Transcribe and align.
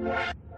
you 0.00 0.49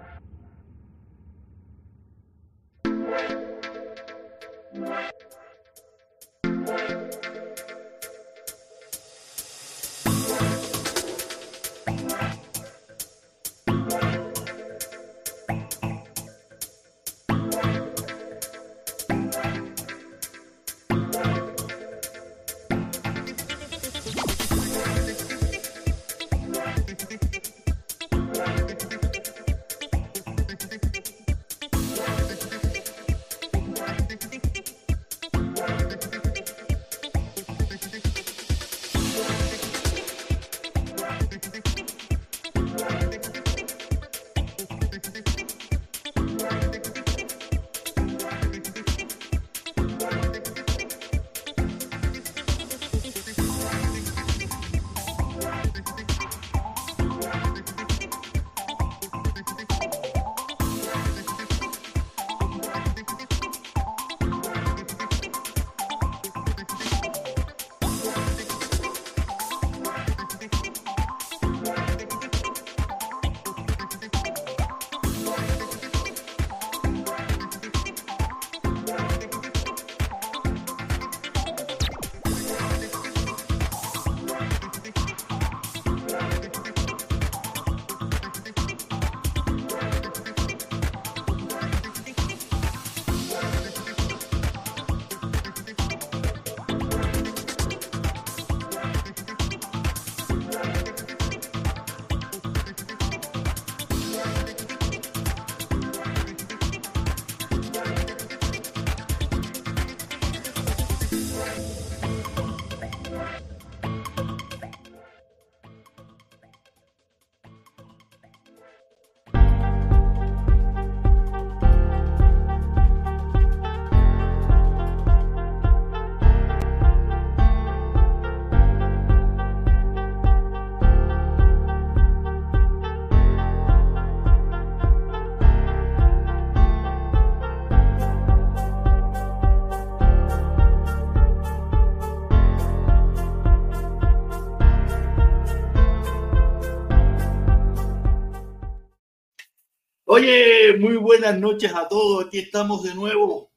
Oye, 150.15 150.77
muy 150.79 150.99
buenas 150.99 151.39
noches 151.39 151.75
a 151.75 151.89
todos. 151.89 152.27
Aquí 152.27 152.39
estamos 152.41 152.83
de 152.83 152.95
nuevo 152.95 153.51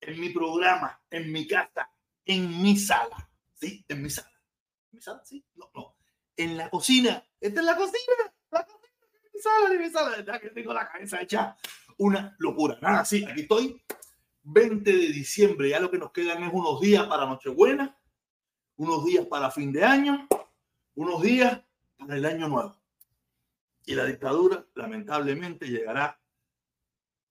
en 0.00 0.18
mi 0.18 0.30
programa, 0.30 0.98
en 1.10 1.30
mi 1.30 1.46
casa, 1.46 1.92
en 2.24 2.62
mi 2.62 2.78
sala. 2.78 3.28
¿Sí? 3.52 3.84
En 3.86 4.00
mi 4.00 4.08
sala. 4.08 4.32
¿En 4.90 4.96
mi 4.96 5.02
sala? 5.02 5.22
¿Sí? 5.22 5.44
No, 5.54 5.70
no. 5.74 5.96
En 6.34 6.56
la 6.56 6.70
cocina. 6.70 7.22
Esta 7.38 7.60
es 7.60 7.66
la 7.66 7.76
cocina. 7.76 8.34
La 8.50 8.64
cocina. 8.64 8.88
En 9.12 9.30
mi 9.34 9.40
sala, 9.42 9.74
en 9.74 9.82
mi 9.82 9.90
sala. 9.90 10.10
¿Verdad 10.16 10.40
que 10.40 10.48
tengo 10.48 10.72
la 10.72 10.88
cabeza 10.88 11.20
hecha 11.20 11.54
una 11.98 12.34
locura? 12.38 12.78
Nada, 12.80 13.04
sí. 13.04 13.26
Aquí 13.26 13.42
estoy. 13.42 13.78
20 14.44 14.90
de 14.90 15.08
diciembre. 15.08 15.68
Ya 15.68 15.78
lo 15.78 15.90
que 15.90 15.98
nos 15.98 16.10
quedan 16.10 16.42
es 16.42 16.50
unos 16.54 16.80
días 16.80 17.06
para 17.06 17.26
Nochebuena, 17.26 18.00
unos 18.76 19.04
días 19.04 19.26
para 19.26 19.50
fin 19.50 19.72
de 19.72 19.84
año, 19.84 20.26
unos 20.94 21.20
días 21.20 21.60
para 21.98 22.16
el 22.16 22.24
año 22.24 22.48
nuevo. 22.48 22.77
Y 23.88 23.94
la 23.94 24.04
dictadura, 24.04 24.66
lamentablemente, 24.74 25.66
llegará. 25.66 26.20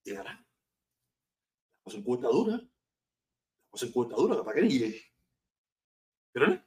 Llegará. 0.04 0.32
La 0.32 1.84
cosa 1.84 1.98
encuesta 1.98 2.28
dura. 2.30 2.54
La 2.56 3.70
cosa 3.70 3.86
encuesta 3.86 4.16
dura, 4.16 4.44
para 4.44 4.56
que 4.56 4.62
ni 4.64 4.80
llegue. 4.80 5.04
Pero 6.32 6.48
no. 6.48 6.64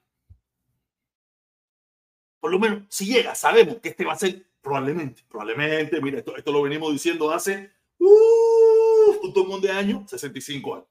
Por 2.38 2.52
lo 2.52 2.60
menos, 2.60 2.84
si 2.88 3.06
llega, 3.06 3.34
sabemos 3.34 3.80
que 3.80 3.88
este 3.88 4.04
va 4.04 4.12
a 4.12 4.16
ser 4.16 4.46
probablemente, 4.60 5.24
probablemente, 5.28 6.00
mira, 6.00 6.18
esto, 6.18 6.36
esto 6.36 6.52
lo 6.52 6.62
venimos 6.62 6.92
diciendo 6.92 7.32
hace 7.32 7.72
uh, 7.98 9.10
un 9.10 9.18
montón 9.24 9.60
de 9.60 9.72
años, 9.72 10.08
65 10.08 10.74
años. 10.76 10.88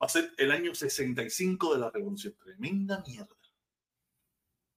Va 0.00 0.06
a 0.06 0.08
ser 0.08 0.32
el 0.38 0.52
año 0.52 0.72
65 0.72 1.74
de 1.74 1.80
la 1.80 1.90
revolución. 1.90 2.36
Tremenda 2.40 3.02
mierda. 3.04 3.39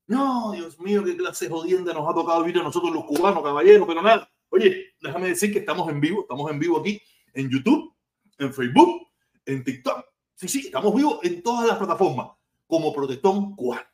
No, 0.08 0.52
Dios 0.52 0.80
mío, 0.80 1.04
qué 1.04 1.16
clase 1.16 1.50
jodienda 1.50 1.94
nos 1.94 2.10
ha 2.10 2.14
tocado 2.14 2.44
vivir 2.44 2.60
a 2.60 2.64
nosotros 2.64 2.94
los 2.94 3.06
cubanos, 3.06 3.42
caballeros, 3.42 3.88
pero 3.88 4.02
nada. 4.02 4.30
Oye, 4.50 4.94
déjame 5.02 5.30
decir 5.30 5.52
que 5.52 5.60
estamos 5.60 5.90
en 5.90 6.02
vivo, 6.02 6.22
estamos 6.22 6.52
en 6.52 6.60
vivo 6.60 6.80
aquí 6.80 7.02
en 7.34 7.50
YouTube, 7.50 7.94
en 8.38 8.54
Facebook, 8.54 9.08
en 9.46 9.64
TikTok. 9.64 10.06
Sí, 10.36 10.48
sí, 10.48 10.60
estamos 10.66 10.94
vivos 10.96 11.20
en 11.24 11.42
todas 11.42 11.68
las 11.68 11.78
plataformas 11.78 12.28
como 12.68 12.94
Protestón 12.94 13.56
Cubano. 13.56 13.88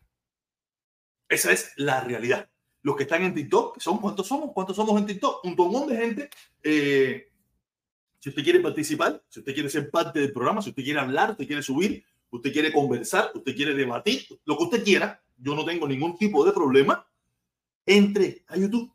Esa 1.28 1.52
es 1.52 1.74
la 1.78 2.02
realidad. 2.02 2.50
Los 2.82 2.96
que 2.96 3.04
están 3.04 3.24
en 3.24 3.36
TikTok, 3.36 3.80
son 3.80 4.00
cuántos 4.00 4.28
somos, 4.28 4.52
cuántos 4.54 4.76
somos 4.76 5.00
en 5.00 5.06
TikTok, 5.06 5.46
un 5.46 5.56
montón 5.56 5.90
de 5.90 5.98
gente. 5.98 6.30
Eh, 6.64 7.32
si 8.20 8.30
usted 8.30 8.44
quiere 8.44 8.60
participar, 8.60 9.24
si 9.30 9.40
usted 9.40 9.54
quiere 9.54 9.70
ser 9.70 9.92
parte 9.92 10.20
del 10.20 10.34
programa, 10.34 10.62
si 10.62 10.70
usted 10.70 10.84
quiere 10.84 11.00
hablar, 11.00 11.32
usted 11.32 11.46
quiere 11.46 11.62
subir, 11.62 12.04
usted 12.32 12.54
quiere 12.54 12.72
conversar, 12.72 13.32
usted 13.34 13.56
quiere 13.56 13.74
debatir, 13.74 14.26
lo 14.46 14.58
que 14.58 14.64
usted 14.64 14.84
quiera, 14.84 15.22
yo 15.38 15.56
no 15.56 15.66
tengo 15.66 15.88
ningún 15.88 16.18
tipo 16.18 16.46
de 16.46 16.52
problema. 16.52 17.06
Entre 17.86 18.44
a 18.48 18.58
YouTube 18.58 18.92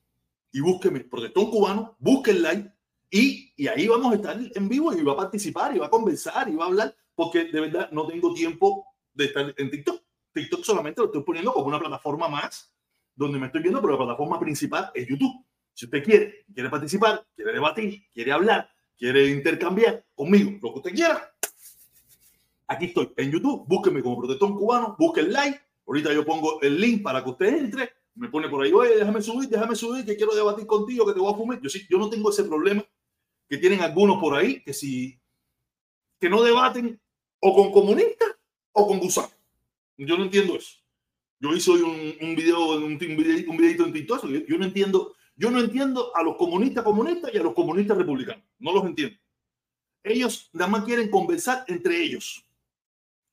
y 0.52 0.60
búsqueme 0.60 1.00
Protestón 1.00 1.50
Cubano, 1.50 1.96
busque 1.98 2.30
el 2.30 2.42
like 2.42 2.70
y, 3.10 3.52
y 3.56 3.66
ahí 3.66 3.88
vamos 3.88 4.12
a 4.12 4.16
estar 4.16 4.38
en 4.54 4.68
vivo 4.68 4.92
y 4.92 5.02
va 5.02 5.12
a 5.12 5.16
participar 5.16 5.74
y 5.74 5.78
va 5.78 5.86
a 5.86 5.90
conversar 5.90 6.48
y 6.48 6.54
va 6.54 6.64
a 6.64 6.68
hablar 6.68 6.96
porque 7.14 7.44
de 7.44 7.60
verdad 7.60 7.90
no 7.90 8.06
tengo 8.06 8.32
tiempo 8.34 8.86
de 9.12 9.26
estar 9.26 9.54
en 9.56 9.70
TikTok. 9.70 10.02
TikTok 10.32 10.64
solamente 10.64 11.00
lo 11.00 11.06
estoy 11.06 11.22
poniendo 11.22 11.52
como 11.52 11.66
una 11.66 11.78
plataforma 11.78 12.28
más 12.28 12.72
donde 13.14 13.38
me 13.38 13.46
estoy 13.46 13.62
viendo, 13.62 13.80
pero 13.80 13.92
la 13.92 13.98
plataforma 13.98 14.38
principal 14.38 14.90
es 14.94 15.08
YouTube. 15.08 15.44
Si 15.72 15.86
usted 15.86 16.02
quiere, 16.04 16.44
quiere 16.52 16.68
participar, 16.68 17.24
quiere 17.34 17.52
debatir, 17.52 18.02
quiere 18.12 18.32
hablar, 18.32 18.68
quiere 18.96 19.28
intercambiar 19.28 20.04
conmigo, 20.14 20.52
lo 20.62 20.72
que 20.72 20.78
usted 20.78 20.94
quiera, 20.94 21.34
aquí 22.66 22.86
estoy 22.86 23.12
en 23.16 23.30
YouTube. 23.30 23.64
Búsqueme 23.66 24.02
como 24.02 24.18
Protestón 24.18 24.54
Cubano, 24.54 24.96
busque 24.98 25.20
el 25.20 25.32
like 25.32 25.60
Ahorita 25.86 26.12
yo 26.12 26.24
pongo 26.24 26.60
el 26.62 26.80
link 26.80 27.02
para 27.02 27.22
que 27.22 27.30
usted 27.30 27.58
entre, 27.58 27.90
me 28.14 28.28
pone 28.28 28.48
por 28.48 28.64
ahí, 28.64 28.72
oye, 28.72 28.96
déjame 28.96 29.20
subir, 29.20 29.48
déjame 29.48 29.76
subir, 29.76 30.04
que 30.04 30.16
quiero 30.16 30.34
debatir 30.34 30.66
contigo, 30.66 31.06
que 31.06 31.12
te 31.12 31.20
voy 31.20 31.32
a 31.32 31.36
fumar. 31.36 31.60
Yo 31.60 31.68
sí, 31.68 31.86
yo 31.90 31.98
no 31.98 32.08
tengo 32.08 32.30
ese 32.30 32.44
problema 32.44 32.84
que 33.48 33.58
tienen 33.58 33.82
algunos 33.82 34.18
por 34.18 34.34
ahí, 34.34 34.62
que 34.62 34.72
si 34.72 35.20
que 36.18 36.30
no 36.30 36.42
debaten 36.42 36.98
o 37.40 37.54
con 37.54 37.70
comunistas 37.70 38.30
o 38.72 38.86
con 38.86 38.98
gusanos. 38.98 39.36
Yo 39.98 40.16
no 40.16 40.24
entiendo 40.24 40.56
eso. 40.56 40.78
Yo 41.38 41.52
hice 41.52 41.70
hoy 41.70 41.82
un, 41.82 42.28
un 42.28 42.34
video, 42.34 42.76
un, 42.76 42.84
un, 42.84 42.98
videito 42.98 43.84
en 43.84 43.92
TikTok, 43.92 44.26
yo 44.48 44.58
no 44.58 44.64
entiendo, 44.64 45.14
yo 45.36 45.50
no 45.50 45.60
entiendo 45.60 46.16
a 46.16 46.22
los 46.22 46.36
comunistas 46.36 46.82
comunistas 46.82 47.30
y 47.34 47.36
a 47.36 47.42
los 47.42 47.52
comunistas 47.52 47.98
republicanos. 47.98 48.42
No 48.58 48.72
los 48.72 48.86
entiendo. 48.86 49.18
Ellos 50.02 50.48
nada 50.54 50.70
más 50.70 50.84
quieren 50.84 51.10
conversar 51.10 51.64
entre 51.68 52.02
ellos. 52.02 52.42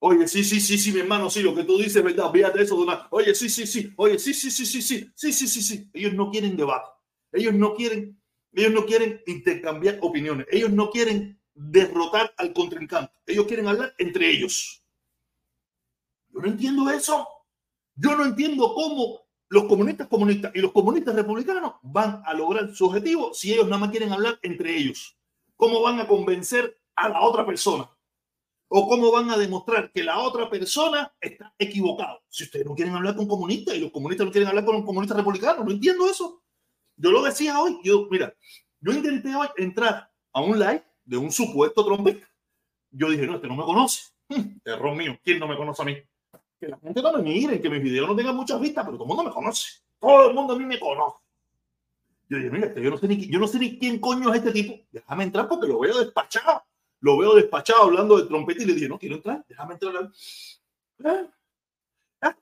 Oye, 0.03 0.27
sí, 0.27 0.44
sí, 0.44 0.59
sí, 0.59 0.80
sí, 0.80 0.92
mi 0.92 1.00
hermano, 1.01 1.30
sí, 1.30 1.44
lo 1.44 1.53
que 1.53 1.63
tú 1.63 1.77
dices 1.77 1.98
es 1.98 2.03
verdad, 2.03 2.31
fíjate 2.31 2.63
eso 2.63 2.75
una. 2.75 3.07
Oye, 3.12 3.36
sí, 3.36 3.50
sí, 3.50 3.68
sí, 3.68 3.94
oye, 3.98 4.18
sí, 4.18 4.33
sí, 4.33 4.50
sí, 4.50 4.65
sí, 4.65 4.81
sí, 4.81 5.12
sí, 5.15 5.31
sí, 5.31 5.48
sí, 5.48 5.62
sí. 5.62 5.89
Ellos 5.94 6.13
no 6.13 6.31
quieren 6.31 6.57
debate. 6.57 6.89
Ellos 7.31 7.53
no 7.53 7.75
quieren 7.75 8.19
Ellos 8.53 8.74
no 8.74 8.86
quieren 8.86 9.21
intercambiar 9.27 10.00
opiniones. 10.01 10.48
Ellos 10.51 10.71
no 10.71 10.89
quieren 10.89 11.39
derrotar 11.53 12.33
al 12.38 12.51
contrincante. 12.51 13.13
Ellos 13.27 13.45
quieren 13.45 13.68
hablar 13.68 13.94
entre 14.00 14.30
ellos. 14.30 14.83
Yo 16.30 16.42
no 16.42 16.48
entiendo 16.48 16.89
eso. 16.89 17.27
Yo 17.95 18.15
no 18.15 18.25
entiendo 18.25 18.74
cómo 18.74 19.21
los 19.50 19.65
comunistas 19.65 20.07
comunistas 20.07 20.51
y 20.56 20.62
los 20.62 20.71
comunistas 20.71 21.13
republicanos 21.13 21.75
van 21.83 22.24
a 22.25 22.33
lograr 22.33 22.74
su 22.74 22.86
objetivo 22.86 23.33
si 23.33 23.53
ellos 23.53 23.65
nada 23.68 23.80
más 23.80 23.92
quieren 23.92 24.12
hablar 24.12 24.39
entre 24.42 24.75
ellos. 24.75 25.15
¿Cómo 25.56 25.81
van 25.81 26.00
a 26.00 26.07
convencer 26.07 26.81
a 26.95 27.09
la 27.09 27.21
otra 27.21 27.45
persona? 27.45 27.88
¿O 28.73 28.88
cómo 28.88 29.12
van 29.12 29.29
a 29.29 29.38
demostrar 29.38 29.91
que 29.91 30.01
la 30.01 30.19
otra 30.19 30.50
persona 30.50 31.13
está 31.19 31.53
equivocada? 31.59 32.21
Si 32.29 32.45
ustedes 32.45 32.65
no 32.65 32.73
quieren 32.73 32.95
hablar 32.95 33.18
con 33.18 33.27
comunistas 33.27 33.75
y 33.75 33.81
los 33.81 33.91
comunistas 33.91 34.25
no 34.25 34.31
quieren 34.31 34.47
hablar 34.47 34.63
con 34.63 34.75
los 34.75 34.85
comunistas 34.85 35.18
republicanos, 35.18 35.65
no 35.65 35.71
entiendo 35.71 36.09
eso. 36.09 36.41
Yo 36.95 37.12
lo 37.12 37.21
decía 37.21 37.59
hoy, 37.59 37.79
yo, 37.83 38.07
mira, 38.09 38.33
yo 38.79 38.94
intenté 38.94 39.35
hoy 39.35 39.50
entrar 39.57 40.09
a 40.31 40.41
un 40.41 40.57
live 40.57 40.85
de 41.03 41.18
un 41.18 41.33
supuesto 41.33 41.83
trompeta. 41.83 42.25
Yo 42.91 43.09
dije, 43.09 43.27
no, 43.27 43.35
este 43.35 43.50
no 43.50 43.57
me 43.57 43.63
conoce. 43.63 44.03
Hmm, 44.29 44.57
error 44.63 44.95
mío, 44.95 45.19
¿quién 45.21 45.39
no 45.39 45.50
me 45.50 45.57
conoce 45.57 45.81
a 45.81 45.85
mí? 45.85 45.97
Que 46.57 46.69
la 46.69 46.77
gente 46.77 47.01
no 47.01 47.12
me 47.12 47.24
mire, 47.24 47.59
que 47.59 47.69
mis 47.69 47.83
videos 47.83 48.07
no 48.07 48.15
tengan 48.15 48.38
muchas 48.38 48.62
vistas, 48.62 48.85
pero 48.85 48.95
todo 48.95 49.03
el 49.03 49.09
mundo 49.09 49.24
me 49.25 49.31
conoce. 49.31 49.81
Todo 50.00 50.29
el 50.29 50.33
mundo 50.33 50.53
a 50.53 50.57
mí 50.57 50.63
me 50.63 50.79
conoce. 50.79 51.17
Yo 52.29 52.38
dije, 52.38 52.50
mira, 52.50 52.67
este, 52.67 52.81
yo 52.81 52.89
no, 52.89 52.97
sé 52.97 53.09
ni, 53.09 53.27
yo 53.27 53.38
no 53.38 53.47
sé 53.47 53.59
ni 53.59 53.77
quién 53.77 54.00
coño 54.00 54.33
es 54.33 54.38
este 54.38 54.53
tipo. 54.53 54.81
Déjame 54.94 55.25
entrar 55.25 55.50
porque 55.50 55.67
lo 55.67 55.77
veo 55.77 56.00
despachado. 56.00 56.63
Lo 57.01 57.18
veo 57.18 57.36
despachado 57.36 57.83
hablando 57.83 58.18
de 58.18 58.27
trompeta 58.27 58.63
y 58.63 58.65
le 58.65 58.74
dije, 58.74 58.88
no 58.88 58.98
quiero 58.98 59.15
entrar, 59.15 59.44
déjame 59.48 59.74
entrar. 59.74 60.12
¿Eh? 61.03 61.27
¿Eh? 62.21 62.36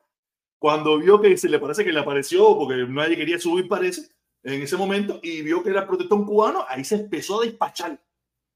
Cuando 0.57 0.97
vio 0.97 1.19
que 1.19 1.38
se 1.38 1.50
le 1.50 1.59
parece 1.59 1.83
que 1.83 1.91
le 1.91 2.00
apareció, 2.00 2.57
porque 2.57 2.85
nadie 2.88 3.17
quería 3.17 3.39
subir, 3.39 3.67
parece, 3.67 4.09
en 4.44 4.61
ese 4.61 4.77
momento, 4.77 5.19
y 5.23 5.41
vio 5.41 5.63
que 5.63 5.69
era 5.69 5.88
protector 5.88 6.25
cubano, 6.25 6.65
ahí 6.67 6.83
se 6.83 6.95
empezó 6.95 7.41
a 7.41 7.45
despachar. 7.45 8.00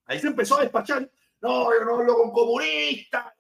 Ahí 0.06 0.20
se 0.20 0.28
empezó 0.28 0.58
a 0.58 0.62
despachar. 0.62 1.10
No, 1.42 1.70
yo 1.74 1.86
no 1.86 1.96
hablo 1.96 2.16
con 2.16 2.32
comunistas. 2.32 3.34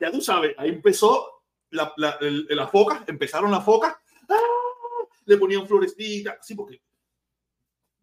Ya 0.00 0.10
tú 0.10 0.20
sabes, 0.20 0.54
ahí 0.56 0.70
empezó 0.70 1.42
la, 1.70 1.92
la, 1.96 2.18
las 2.20 2.70
focas, 2.70 3.02
empezaron 3.06 3.50
las 3.50 3.64
focas. 3.64 3.94
¡Ah! 4.28 4.38
le 5.24 5.36
ponían 5.36 5.66
florecitas, 5.66 6.36
así 6.40 6.54
porque 6.54 6.80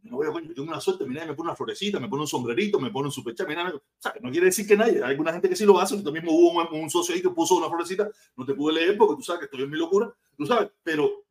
no 0.04 0.18
voy 0.18 0.28
a 0.28 0.48
yo 0.48 0.54
tengo 0.54 0.70
una 0.70 0.80
suerte, 0.80 1.06
mira, 1.06 1.26
me 1.26 1.34
pone 1.34 1.50
una 1.50 1.56
florecita, 1.56 2.00
me 2.00 2.08
pone 2.08 2.22
un 2.22 2.28
sombrerito, 2.28 2.80
me 2.80 2.92
pone 2.92 3.08
un 3.08 3.12
superchat, 3.12 3.48
mira, 3.48 3.70
o 3.70 3.82
sea, 3.98 4.14
no 4.22 4.32
quiere 4.32 4.48
decir 4.48 4.68
que 4.68 4.78
nadie, 4.78 5.04
hay 5.04 5.12
alguna 5.12 5.32
gente 5.32 5.50
que 5.50 5.56
sí 5.56 5.66
lo 5.66 5.80
hace, 5.80 6.02
tú 6.02 6.12
mismo 6.12 6.32
hubo 6.32 6.62
un, 6.62 6.82
un, 6.82 6.90
socio 6.90 7.14
ahí 7.14 7.22
que 7.22 7.30
puso 7.30 7.56
una 7.56 7.70
florecita, 7.70 8.10
no 8.36 8.46
te 8.46 8.54
pude 8.54 8.74
leer 8.74 8.98
porque 8.98 9.16
tú 9.16 9.22
sabes 9.24 9.40
que 9.40 9.46
estoy 9.46 9.64
en 9.64 9.70
mi 9.70 9.78
locura, 9.78 10.14
tú 10.38 10.46
sabes, 10.46 10.70
pero 10.84 11.26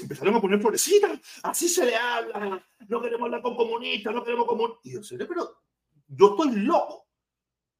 empezaron 0.00 0.34
a 0.34 0.40
poner 0.40 0.60
florecitas, 0.60 1.20
así 1.42 1.68
se 1.68 1.84
le 1.84 1.94
habla, 1.94 2.64
no 2.88 3.02
queremos 3.02 3.26
hablar 3.26 3.42
con 3.42 3.56
comunistas, 3.56 4.14
no 4.14 4.24
queremos 4.24 4.46
comunistas, 4.46 5.12
y 5.12 5.18
yo 5.18 5.28
pero 5.28 5.58
yo 6.08 6.30
estoy 6.30 6.60
loco, 6.60 7.06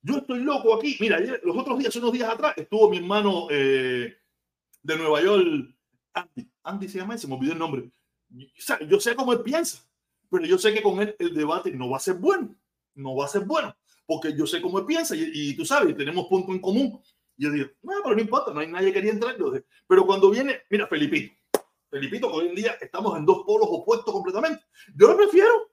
yo 0.03 0.19
estoy 0.19 0.41
loco 0.41 0.75
aquí, 0.75 0.97
mira, 1.01 1.19
los 1.43 1.57
otros 1.57 1.79
días, 1.79 1.97
unos 1.97 2.13
días 2.13 2.29
atrás, 2.29 2.55
estuvo 2.57 2.91
mi 2.91 2.99
hermano 2.99 3.47
eh, 3.51 4.15
de 4.83 4.97
Nueva 4.99 5.23
York, 5.23 5.75
Andy, 6.13 6.49
Andy 6.63 6.89
se 6.89 6.99
llama, 6.99 7.19
se 7.19 7.27
me 7.27 7.35
olvidó 7.35 7.55
el 7.55 7.59
nombre. 7.59 7.91
Yo 8.89 9.01
sé 9.01 9.15
cómo 9.15 9.33
él 9.33 9.43
piensa, 9.43 9.85
pero 10.31 10.45
yo 10.45 10.59
sé 10.59 10.73
que 10.73 10.83
con 10.83 11.01
él 11.01 11.15
el 11.19 11.35
debate 11.35 11.71
no 11.71 11.91
va 11.91 11.99
a 11.99 12.01
ser 12.01 12.15
bueno. 12.15 12.55
No 12.95 13.17
va 13.17 13.25
a 13.25 13.29
ser 13.29 13.45
bueno, 13.45 13.77
porque 14.07 14.37
yo 14.37 14.47
sé 14.47 14.61
cómo 14.61 14.79
él 14.79 14.87
piensa 14.87 15.15
y, 15.17 15.55
tú 15.57 15.65
sabes, 15.65 15.97
tenemos 15.97 16.27
punto 16.27 16.53
en 16.53 16.61
común. 16.61 17.03
yo 17.37 17.51
digo, 17.51 17.69
no, 17.83 17.95
pero 18.05 18.15
no 18.15 18.21
importa, 18.21 18.53
no 18.53 18.61
hay 18.61 18.69
nadie 18.69 18.89
que 18.89 18.95
quería 18.95 19.13
entrar. 19.13 19.37
Pero 19.89 20.07
cuando 20.07 20.31
viene, 20.31 20.63
mira, 20.71 20.87
Felipito, 20.87 21.35
Felipito, 21.91 22.33
hoy 22.33 22.49
en 22.49 22.55
día 22.55 22.77
estamos 22.81 23.19
en 23.19 23.27
dos 23.27 23.43
polos 23.45 23.69
opuestos 23.71 24.13
completamente. 24.13 24.65
Yo 24.95 25.09
lo 25.09 25.17
prefiero, 25.17 25.73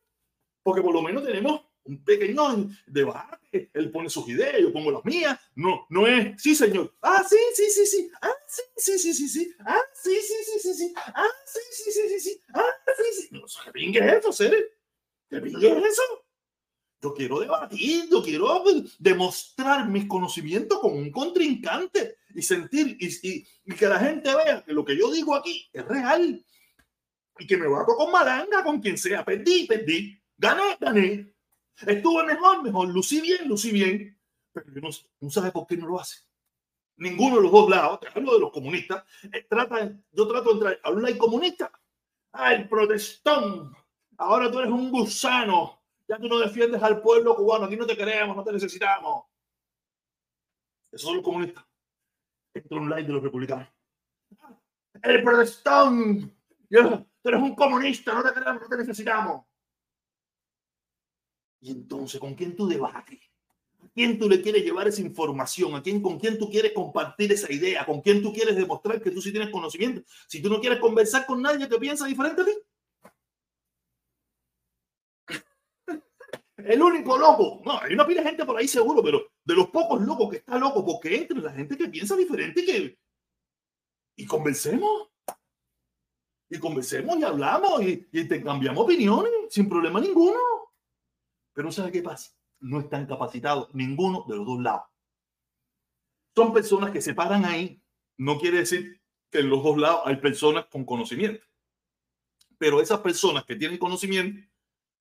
porque 0.64 0.82
por 0.82 0.94
lo 0.94 1.02
menos 1.04 1.24
tenemos 1.24 1.62
un 1.84 2.04
pequeño 2.04 2.70
debate. 2.88 3.70
Él 3.74 3.92
pone 3.92 4.10
sus 4.10 4.28
ideas, 4.30 4.60
yo 4.60 4.72
pongo 4.72 4.92
las 4.92 5.04
mías. 5.04 5.40
No, 5.56 5.86
no 5.90 6.08
es, 6.08 6.42
sí, 6.42 6.56
señor. 6.56 6.94
Ah, 7.02 7.24
sí, 7.28 7.38
sí, 7.54 7.70
sí, 7.70 7.86
sí. 7.86 8.12
Ah, 8.22 8.34
sí, 8.48 8.62
sí, 8.78 8.94
sí, 8.98 9.14
sí, 9.14 9.30
sí. 9.30 9.56
Ah, 9.60 9.82
sí, 9.94 10.12
sí, 10.22 10.34
sí, 10.46 10.60
sí, 10.60 10.74
sí. 10.74 10.94
Ah, 10.98 11.28
sí, 11.46 11.60
sí, 11.72 11.92
sí, 11.92 12.02
sí, 12.08 12.20
sí. 12.20 12.42
Ah, 12.54 12.74
sí, 12.98 13.22
sí. 13.22 13.30
No 13.32 13.42
qué 13.66 13.72
pingue 13.72 14.00
es 14.00 14.14
eso, 14.14 14.32
Cere. 14.32 14.66
¿Qué 15.30 15.42
pingue 15.42 15.70
es 15.70 15.86
eso? 15.86 16.04
Yo 17.02 17.14
quiero 17.16 17.40
debatir, 17.40 18.08
yo 18.12 18.22
quiero 18.22 18.64
demostrar 19.00 19.90
mis 19.90 20.06
conocimientos 20.06 20.80
con 20.80 20.94
un 20.94 21.12
contrincante 21.12 22.18
y 22.36 22.44
sentir 22.44 22.96
y, 23.00 23.08
y, 23.28 23.48
y 23.66 23.76
que 23.76 23.88
la 23.88 24.00
gente 24.00 24.30
vea 24.36 24.64
que 24.64 24.72
lo 24.72 24.86
que 24.86 24.96
yo 24.96 25.12
digo 25.12 25.34
aquí 25.34 25.68
es 25.74 25.84
real 25.84 26.46
y 27.40 27.48
que 27.48 27.58
me 27.58 27.68
bato 27.68 27.96
con 27.96 28.12
malanga, 28.12 28.64
con 28.64 28.80
quien 28.80 29.00
sea. 29.00 29.26
Perdí, 29.26 29.66
perdí. 29.66 30.22
Gané, 30.38 30.78
gané. 30.80 31.31
Estuvo 31.86 32.24
mejor, 32.24 32.64
mejor. 32.64 32.90
Lucí 32.90 33.22
bien, 33.22 33.48
lucí 33.48 33.72
bien. 33.72 34.18
Pero 34.54 34.68
no, 34.82 34.90
no 35.20 35.30
sabe 35.30 35.52
por 35.52 35.66
qué 35.68 35.78
no 35.78 35.88
lo 35.88 36.00
hace. 36.00 36.20
Ninguno 36.98 37.38
de 37.38 37.44
los 37.44 37.52
dos 37.52 37.70
lados, 37.70 38.00
te 38.00 38.08
hablo 38.10 38.34
de 38.34 38.40
los 38.40 38.52
comunistas, 38.52 39.04
eh, 39.32 39.48
trata, 39.50 39.92
yo 40.12 40.28
trato 40.28 40.54
de 40.54 40.74
entrar 40.74 40.94
un 40.94 41.02
laico 41.02 41.26
comunista. 41.26 41.72
Ah, 42.34 42.54
el 42.54 42.70
protestón. 42.70 43.76
Ahora 44.18 44.52
tú 44.52 44.60
eres 44.60 44.72
un 44.72 44.92
gusano. 44.92 45.82
Ya 46.08 46.18
tú 46.18 46.28
no 46.28 46.40
defiendes 46.40 46.82
al 46.84 47.02
pueblo 47.02 47.36
cubano. 47.36 47.66
Aquí 47.66 47.76
no 47.76 47.86
te 47.86 47.98
queremos, 47.98 48.36
no 48.36 48.44
te 48.44 48.52
necesitamos. 48.52 49.26
Esos 50.92 51.08
son 51.08 51.16
los 51.16 51.24
comunistas. 51.24 51.66
Es 52.54 52.64
un 52.70 52.90
like 52.90 53.08
de 53.08 53.14
los 53.14 53.24
republicanos. 53.24 53.68
El 55.02 55.24
protestón. 55.24 56.36
Tú 56.70 57.30
eres 57.30 57.42
un 57.42 57.56
comunista, 57.56 58.14
no 58.14 58.24
te 58.24 58.34
queremos, 58.34 58.62
no 58.62 58.68
te 58.68 58.78
necesitamos. 58.78 59.46
Y 61.62 61.72
entonces, 61.72 62.20
¿con 62.20 62.34
quién 62.34 62.56
tú 62.56 62.68
debates? 62.68 63.20
¿A 63.84 63.88
quién 63.94 64.18
tú 64.18 64.28
le 64.28 64.42
quieres 64.42 64.64
llevar 64.64 64.88
esa 64.88 65.02
información? 65.02 65.76
¿A 65.76 65.84
quién, 65.84 66.02
con 66.02 66.20
quién 66.20 66.38
tú 66.40 66.50
quieres 66.50 66.74
compartir 66.74 67.32
esa 67.32 67.52
idea? 67.52 67.86
¿Con 67.86 68.02
quién 68.02 68.22
tú 68.22 68.34
quieres 68.34 68.56
demostrar 68.56 69.02
que 69.02 69.12
tú 69.12 69.22
sí 69.22 69.32
tienes 69.32 69.52
conocimiento? 69.52 70.02
Si 70.28 70.42
tú 70.42 70.50
no 70.50 70.60
quieres 70.60 70.80
conversar 70.80 71.26
con 71.26 71.42
nadie 71.42 71.70
que 71.70 71.78
piensa 71.78 72.06
diferente 72.08 72.42
a 72.42 72.46
ti. 72.46 72.52
El 76.58 76.82
único 76.82 77.18
loco, 77.18 77.62
no, 77.66 77.80
hay 77.80 77.94
una 77.94 78.06
pila 78.06 78.22
de 78.22 78.30
gente 78.30 78.46
por 78.46 78.56
ahí 78.56 78.68
seguro, 78.68 79.02
pero 79.02 79.32
de 79.44 79.56
los 79.56 79.70
pocos 79.70 80.00
locos 80.02 80.30
que 80.30 80.38
está 80.38 80.60
loco, 80.60 80.86
porque 80.86 81.16
entre 81.16 81.40
la 81.40 81.52
gente 81.52 81.78
que 81.78 81.88
piensa 81.90 82.16
diferente 82.16 82.64
que... 82.64 83.00
Y 84.16 84.26
conversemos. 84.26 85.10
Y 86.50 86.60
conversemos 86.60 87.18
y 87.18 87.24
hablamos 87.24 87.82
y, 87.82 88.08
y 88.12 88.20
intercambiamos 88.20 88.84
opiniones 88.84 89.32
sin 89.50 89.68
problema 89.70 90.00
ninguno. 90.00 90.38
Pero 91.54 91.72
¿sabe 91.72 91.92
qué 91.92 92.02
pasa? 92.02 92.32
No 92.60 92.80
están 92.80 93.06
capacitados 93.06 93.74
ninguno 93.74 94.26
de 94.28 94.36
los 94.36 94.46
dos 94.46 94.62
lados. 94.62 94.84
Son 96.36 96.54
personas 96.54 96.92
que 96.92 97.02
se 97.02 97.14
paran 97.14 97.46
ahí. 97.46 97.82
No 98.18 98.40
quiere 98.40 98.60
decir 98.60 99.02
que 99.30 99.40
en 99.40 99.50
los 99.50 99.64
dos 99.64 99.78
lados 99.78 100.02
hay 100.06 100.18
personas 100.18 100.66
con 100.68 100.86
conocimiento. 100.86 101.44
Pero 102.58 102.82
esas 102.82 103.00
personas 103.00 103.44
que 103.46 103.56
tienen 103.56 103.78
conocimiento, 103.78 104.48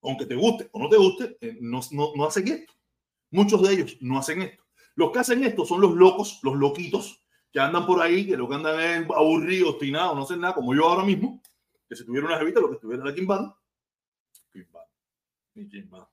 aunque 0.03 0.27
te 0.27 0.35
guste 0.35 0.69
o 0.73 0.79
no 0.79 0.89
te 0.89 0.97
guste, 0.97 1.37
eh, 1.41 1.59
no, 1.61 1.81
no, 1.93 2.13
no 2.17 2.25
hacen 2.25 2.49
esto. 2.49 2.73
Muchos 3.31 3.63
de 3.63 3.75
ellos 3.75 3.97
no 4.01 4.19
hacen 4.19 4.43
esto. 4.43 4.65
Los 4.95 5.13
que 5.13 5.19
hacen 5.21 5.45
esto 5.45 5.65
son 5.65 5.81
los 5.81 5.95
locos, 5.95 6.41
los 6.43 6.57
loquitos, 6.57 7.25
que 7.53 7.61
andan 7.61 7.87
por 7.87 8.01
ahí, 8.01 8.27
que 8.27 8.37
lo 8.37 8.49
que 8.49 8.55
andan 8.55 8.81
es 8.81 9.11
aburridos, 9.11 9.71
obstinados, 9.71 10.17
no 10.17 10.23
hacen 10.23 10.41
nada, 10.41 10.55
como 10.55 10.75
yo 10.75 10.89
ahora 10.89 11.05
mismo, 11.05 11.43
que 11.89 11.97
si 11.97 12.05
tuviera 12.05 12.27
una 12.27 12.39
jevita, 12.39 12.61
lo 12.61 12.69
que 12.69 12.75
estuviera 12.75 13.05
la 13.05 13.15
Kimbada. 13.15 13.57
Kimbada. 15.53 16.11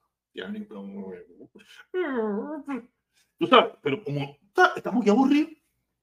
Tú 3.40 3.48
sabes, 3.48 3.74
pero 3.82 4.04
como 4.04 4.38
estamos 4.76 5.02
aquí 5.02 5.10
aburridos, 5.10 5.52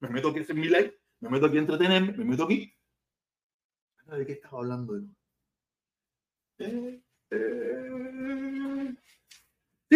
me 0.01 0.09
meto 0.09 0.29
aquí 0.29 0.41
a 0.41 0.43
hacer 0.43 0.57
mi 0.57 0.67
live, 0.67 0.99
me 1.21 1.29
meto 1.29 1.47
aquí 1.47 1.57
a 1.57 1.61
entretenerme, 1.61 2.13
me 2.13 2.25
meto 2.25 2.45
aquí. 2.45 2.73
¿De 4.07 4.27
qué 4.27 4.33
estaba 4.33 4.59
hablando? 4.59 5.01
Eh, 6.59 7.01
eh. 7.31 8.95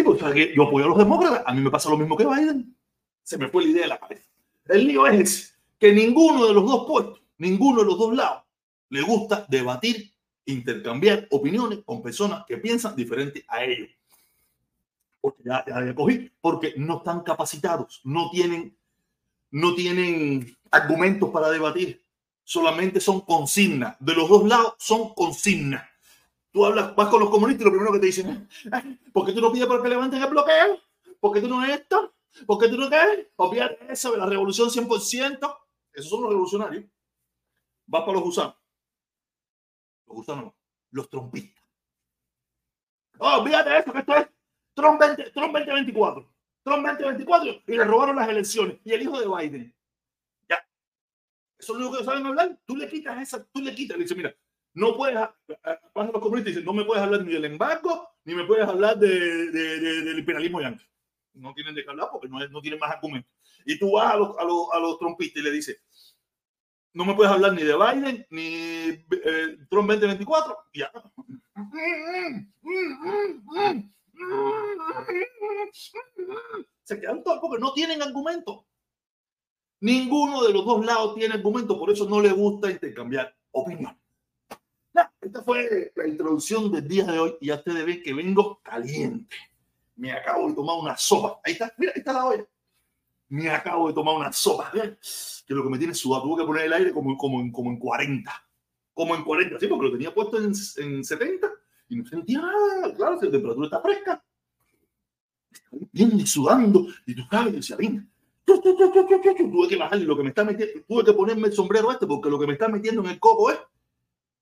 Pues 0.03 0.23
que 0.33 0.55
yo 0.55 0.63
apoyo 0.63 0.85
a 0.85 0.89
los 0.89 0.97
demócratas, 0.97 1.43
a 1.45 1.53
mí 1.53 1.61
me 1.61 1.69
pasa 1.69 1.89
lo 1.89 1.97
mismo 1.97 2.15
que 2.15 2.25
Biden. 2.25 2.75
Se 3.21 3.37
me 3.37 3.49
fue 3.49 3.63
la 3.63 3.69
idea 3.69 3.81
de 3.83 3.89
la 3.89 3.99
cabeza. 3.99 4.29
El 4.65 4.87
lío 4.87 5.05
es 5.05 5.59
que 5.77 5.93
ninguno 5.93 6.47
de 6.47 6.53
los 6.53 6.65
dos 6.65 6.87
puestos, 6.87 7.21
ninguno 7.37 7.81
de 7.81 7.85
los 7.85 7.97
dos 7.97 8.15
lados, 8.15 8.43
le 8.89 9.01
gusta 9.01 9.45
debatir, 9.49 10.11
intercambiar 10.45 11.27
opiniones 11.29 11.79
con 11.85 12.01
personas 12.01 12.45
que 12.47 12.57
piensan 12.57 12.95
diferente 12.95 13.43
a 13.47 13.63
ellos 13.63 13.89
porque 15.21 15.43
ya, 15.43 15.63
ya 15.65 15.95
cogí, 15.95 16.31
porque 16.41 16.73
no 16.77 16.97
están 16.97 17.21
capacitados, 17.21 18.01
no 18.03 18.29
tienen, 18.29 18.77
no 19.51 19.75
tienen 19.75 20.57
argumentos 20.71 21.29
para 21.29 21.49
debatir, 21.49 22.01
solamente 22.43 22.99
son 22.99 23.21
consignas. 23.21 23.95
De 23.99 24.13
los 24.13 24.29
dos 24.29 24.45
lados 24.45 24.75
son 24.77 25.13
consignas. 25.13 25.87
Tú 26.51 26.65
hablas, 26.65 26.95
vas 26.95 27.09
con 27.09 27.19
los 27.19 27.29
comunistas 27.29 27.61
y 27.61 27.65
lo 27.65 27.71
primero 27.71 27.93
que 27.93 27.99
te 27.99 28.05
dicen 28.07 28.49
es, 28.63 29.11
¿por 29.11 29.25
qué 29.25 29.33
tú 29.33 29.41
no 29.41 29.51
pides 29.51 29.67
para 29.67 29.83
que 29.83 29.89
levanten 29.89 30.21
el 30.21 30.29
bloqueo? 30.29 30.79
¿Por 31.19 31.33
qué 31.33 31.41
tú 31.41 31.47
no 31.47 31.63
esto? 31.63 32.15
¿Por 32.45 32.57
qué 32.57 32.69
tú 32.69 32.77
no 32.77 32.89
qué? 32.89 33.31
Obviar 33.35 33.77
eso 33.89 34.11
de 34.11 34.17
la 34.17 34.25
revolución 34.25 34.69
100%. 34.69 35.57
Esos 35.93 36.09
son 36.09 36.21
los 36.21 36.29
revolucionarios. 36.31 36.85
Vas 37.85 38.01
para 38.01 38.13
los 38.13 38.23
gusanos. 38.23 38.55
Los 40.07 40.15
gusanos 40.17 40.45
no, 40.45 40.55
los 40.91 41.09
trompistas. 41.09 41.63
Oh, 43.19 43.41
olvídate 43.41 43.77
eso, 43.77 43.91
que 43.91 43.99
esto 43.99 44.15
es 44.15 44.27
Trump, 44.79 44.99
20, 44.99 45.31
Trump 45.31 45.53
2024. 45.53 46.33
Trump 46.63 46.85
2024 46.85 47.63
y 47.67 47.71
le 47.77 47.83
robaron 47.83 48.15
las 48.15 48.29
elecciones. 48.29 48.77
Y 48.83 48.91
el 48.91 49.01
hijo 49.01 49.19
de 49.19 49.27
Biden. 49.27 49.75
Ya. 50.47 50.57
Eso 51.57 51.73
es 51.73 51.79
lo 51.79 51.91
que 51.91 52.03
saben 52.03 52.25
hablar. 52.25 52.57
Tú 52.65 52.75
le 52.75 52.87
quitas 52.87 53.21
esa, 53.21 53.45
tú 53.45 53.61
le 53.61 53.73
quitas. 53.75 53.97
Le 53.97 54.03
dices, 54.03 54.17
mira, 54.17 54.33
no 54.73 54.95
puedes, 54.95 55.17
pasa 55.93 56.11
los 56.11 56.21
comunistas 56.21 56.53
dicen, 56.53 56.65
no 56.65 56.73
me 56.73 56.85
puedes 56.85 57.03
hablar 57.03 57.23
ni 57.23 57.33
del 57.33 57.45
embargo, 57.45 58.07
ni 58.23 58.35
me 58.35 58.45
puedes 58.45 58.67
hablar 58.67 58.97
de, 58.97 59.51
de, 59.51 59.79
del 59.79 60.19
imperialismo 60.19 60.61
yankee. 60.61 60.85
No 61.33 61.53
tienen 61.53 61.75
de 61.75 61.83
qué 61.83 61.89
hablar 61.89 62.09
porque 62.11 62.27
no, 62.27 62.39
no 62.47 62.61
tienen 62.61 62.79
más 62.79 62.91
argumentos. 62.91 63.31
Y 63.65 63.77
tú 63.77 63.93
vas 63.93 64.13
a 64.13 64.17
los, 64.17 64.37
a 64.37 64.43
los, 64.43 64.67
a 64.71 64.79
los 64.79 64.97
trompistas 64.99 65.41
y 65.41 65.43
le 65.43 65.51
dices, 65.51 65.83
no 66.93 67.05
me 67.05 67.13
puedes 67.13 67.31
hablar 67.31 67.53
ni 67.53 67.63
de 67.63 67.75
Biden 67.75 68.25
ni 68.29 68.53
eh, 68.53 69.57
Trump 69.69 69.89
2024. 69.89 70.57
Ya. 70.73 70.91
Se 76.83 76.99
quedan 76.99 77.23
todos 77.23 77.39
porque 77.39 77.59
no 77.59 77.73
tienen 77.73 78.01
argumento. 78.01 78.65
Ninguno 79.81 80.43
de 80.43 80.53
los 80.53 80.65
dos 80.65 80.85
lados 80.85 81.15
tiene 81.15 81.35
argumento, 81.35 81.79
por 81.79 81.89
eso 81.89 82.07
no 82.09 82.21
le 82.21 82.31
gusta 82.31 82.69
intercambiar 82.69 83.33
opinión. 83.51 83.97
esta 85.21 85.41
fue 85.43 85.91
la 85.95 86.07
introducción 86.07 86.71
del 86.71 86.87
día 86.87 87.05
de 87.05 87.19
hoy 87.19 87.37
y 87.39 87.47
ya 87.47 87.55
ustedes 87.55 87.85
ven 87.85 88.03
que 88.03 88.13
vengo 88.13 88.59
caliente. 88.61 89.35
Me 89.95 90.11
acabo 90.11 90.49
de 90.49 90.55
tomar 90.55 90.77
una 90.77 90.97
sopa. 90.97 91.39
Ahí 91.43 91.53
está, 91.53 91.73
mira, 91.77 91.93
ahí 91.95 91.99
está 91.99 92.13
la 92.13 92.25
olla 92.25 92.45
me 93.29 93.49
acabo 93.49 93.87
de 93.87 93.93
tomar 93.93 94.15
una 94.15 94.31
sopa, 94.31 94.71
¿eh? 94.73 94.97
que 95.45 95.53
lo 95.53 95.63
que 95.63 95.69
me 95.69 95.77
tiene 95.77 95.93
sudado, 95.93 96.23
tuve 96.23 96.41
que 96.41 96.47
poner 96.47 96.65
el 96.65 96.73
aire 96.73 96.91
como, 96.91 97.15
como, 97.15 97.51
como 97.51 97.69
en 97.69 97.79
40, 97.79 98.47
como 98.93 99.15
en 99.15 99.23
40, 99.23 99.59
sí, 99.59 99.67
porque 99.67 99.85
lo 99.85 99.91
tenía 99.91 100.13
puesto 100.13 100.37
en, 100.37 100.51
en 100.77 101.03
70 101.03 101.47
y 101.89 101.95
no 101.95 102.05
sentía 102.05 102.39
nada, 102.39 102.95
claro, 102.95 103.19
si 103.19 103.25
la 103.25 103.31
temperatura 103.31 103.65
está 103.65 103.81
fresca, 103.81 104.23
bien 105.91 106.25
sudando, 106.25 106.87
y 107.05 107.15
tú 107.15 107.23
sabes, 107.29 107.53
decía, 107.53 107.75
venga, 107.75 108.05
tuve 108.45 109.67
que 109.67 109.75
bajarle 109.75 110.05
lo 110.05 110.15
que 110.15 110.23
me 110.23 110.29
está 110.29 110.43
metiendo, 110.43 110.81
tuve 110.87 111.03
que 111.03 111.13
ponerme 111.13 111.47
el 111.47 111.53
sombrero 111.53 111.91
este, 111.91 112.07
porque 112.07 112.29
lo 112.29 112.39
que 112.39 112.47
me 112.47 112.53
está 112.53 112.67
metiendo 112.67 113.01
en 113.01 113.09
el 113.09 113.19
coco 113.19 113.51
es 113.51 113.59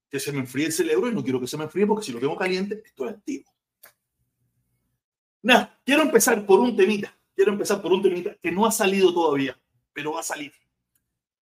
que 0.09 0.19
se 0.19 0.31
me 0.31 0.39
enfríe 0.39 0.67
el 0.67 0.71
cerebro 0.71 1.09
y 1.09 1.15
no 1.15 1.23
quiero 1.23 1.39
que 1.39 1.47
se 1.47 1.57
me 1.57 1.65
enfríe 1.65 1.87
porque 1.87 2.05
si 2.05 2.11
lo 2.11 2.19
tengo 2.19 2.37
caliente, 2.37 2.81
estoy 2.85 3.09
activo. 3.09 3.51
Nada, 5.41 5.79
quiero 5.83 6.03
empezar 6.03 6.45
por 6.45 6.59
un 6.59 6.75
temita 6.75 7.17
quiero 7.37 7.51
empezar 7.51 7.79
por 7.81 7.93
un 7.93 8.01
temita 8.01 8.35
que 8.41 8.51
no 8.51 8.65
ha 8.65 8.71
salido 8.71 9.13
todavía, 9.13 9.57
pero 9.93 10.13
va 10.13 10.21
a 10.21 10.23
salir. 10.23 10.51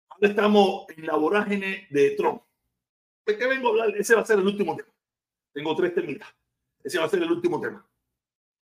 Ahora 0.09 0.29
estamos 0.29 0.85
en 0.97 1.05
la 1.05 1.17
vorágine 1.17 1.89
de 1.91 2.11
Trump. 2.11 2.43
¿De 3.27 3.37
qué 3.37 3.47
vengo 3.49 3.67
a 3.67 3.71
hablar? 3.71 3.97
Ese 3.97 4.15
va 4.15 4.23
a 4.23 4.25
ser 4.25 4.39
el 4.39 4.47
último 4.47 4.77
tema. 4.77 4.89
Tengo 5.53 5.75
tres 5.77 5.95
temitas. 5.95 6.29
Ese 6.83 6.99
va 6.99 7.05
a 7.05 7.09
ser 7.09 7.23
el 7.23 7.31
último 7.31 7.61
tema. 7.61 7.87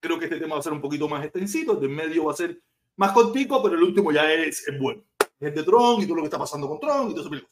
Creo 0.00 0.18
que 0.18 0.26
este 0.26 0.38
tema 0.38 0.54
va 0.54 0.60
a 0.60 0.62
ser 0.62 0.72
un 0.72 0.80
poquito 0.80 1.08
más 1.08 1.24
extensito, 1.24 1.72
el 1.72 1.80
de 1.80 1.88
medio 1.88 2.24
va 2.24 2.32
a 2.32 2.36
ser 2.36 2.60
más 2.96 3.12
cortico, 3.12 3.62
pero 3.62 3.76
el 3.76 3.82
último 3.82 4.12
ya 4.12 4.32
es, 4.32 4.64
bueno. 4.78 5.02
Es 5.38 5.54
de 5.54 5.62
Trump 5.62 6.02
y 6.02 6.06
todo 6.06 6.16
lo 6.16 6.22
que 6.22 6.26
está 6.26 6.38
pasando 6.38 6.68
con 6.68 6.80
Trump 6.80 7.10
y 7.10 7.14
todo 7.14 7.34
eso. 7.34 7.46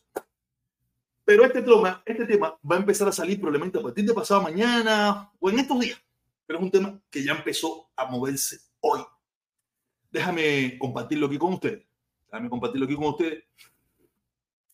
Pero 1.24 1.44
este 1.44 1.62
tema, 1.62 2.02
este 2.04 2.26
tema 2.26 2.58
va 2.70 2.76
a 2.76 2.78
empezar 2.78 3.08
a 3.08 3.12
salir 3.12 3.38
probablemente 3.38 3.78
a 3.78 3.82
partir 3.82 4.04
de 4.04 4.14
pasado 4.14 4.42
mañana 4.42 5.30
o 5.38 5.50
en 5.50 5.58
estos 5.58 5.80
días. 5.80 6.02
Pero 6.46 6.58
es 6.58 6.64
un 6.64 6.70
tema 6.70 7.00
que 7.10 7.24
ya 7.24 7.32
empezó 7.32 7.90
a 7.96 8.06
moverse 8.06 8.58
hoy 8.80 9.00
déjame 10.14 10.78
compartirlo 10.78 11.26
aquí 11.26 11.36
con 11.36 11.54
ustedes. 11.54 11.84
Déjame 12.30 12.48
compartirlo 12.48 12.86
aquí 12.86 12.94
con 12.94 13.06
ustedes. 13.06 13.44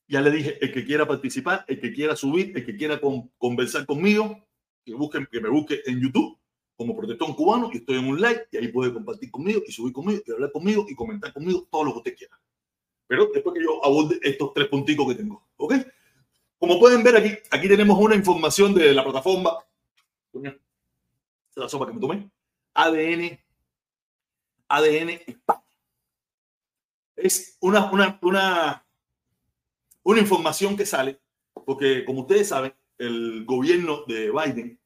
Ya 0.06 0.20
le 0.20 0.30
dije, 0.30 0.58
el 0.60 0.72
que 0.72 0.84
quiera 0.84 1.08
participar, 1.08 1.64
el 1.66 1.80
que 1.80 1.92
quiera 1.92 2.14
subir, 2.14 2.52
el 2.54 2.64
que 2.66 2.76
quiera 2.76 3.00
conversar 3.38 3.86
conmigo, 3.86 4.46
que, 4.84 4.94
busquen, 4.94 5.26
que 5.30 5.40
me 5.40 5.48
busque 5.48 5.82
en 5.86 6.00
YouTube 6.00 6.38
como 6.76 6.96
protector 6.96 7.34
cubano 7.36 7.70
y 7.72 7.78
estoy 7.78 7.98
en 7.98 8.06
un 8.06 8.20
live 8.20 8.46
y 8.50 8.56
ahí 8.56 8.68
puede 8.68 8.92
compartir 8.92 9.30
conmigo 9.30 9.60
y 9.66 9.72
subir 9.72 9.92
conmigo 9.92 10.22
y 10.26 10.32
hablar 10.32 10.50
conmigo 10.50 10.86
y 10.88 10.94
comentar 10.94 11.32
conmigo 11.32 11.68
todo 11.70 11.84
lo 11.84 11.92
que 11.92 11.98
usted 11.98 12.16
quiera. 12.16 12.40
Pero 13.06 13.28
después 13.32 13.54
que 13.54 13.62
yo 13.62 13.84
aborde 13.84 14.18
estos 14.22 14.54
tres 14.54 14.68
punticos 14.68 15.08
que 15.08 15.16
tengo. 15.16 15.46
¿Ok? 15.56 15.74
Como 16.58 16.78
pueden 16.78 17.02
ver 17.02 17.16
aquí, 17.16 17.36
aquí 17.50 17.68
tenemos 17.68 17.98
una 17.98 18.14
información 18.14 18.72
de 18.74 18.94
la 18.94 19.02
plataforma. 19.02 19.58
La 21.54 21.68
sopa 21.68 21.86
que 21.86 21.92
me 21.92 22.00
tomé. 22.00 22.30
ADN 22.74 23.38
ADN 24.70 25.10
España. 25.26 25.60
Es 27.16 27.58
una, 27.60 27.90
una, 27.90 28.18
una, 28.22 28.86
una 30.04 30.20
información 30.20 30.76
que 30.76 30.86
sale 30.86 31.20
porque, 31.66 32.04
como 32.04 32.22
ustedes 32.22 32.48
saben, 32.48 32.72
el 33.00 33.44
gobierno 33.44 34.04
de 34.06 34.30
Biden 34.30 34.78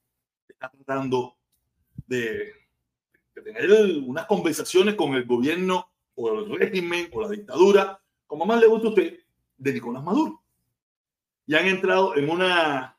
está 0.47 0.71
tratando 0.71 1.37
de, 2.07 2.53
tener 3.33 3.69
unas 4.03 4.25
conversaciones 4.25 4.95
con 4.95 5.13
el 5.13 5.25
gobierno 5.25 5.91
o 6.15 6.39
el 6.39 6.57
régimen 6.57 7.09
o 7.11 7.21
la 7.21 7.29
dictadura, 7.29 8.01
como 8.25 8.45
más 8.45 8.59
le 8.59 8.67
gusta 8.67 8.87
a 8.87 8.89
usted, 8.91 9.19
de 9.57 9.73
Nicolás 9.73 10.03
Maduro. 10.03 10.41
Y 11.45 11.55
han 11.55 11.67
entrado 11.67 12.15
en 12.15 12.29
una, 12.29 12.97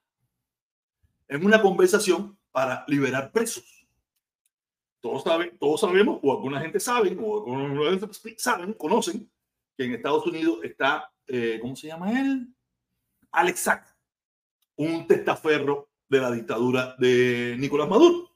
en 1.28 1.44
una 1.44 1.60
conversación 1.62 2.38
para 2.52 2.84
liberar 2.86 3.32
presos 3.32 3.76
todos, 5.06 5.22
saben, 5.22 5.56
todos 5.58 5.80
sabemos, 5.80 6.18
o 6.22 6.32
alguna 6.32 6.60
gente 6.60 6.80
sabe, 6.80 7.16
o 7.20 7.36
alguna 7.36 7.90
gente 7.90 8.08
saben, 8.36 8.72
conocen, 8.74 9.30
que 9.76 9.84
en 9.84 9.94
Estados 9.94 10.26
Unidos 10.26 10.58
está, 10.64 11.12
eh, 11.26 11.58
¿cómo 11.60 11.76
se 11.76 11.86
llama 11.86 12.18
él? 12.18 12.48
Alex 13.30 13.60
un 14.76 15.06
testaferro 15.06 15.88
de 16.08 16.20
la 16.20 16.30
dictadura 16.30 16.94
de 16.98 17.56
Nicolás 17.58 17.88
Maduro. 17.88 18.30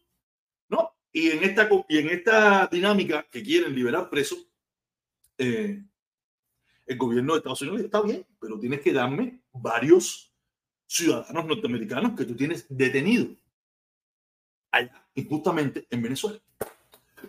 ¿no? 0.68 0.92
Y 1.12 1.30
en 1.30 1.44
esta, 1.44 1.68
y 1.88 1.98
en 1.98 2.10
esta 2.10 2.66
dinámica 2.66 3.26
que 3.30 3.42
quieren 3.42 3.74
liberar 3.74 4.10
presos, 4.10 4.46
eh, 5.38 5.82
el 6.86 6.98
gobierno 6.98 7.34
de 7.34 7.38
Estados 7.38 7.62
Unidos 7.62 7.80
está 7.82 8.02
bien, 8.02 8.26
pero 8.40 8.58
tienes 8.58 8.80
que 8.80 8.92
darme 8.92 9.40
varios 9.52 10.34
ciudadanos 10.86 11.46
norteamericanos 11.46 12.16
que 12.16 12.24
tú 12.24 12.34
tienes 12.34 12.66
detenidos 12.68 13.36
allá, 14.72 15.06
injustamente 15.14 15.86
en 15.88 16.02
Venezuela. 16.02 16.40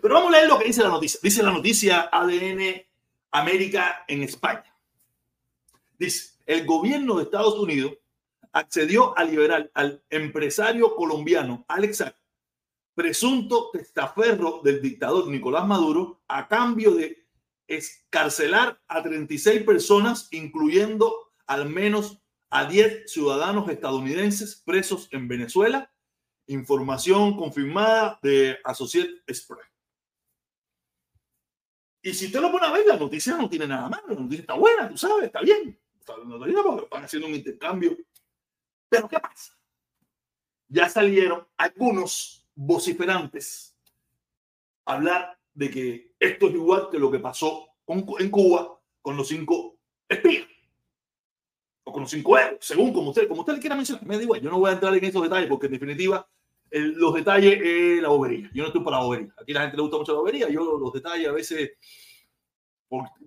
Pero 0.00 0.14
vamos 0.14 0.30
a 0.30 0.36
leer 0.36 0.48
lo 0.48 0.58
que 0.58 0.64
dice 0.64 0.82
la 0.82 0.88
noticia. 0.88 1.20
Dice 1.22 1.42
la 1.42 1.52
noticia 1.52 2.08
ADN 2.12 2.82
América 3.30 4.04
en 4.08 4.22
España. 4.22 4.74
Dice, 5.98 6.34
el 6.46 6.66
gobierno 6.66 7.16
de 7.16 7.24
Estados 7.24 7.58
Unidos 7.58 7.92
accedió 8.52 9.16
a 9.18 9.24
liberar 9.24 9.70
al 9.74 10.02
empresario 10.10 10.94
colombiano 10.94 11.64
Alex 11.68 12.04
presunto 12.94 13.70
testaferro 13.72 14.60
del 14.62 14.82
dictador 14.82 15.26
Nicolás 15.28 15.66
Maduro, 15.66 16.22
a 16.28 16.46
cambio 16.46 16.92
de 16.92 17.26
escarcelar 17.66 18.80
a 18.86 19.02
36 19.02 19.62
personas, 19.62 20.28
incluyendo 20.30 21.32
al 21.46 21.68
menos 21.68 22.22
a 22.50 22.66
10 22.66 23.10
ciudadanos 23.10 23.68
estadounidenses 23.70 24.62
presos 24.64 25.08
en 25.10 25.26
Venezuela. 25.26 25.90
Información 26.48 27.36
confirmada 27.36 28.18
de 28.22 28.58
Associated 28.64 29.22
Express. 29.26 29.66
Y 32.02 32.12
si 32.12 32.26
usted 32.26 32.40
lo 32.40 32.50
pone 32.50 32.66
a 32.66 32.72
ver, 32.72 32.84
la 32.86 32.96
noticia 32.96 33.36
no 33.36 33.48
tiene 33.48 33.66
nada 33.66 33.88
malo. 33.88 34.08
La 34.08 34.20
noticia 34.20 34.40
está 34.40 34.54
buena, 34.54 34.88
tú 34.88 34.98
sabes, 34.98 35.26
está 35.26 35.40
bien. 35.40 35.78
Están 35.98 37.04
haciendo 37.04 37.28
un 37.28 37.34
intercambio. 37.34 37.96
Pero 38.92 39.08
¿qué 39.08 39.18
pasa? 39.18 39.56
Ya 40.68 40.86
salieron 40.86 41.48
algunos 41.56 42.46
vociferantes 42.54 43.74
a 44.84 44.92
hablar 44.92 45.38
de 45.54 45.70
que 45.70 46.14
esto 46.18 46.48
es 46.48 46.54
igual 46.54 46.88
que 46.90 46.98
lo 46.98 47.10
que 47.10 47.18
pasó 47.18 47.68
en 47.86 48.30
Cuba 48.30 48.78
con 49.00 49.16
los 49.16 49.28
cinco 49.28 49.78
espías. 50.06 50.46
O 51.84 51.92
con 51.92 52.02
los 52.02 52.10
cinco 52.10 52.38
euros, 52.38 52.58
según 52.60 52.92
como 52.92 53.08
usted, 53.08 53.26
como 53.28 53.40
usted 53.40 53.54
le 53.54 53.60
quiera 53.60 53.76
mencionar. 53.76 54.04
Me 54.04 54.18
da 54.18 54.24
igual, 54.24 54.42
yo 54.42 54.50
no 54.50 54.58
voy 54.58 54.68
a 54.68 54.74
entrar 54.74 54.94
en 54.94 55.02
esos 55.02 55.22
detalles 55.22 55.48
porque 55.48 55.66
en 55.66 55.72
definitiva 55.72 56.28
los 56.70 57.14
detalles 57.14 57.60
es 57.62 58.02
la 58.02 58.08
bobería. 58.08 58.50
Yo 58.52 58.62
no 58.62 58.66
estoy 58.66 58.84
para 58.84 58.98
la 58.98 59.04
bobería. 59.04 59.34
Aquí 59.40 59.54
la 59.54 59.62
gente 59.62 59.78
le 59.78 59.82
gusta 59.84 59.96
mucho 59.96 60.12
la 60.12 60.18
bobería. 60.18 60.50
Yo 60.50 60.78
los 60.78 60.92
detalles 60.92 61.28
a 61.28 61.32
veces, 61.32 61.70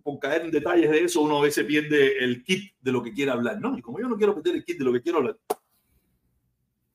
por, 0.04 0.20
caer 0.20 0.44
en 0.44 0.52
detalles 0.52 0.92
de 0.92 1.04
eso, 1.06 1.22
uno 1.22 1.40
a 1.40 1.42
veces 1.42 1.66
pierde 1.66 2.24
el 2.24 2.44
kit 2.44 2.74
de 2.80 2.92
lo 2.92 3.02
que 3.02 3.14
quiere 3.14 3.32
hablar. 3.32 3.60
¿no? 3.60 3.78
Y 3.78 3.82
como 3.82 4.00
yo 4.00 4.08
no 4.08 4.18
quiero 4.18 4.36
perder 4.36 4.56
el 4.56 4.64
kit 4.64 4.78
de 4.78 4.86
lo 4.86 4.94
que 4.94 5.02
quiero 5.02 5.20
hablar, 5.20 5.38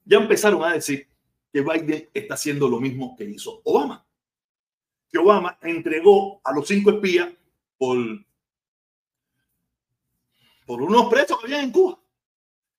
ya 0.04 0.18
empezaron 0.18 0.62
a 0.62 0.74
decir 0.74 1.08
que 1.52 1.62
Biden 1.62 2.08
está 2.14 2.34
haciendo 2.34 2.68
lo 2.68 2.78
mismo 2.78 3.16
que 3.16 3.24
hizo 3.24 3.60
Obama. 3.64 4.06
Que 5.10 5.18
Obama 5.18 5.58
entregó 5.62 6.40
a 6.44 6.52
los 6.52 6.68
cinco 6.68 6.90
espías 6.90 7.28
por, 7.76 7.98
por 10.64 10.82
unos 10.82 11.08
presos 11.10 11.38
que 11.38 11.46
había 11.46 11.62
en 11.62 11.72
Cuba 11.72 11.98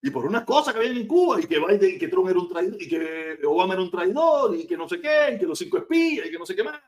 y 0.02 0.10
por 0.10 0.26
unas 0.26 0.46
cosas 0.46 0.74
que 0.74 0.80
habían 0.80 0.98
en 0.98 1.08
Cuba 1.08 1.42
y 1.42 1.48
que 1.48 1.60
Biden, 1.60 1.96
y 1.96 1.98
que 1.98 2.08
Trump 2.08 2.30
era 2.30 2.40
un 2.40 2.48
traidor 2.48 2.82
y 2.82 2.88
que 2.88 3.40
Obama 3.46 3.74
era 3.74 3.84
un 3.84 3.92
traidor 3.92 4.56
y 4.56 4.66
que 4.66 4.78
no 4.78 4.88
sé 4.88 5.02
qué, 5.02 5.36
y 5.36 5.40
que 5.40 5.46
los 5.46 5.60
cinco 5.60 5.80
espías 5.80 6.28
y 6.28 6.32
que 6.32 6.40
no 6.40 6.46
sé 6.46 6.56
qué 6.56 6.64
más. 6.64 6.80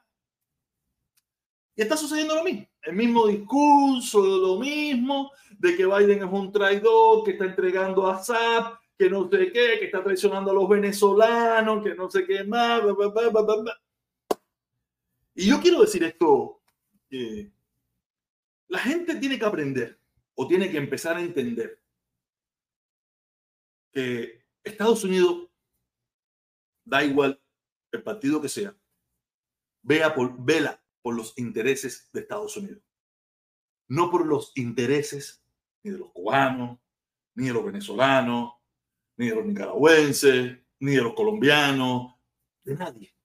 Y 1.75 1.81
está 1.81 1.97
sucediendo 1.97 2.35
lo 2.35 2.43
mismo, 2.43 2.67
el 2.83 2.95
mismo 2.95 3.27
discurso, 3.27 4.21
lo 4.21 4.59
mismo 4.59 5.31
de 5.57 5.75
que 5.75 5.85
Biden 5.85 6.19
es 6.19 6.31
un 6.31 6.51
traidor, 6.51 7.23
que 7.23 7.31
está 7.31 7.45
entregando 7.45 8.05
a 8.05 8.17
Assad, 8.17 8.73
que 8.97 9.09
no 9.09 9.27
sé 9.29 9.51
qué, 9.51 9.79
que 9.79 9.85
está 9.85 10.03
traicionando 10.03 10.51
a 10.51 10.53
los 10.53 10.69
venezolanos, 10.69 11.83
que 11.83 11.95
no 11.95 12.11
sé 12.11 12.25
qué 12.25 12.43
más. 12.43 12.81
y 15.33 15.47
yo 15.47 15.59
quiero 15.59 15.81
decir 15.81 16.03
esto, 16.03 16.61
que 17.09 17.51
la 18.67 18.79
gente 18.79 19.15
tiene 19.15 19.39
que 19.39 19.45
aprender 19.45 19.99
o 20.35 20.47
tiene 20.47 20.69
que 20.69 20.77
empezar 20.77 21.17
a 21.17 21.21
entender 21.21 21.79
que 23.91 24.43
Estados 24.63 25.03
Unidos, 25.03 25.49
da 26.85 27.03
igual 27.03 27.41
el 27.91 28.03
partido 28.03 28.41
que 28.41 28.49
sea, 28.49 28.75
vea 29.81 30.13
por, 30.13 30.35
vela 30.43 30.82
por 31.03 31.15
los 31.15 31.37
intereses 31.37 32.09
de 32.13 32.21
Estados 32.21 32.57
Unidos, 32.57 32.81
no 33.89 34.09
por 34.09 34.25
los 34.25 34.53
intereses 34.55 35.45
ni 35.83 35.91
de 35.91 35.99
los 35.99 36.11
cubanos, 36.11 36.79
ni 37.35 37.47
de 37.47 37.53
los 37.53 37.65
venezolanos, 37.65 38.53
ni 39.17 39.27
de 39.27 39.35
los 39.35 39.45
nicaragüenses, 39.45 40.57
ni 40.79 40.95
de 40.95 41.01
los 41.01 41.13
colombianos, 41.13 42.15
de 42.63 42.75
nadie. 42.75 43.15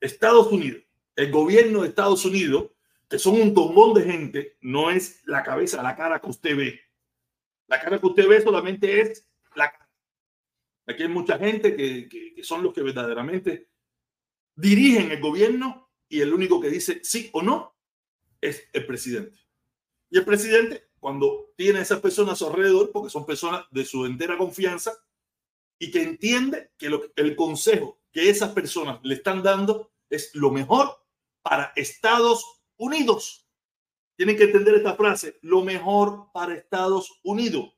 Estados 0.00 0.48
Unidos, 0.48 0.82
el 1.16 1.32
gobierno 1.32 1.82
de 1.82 1.88
Estados 1.88 2.24
Unidos, 2.24 2.70
que 3.08 3.18
son 3.18 3.40
un 3.40 3.54
tombón 3.54 3.94
de 3.94 4.02
gente, 4.04 4.58
no 4.60 4.90
es 4.90 5.22
la 5.26 5.42
cabeza, 5.42 5.82
la 5.82 5.96
cara 5.96 6.20
que 6.20 6.28
usted 6.28 6.56
ve. 6.56 6.80
La 7.68 7.80
cara 7.80 7.98
que 7.98 8.06
usted 8.06 8.28
ve 8.28 8.40
solamente 8.42 9.00
es 9.00 9.26
la 9.54 9.72
cara. 9.72 9.90
Aquí 10.86 11.04
hay 11.04 11.08
mucha 11.08 11.38
gente 11.38 11.74
que, 11.74 12.08
que 12.08 12.44
son 12.44 12.62
los 12.62 12.74
que 12.74 12.82
verdaderamente 12.82 13.70
dirigen 14.54 15.10
el 15.10 15.20
gobierno 15.20 15.91
y 16.12 16.20
el 16.20 16.34
único 16.34 16.60
que 16.60 16.68
dice 16.68 17.00
sí 17.02 17.30
o 17.32 17.40
no 17.40 17.74
es 18.38 18.68
el 18.74 18.84
presidente. 18.84 19.38
Y 20.10 20.18
el 20.18 20.26
presidente 20.26 20.90
cuando 21.00 21.52
tiene 21.56 21.78
a 21.78 21.82
esas 21.82 22.00
personas 22.00 22.34
a 22.34 22.36
su 22.36 22.46
alrededor, 22.46 22.92
porque 22.92 23.08
son 23.08 23.24
personas 23.24 23.64
de 23.70 23.86
su 23.86 24.04
entera 24.04 24.36
confianza 24.36 24.92
y 25.78 25.90
que 25.90 26.02
entiende 26.02 26.70
que 26.76 26.90
el 27.16 27.34
consejo 27.34 27.98
que 28.12 28.28
esas 28.28 28.50
personas 28.52 29.00
le 29.02 29.14
están 29.14 29.42
dando 29.42 29.90
es 30.10 30.34
lo 30.34 30.50
mejor 30.50 31.02
para 31.40 31.72
Estados 31.76 32.44
Unidos. 32.76 33.48
Tienen 34.14 34.36
que 34.36 34.44
entender 34.44 34.74
esta 34.74 34.94
frase, 34.94 35.38
lo 35.40 35.62
mejor 35.62 36.30
para 36.34 36.54
Estados 36.54 37.20
Unidos. 37.24 37.72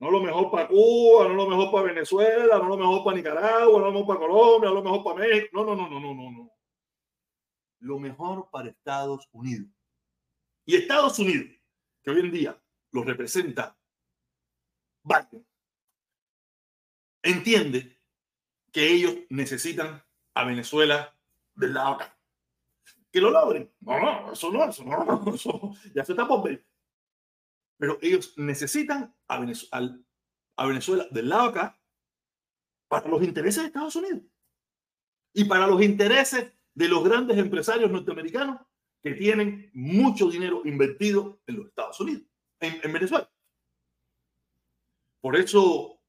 No 0.00 0.10
lo 0.10 0.22
mejor 0.22 0.50
para 0.50 0.68
Cuba, 0.68 1.28
no 1.28 1.34
lo 1.34 1.46
mejor 1.46 1.70
para 1.70 1.92
Venezuela, 1.92 2.58
no 2.58 2.66
lo 2.66 2.78
mejor 2.78 3.04
para 3.04 3.16
Nicaragua, 3.18 3.78
no 3.78 3.86
lo 3.86 3.92
mejor 3.92 4.06
para 4.06 4.20
Colombia, 4.20 4.70
no 4.70 4.76
lo 4.76 4.82
mejor 4.82 5.04
para 5.04 5.20
México. 5.20 5.48
No, 5.52 5.64
no, 5.64 5.76
no, 5.76 5.88
no, 5.88 6.00
no, 6.00 6.30
no. 6.30 6.53
Lo 7.84 7.98
mejor 7.98 8.48
para 8.50 8.70
Estados 8.70 9.28
Unidos. 9.30 9.68
Y 10.64 10.76
Estados 10.76 11.18
Unidos, 11.18 11.54
que 12.02 12.10
hoy 12.10 12.20
en 12.20 12.32
día 12.32 12.62
lo 12.92 13.04
representa 13.04 13.76
entiende 17.22 18.00
que 18.72 18.90
ellos 18.90 19.16
necesitan 19.28 20.02
a 20.34 20.44
Venezuela 20.44 21.14
del 21.54 21.74
lado 21.74 21.94
acá. 21.96 22.18
Que 23.12 23.20
lo 23.20 23.30
logren. 23.30 23.70
No, 23.80 24.00
no, 24.00 24.32
eso 24.32 24.50
no, 24.50 24.64
eso 24.64 24.82
no, 24.82 25.34
eso 25.34 25.74
ya 25.94 26.04
se 26.06 26.12
está 26.12 26.26
por 26.26 26.42
ver. 26.42 26.66
Pero 27.76 27.98
ellos 28.00 28.32
necesitan 28.38 29.14
a 29.28 29.40
Venezuela, 29.40 29.98
a 30.56 30.66
Venezuela 30.66 31.06
del 31.10 31.28
lado 31.28 31.50
acá 31.50 31.78
para 32.88 33.08
los 33.08 33.22
intereses 33.22 33.62
de 33.62 33.66
Estados 33.66 33.96
Unidos 33.96 34.22
y 35.34 35.44
para 35.44 35.66
los 35.66 35.82
intereses 35.82 36.50
de 36.74 36.88
los 36.88 37.04
grandes 37.04 37.38
empresarios 37.38 37.90
norteamericanos 37.90 38.60
que 39.02 39.12
tienen 39.12 39.70
mucho 39.74 40.28
dinero 40.30 40.62
invertido 40.64 41.40
en 41.46 41.56
los 41.56 41.68
Estados 41.68 42.00
Unidos 42.00 42.22
en, 42.60 42.92
Venezuela. 42.92 43.30
Por 45.20 45.36
eso, 45.36 46.00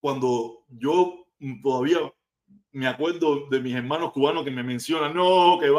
cuando 0.00 0.64
yo 0.68 1.26
todavía 1.62 1.98
me 2.72 2.86
acuerdo 2.86 3.48
de 3.48 3.60
mis 3.60 3.74
hermanos 3.74 4.12
cubanos 4.12 4.44
que 4.44 4.50
me 4.50 4.62
mencionan, 4.62 5.14
no, 5.14 5.58
que 5.60 5.70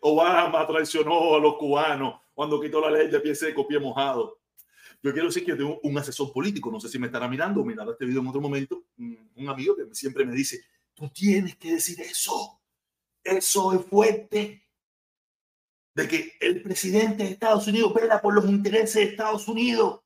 Obama 0.00 0.66
traicionó 0.66 1.34
a 1.34 1.40
los 1.40 1.56
cubanos 1.56 2.20
cuando 2.34 2.60
quitó 2.60 2.80
la 2.80 2.90
ley 2.90 3.08
de 3.08 3.20
pie 3.20 3.34
seco, 3.34 3.66
pie 3.66 3.78
mojado. 3.78 4.38
Yo 5.02 5.12
quiero 5.12 5.28
decir 5.28 5.44
que 5.44 5.54
tengo 5.54 5.80
un 5.82 5.96
asesor 5.96 6.32
político, 6.32 6.70
no 6.70 6.80
sé 6.80 6.88
si 6.88 6.98
me 6.98 7.06
estará 7.06 7.26
mirando 7.26 7.60
o 7.60 7.64
mirará 7.64 7.92
este 7.92 8.04
video 8.04 8.20
en 8.20 8.28
otro 8.28 8.40
momento, 8.40 8.84
un 8.98 9.48
amigo 9.48 9.74
que 9.74 9.94
siempre 9.94 10.24
me 10.24 10.34
dice, 10.34 10.62
tú 10.94 11.08
tienes 11.08 11.56
que 11.56 11.72
decir 11.72 12.00
eso, 12.00 12.59
eso 13.24 13.72
es 13.72 13.84
fuerte, 13.86 14.66
de 15.94 16.08
que 16.08 16.32
el 16.40 16.62
presidente 16.62 17.24
de 17.24 17.30
Estados 17.30 17.66
Unidos 17.66 17.92
vela 17.94 18.20
por 18.20 18.34
los 18.34 18.44
intereses 18.46 18.94
de 18.94 19.02
Estados 19.10 19.48
Unidos. 19.48 20.00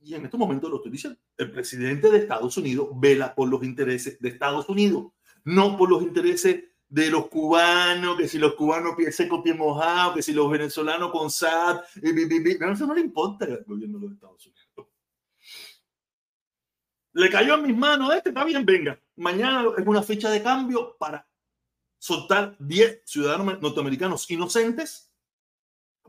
Y 0.00 0.14
en 0.14 0.24
estos 0.24 0.40
momentos 0.40 0.70
lo 0.70 0.76
estoy 0.76 0.92
diciendo. 0.92 1.18
El 1.36 1.52
presidente 1.52 2.10
de 2.10 2.18
Estados 2.18 2.56
Unidos 2.56 2.88
vela 2.94 3.34
por 3.34 3.48
los 3.48 3.62
intereses 3.62 4.20
de 4.20 4.28
Estados 4.28 4.68
Unidos, 4.68 5.12
no 5.44 5.76
por 5.76 5.90
los 5.90 6.02
intereses 6.02 6.64
de 6.88 7.08
los 7.08 7.28
cubanos, 7.28 8.16
que 8.16 8.26
si 8.26 8.38
los 8.38 8.54
cubanos 8.54 8.96
pie 8.96 9.12
seco, 9.12 9.42
pie 9.42 9.54
mojado, 9.54 10.14
que 10.14 10.22
si 10.22 10.32
los 10.32 10.50
venezolanos 10.50 11.12
con 11.12 11.30
SAT, 11.30 11.84
y, 12.02 12.64
eso 12.64 12.86
no 12.86 12.94
le 12.94 13.00
importa 13.00 13.44
al 13.44 13.64
gobierno 13.64 13.98
de 14.00 14.14
Estados 14.14 14.44
Unidos. 14.46 14.88
Le 17.12 17.28
cayó 17.28 17.54
en 17.54 17.62
mis 17.62 17.76
manos 17.76 18.14
este, 18.14 18.30
está 18.30 18.44
bien, 18.44 18.64
venga. 18.64 19.00
Mañana 19.16 19.64
es 19.76 19.86
una 19.86 20.02
fecha 20.02 20.30
de 20.30 20.42
cambio 20.42 20.96
para 20.98 21.26
soltar 22.00 22.56
10 22.58 23.02
ciudadanos 23.04 23.60
norteamericanos 23.60 24.28
inocentes 24.30 25.12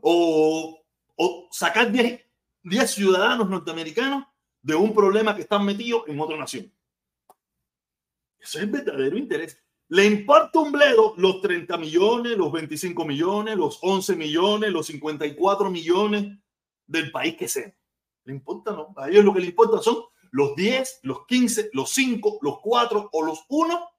o, 0.00 0.82
o 1.16 1.48
sacar 1.52 1.92
10, 1.92 2.20
10 2.62 2.90
ciudadanos 2.90 3.48
norteamericanos 3.48 4.24
de 4.62 4.74
un 4.74 4.94
problema 4.94 5.36
que 5.36 5.42
están 5.42 5.64
metidos 5.66 6.04
en 6.08 6.18
otra 6.18 6.38
nación. 6.38 6.72
Eso 8.38 8.58
es 8.58 8.64
el 8.64 8.70
verdadero 8.70 9.18
interés. 9.18 9.62
Le 9.88 10.06
importa 10.06 10.60
un 10.60 10.72
bledo 10.72 11.12
los 11.18 11.42
30 11.42 11.76
millones, 11.76 12.38
los 12.38 12.50
25 12.50 13.04
millones, 13.04 13.56
los 13.56 13.78
11 13.82 14.16
millones, 14.16 14.72
los 14.72 14.86
54 14.86 15.70
millones 15.70 16.38
del 16.86 17.12
país 17.12 17.36
que 17.36 17.48
sea. 17.48 17.72
Le 18.24 18.32
importa, 18.32 18.72
¿no? 18.72 18.94
A 18.96 19.10
ellos 19.10 19.24
lo 19.24 19.34
que 19.34 19.40
les 19.40 19.50
importa 19.50 19.82
son 19.82 20.04
los 20.30 20.56
10, 20.56 21.00
los 21.02 21.26
15, 21.26 21.70
los 21.74 21.90
5, 21.90 22.38
los 22.40 22.60
4 22.60 23.10
o 23.12 23.22
los 23.22 23.44
1 23.48 23.91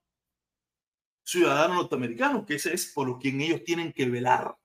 ciudadanos 1.23 1.77
norteamericanos, 1.77 2.45
que 2.45 2.55
ese 2.55 2.73
es 2.73 2.91
por 2.93 3.17
quien 3.19 3.41
ellos 3.41 3.63
tienen 3.63 3.93
que 3.93 4.05
velar. 4.05 4.55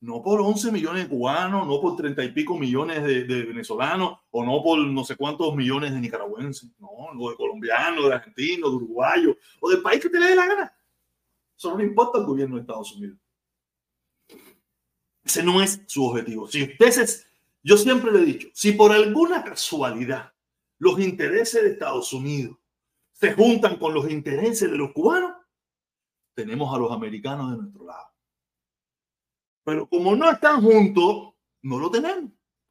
No 0.00 0.22
por 0.22 0.40
11 0.40 0.70
millones 0.70 1.04
de 1.04 1.08
cubanos, 1.08 1.66
no 1.66 1.80
por 1.80 1.96
30 1.96 2.22
y 2.24 2.32
pico 2.32 2.58
millones 2.58 3.02
de, 3.02 3.24
venezolanos, 3.44 4.18
o 4.30 4.44
no 4.44 4.62
por 4.62 4.78
no 4.78 5.04
sé 5.04 5.16
cuántos 5.16 5.54
millones 5.56 5.92
de 5.92 6.00
nicaragüenses, 6.00 6.70
no, 6.78 6.88
o 6.88 7.30
de 7.30 7.36
colombianos, 7.36 8.08
de 8.08 8.14
argentinos, 8.14 8.70
de 8.70 8.76
uruguayos, 8.76 9.36
o 9.60 9.70
del 9.70 9.80
país 9.80 10.02
que 10.02 10.10
te 10.10 10.20
le 10.20 10.26
dé 10.26 10.36
la 10.36 10.46
gana. 10.46 10.76
Eso 11.56 11.70
no 11.70 11.78
le 11.78 11.84
importa 11.84 12.18
al 12.18 12.26
gobierno 12.26 12.56
de 12.56 12.62
Estados 12.62 12.92
Unidos. 12.92 13.18
Ese 15.24 15.42
no 15.42 15.62
es 15.62 15.82
su 15.86 16.04
objetivo. 16.04 16.46
Si 16.48 16.62
ustedes, 16.62 17.26
yo 17.62 17.78
siempre 17.78 18.12
le 18.12 18.18
he 18.20 18.24
dicho, 18.26 18.48
si 18.52 18.72
por 18.72 18.92
alguna 18.92 19.42
casualidad 19.42 20.34
los 20.78 21.00
intereses 21.00 21.62
de 21.62 21.70
Estados 21.70 22.12
Unidos 22.12 22.58
se 23.12 23.32
juntan 23.32 23.78
con 23.78 23.94
los 23.94 24.10
intereses 24.10 24.70
de 24.70 24.76
los 24.76 24.92
cubanos, 24.92 25.33
tenemos 26.34 26.74
a 26.74 26.78
los 26.78 26.92
americanos 26.92 27.50
de 27.52 27.56
nuestro 27.58 27.84
lado. 27.86 28.12
Pero 29.64 29.88
como 29.88 30.14
no 30.14 30.30
están 30.30 30.62
juntos, 30.62 31.34
no 31.62 31.78
lo 31.78 31.90
tenemos. 31.90 32.30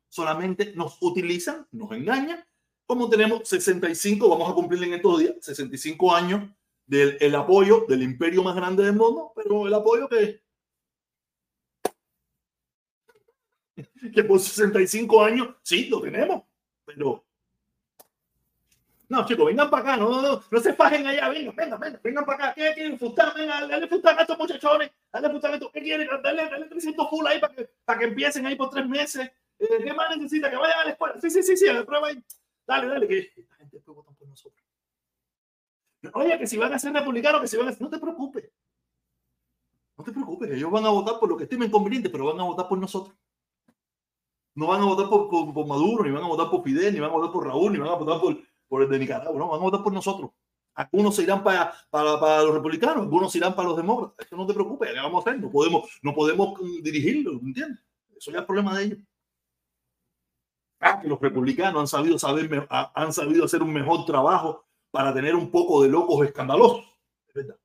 Solamente 0.09 0.73
nos 0.75 0.97
utilizan, 1.01 1.67
nos 1.71 1.91
engañan. 1.91 2.45
Como 2.85 3.09
tenemos 3.09 3.47
65, 3.47 4.29
vamos 4.29 4.51
a 4.51 4.53
cumplir 4.53 4.83
en 4.83 4.93
estos 4.93 5.19
días, 5.19 5.35
65 5.41 6.13
años 6.13 6.49
del 6.85 7.17
el 7.19 7.33
apoyo 7.35 7.85
del 7.87 8.03
imperio 8.03 8.43
más 8.43 8.55
grande 8.55 8.83
del 8.83 8.95
mundo, 8.95 9.31
pero 9.35 9.65
el 9.65 9.73
apoyo 9.73 10.07
que, 10.09 10.43
que 14.13 14.23
por 14.23 14.39
65 14.39 15.23
años, 15.23 15.55
sí, 15.63 15.85
lo 15.85 16.01
tenemos, 16.01 16.43
pero 16.85 17.25
no, 19.09 19.25
chicos, 19.25 19.45
vengan 19.45 19.69
para 19.69 19.83
acá, 19.83 19.97
no, 19.97 20.21
no, 20.21 20.41
no, 20.49 20.59
se 20.59 20.73
fajen 20.73 21.05
allá, 21.05 21.29
vengan, 21.29 21.55
vengan, 21.55 21.79
vengan, 21.79 22.01
vengan 22.01 22.25
para 22.25 22.45
acá. 22.45 22.53
¿Qué 22.55 22.73
quieren 22.73 22.97
fustar? 22.97 23.33
Venga, 23.35 23.67
dale 23.67 23.87
fustar 23.87 24.17
a 24.17 24.21
estos 24.21 24.37
muchachones, 24.37 24.91
dale 25.11 25.29
fustar 25.29 25.51
a 25.51 25.53
estos. 25.55 25.71
¿Qué 25.71 25.81
quieren? 25.81 26.07
Dale, 26.23 26.49
dale 26.49 26.65
300 26.67 27.09
full 27.09 27.27
ahí 27.27 27.39
para 27.39 27.53
que, 27.53 27.69
para 27.85 27.99
que 27.99 28.05
empiecen 28.05 28.45
ahí 28.45 28.55
por 28.55 28.69
tres 28.69 28.87
meses. 28.87 29.29
Eh, 29.59 29.83
¿Qué 29.83 29.93
más 29.93 30.15
necesita? 30.17 30.49
Que 30.49 30.55
vayan 30.55 30.79
a 30.79 30.85
la 30.85 30.91
escuela. 30.91 31.19
Sí, 31.19 31.29
sí, 31.29 31.43
sí, 31.43 31.57
sí, 31.57 31.65
la 31.65 31.85
prueba 31.85 32.07
ahí. 32.07 32.23
Dale, 32.65 32.87
dale, 32.87 33.07
que 33.07 33.33
la 33.49 33.55
gente 33.57 33.77
después 33.77 33.95
votan 33.95 34.15
por 34.15 34.27
nosotros. 34.27 34.63
Oye, 36.13 36.37
que 36.37 36.47
si 36.47 36.57
van 36.57 36.73
a 36.73 36.79
ser 36.79 36.93
republicanos, 36.93 37.41
que 37.41 37.47
si 37.47 37.57
van 37.57 37.67
a 37.67 37.71
ser. 37.71 37.81
No 37.81 37.89
te 37.89 37.99
preocupes. 37.99 38.49
No 39.97 40.03
te 40.03 40.11
preocupes, 40.11 40.49
ellos 40.49 40.71
van 40.71 40.85
a 40.85 40.89
votar 40.89 41.19
por 41.19 41.29
lo 41.29 41.37
que 41.37 41.43
estimen 41.43 41.69
conveniente, 41.69 42.09
pero 42.09 42.25
van 42.25 42.39
a 42.39 42.43
votar 42.43 42.67
por 42.67 42.79
nosotros. 42.79 43.15
No 44.55 44.67
van 44.67 44.81
a 44.81 44.85
votar 44.85 45.07
por, 45.07 45.29
por, 45.29 45.53
por 45.53 45.67
Maduro, 45.67 46.03
ni 46.03 46.11
van 46.11 46.23
a 46.23 46.27
votar 46.27 46.49
por 46.49 46.63
Fidel, 46.63 46.93
ni 46.93 46.99
van 46.99 47.11
a 47.11 47.13
votar 47.13 47.31
por 47.31 47.45
Raúl, 47.45 47.73
ni 47.73 47.79
van 47.79 47.89
a 47.89 47.95
votar 47.95 48.19
por, 48.19 48.37
por 48.73 48.81
el 48.81 48.89
de 48.89 48.97
Nicaragua, 48.97 49.37
no, 49.37 49.49
van 49.49 49.59
a 49.59 49.63
votar 49.65 49.83
por 49.83 49.93
nosotros. 49.93 50.31
Algunos 50.73 51.15
se 51.15 51.21
irán 51.21 51.43
para, 51.43 51.71
para, 51.91 52.19
para, 52.19 52.41
los 52.41 52.55
republicanos, 52.55 53.03
algunos 53.03 53.31
se 53.31 53.37
irán 53.37 53.55
para 53.55 53.67
los 53.67 53.77
demócratas. 53.77 54.25
Eso 54.25 54.35
no 54.35 54.47
te 54.47 54.53
preocupes, 54.55 54.89
¿qué 54.91 54.99
vamos 54.99 55.23
a 55.23 55.29
hacer? 55.29 55.39
No 55.39 55.51
podemos, 55.51 55.87
no 56.01 56.11
podemos 56.11 56.59
mm, 56.59 56.81
dirigirlo, 56.81 57.33
¿entiendes? 57.33 57.85
Eso 58.17 58.31
ya 58.31 58.39
es 58.39 58.45
problema 58.45 58.75
de 58.75 58.85
ellos. 58.85 58.99
Ah, 60.79 61.03
los 61.05 61.21
republicanos 61.21 61.81
han 61.81 61.87
sabido, 61.87 62.17
saber, 62.17 62.67
han 62.67 63.13
sabido 63.13 63.45
hacer 63.45 63.61
un 63.61 63.71
mejor 63.71 64.07
trabajo 64.07 64.65
para 64.89 65.13
tener 65.13 65.35
un 65.35 65.51
poco 65.51 65.83
de 65.83 65.89
locos 65.89 66.25
escandalosos. 66.25 66.83
Es 67.27 67.35
verdad. 67.35 67.59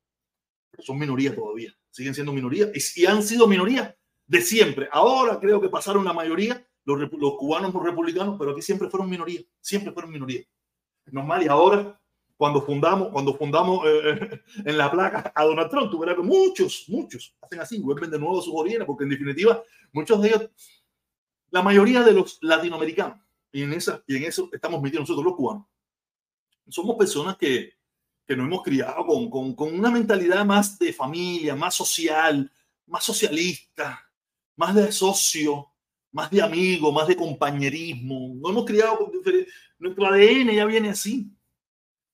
son 0.77 0.99
minorías 0.99 1.33
todavía. 1.33 1.75
Siguen 1.89 2.13
siendo 2.13 2.33
minorías 2.33 2.69
y, 2.95 3.05
han 3.07 3.23
sido 3.23 3.47
minorías 3.47 3.95
de 4.27 4.41
siempre. 4.41 4.87
Ahora 4.91 5.39
creo 5.39 5.59
que 5.59 5.69
pasaron 5.69 6.05
la 6.05 6.13
mayoría 6.13 6.63
los, 6.85 7.09
cubanos 7.09 7.71
por 7.71 7.83
republicanos, 7.83 8.35
pero 8.37 8.51
aquí 8.51 8.61
siempre 8.61 8.91
fueron 8.91 9.09
minorías. 9.09 9.43
Siempre 9.59 9.91
fueron 9.91 10.11
minorías. 10.11 10.45
Normal. 11.11 11.43
Y 11.43 11.47
ahora, 11.47 11.99
cuando 12.37 12.61
fundamos, 12.61 13.09
cuando 13.09 13.35
fundamos 13.35 13.85
eh, 13.85 14.41
en 14.65 14.77
la 14.77 14.89
placa 14.89 15.31
a 15.35 15.43
Donald 15.43 15.69
Trump, 15.69 15.91
tú 15.91 15.99
verás 15.99 16.15
que 16.15 16.21
muchos, 16.21 16.85
muchos 16.87 17.35
hacen 17.41 17.59
así, 17.59 17.79
vuelven 17.79 18.09
de 18.09 18.19
nuevo 18.19 18.41
sus 18.41 18.53
orígenes, 18.55 18.87
porque 18.87 19.03
en 19.03 19.09
definitiva, 19.09 19.61
muchos 19.91 20.21
de 20.21 20.29
ellos 20.29 20.49
la 21.51 21.61
mayoría 21.61 22.03
de 22.03 22.13
los 22.13 22.37
latinoamericanos, 22.41 23.19
y 23.51 23.63
en, 23.63 23.73
esa, 23.73 24.03
y 24.07 24.17
en 24.17 24.23
eso 24.23 24.49
estamos 24.53 24.81
metidos 24.81 25.01
nosotros 25.01 25.25
los 25.25 25.35
cubanos, 25.35 25.65
somos 26.69 26.95
personas 26.95 27.35
que, 27.37 27.73
que 28.27 28.35
nos 28.35 28.45
hemos 28.45 28.61
criado 28.61 29.05
con, 29.05 29.29
con, 29.29 29.55
con, 29.55 29.73
una 29.73 29.89
mentalidad 29.89 30.45
más 30.45 30.77
de 30.77 30.93
familia, 30.93 31.55
más 31.55 31.73
social, 31.75 32.51
más 32.85 33.03
socialista, 33.03 34.07
más 34.55 34.75
de 34.75 34.91
socio, 34.91 35.71
más 36.11 36.29
de 36.29 36.41
amigo, 36.41 36.91
más 36.91 37.07
de 37.07 37.15
compañerismo. 37.15 38.35
Nos 38.35 38.51
hemos 38.51 38.65
criado 38.65 39.11
Nuestro 39.79 40.05
ADN 40.05 40.51
ya 40.51 40.65
viene 40.65 40.89
así. 40.89 41.31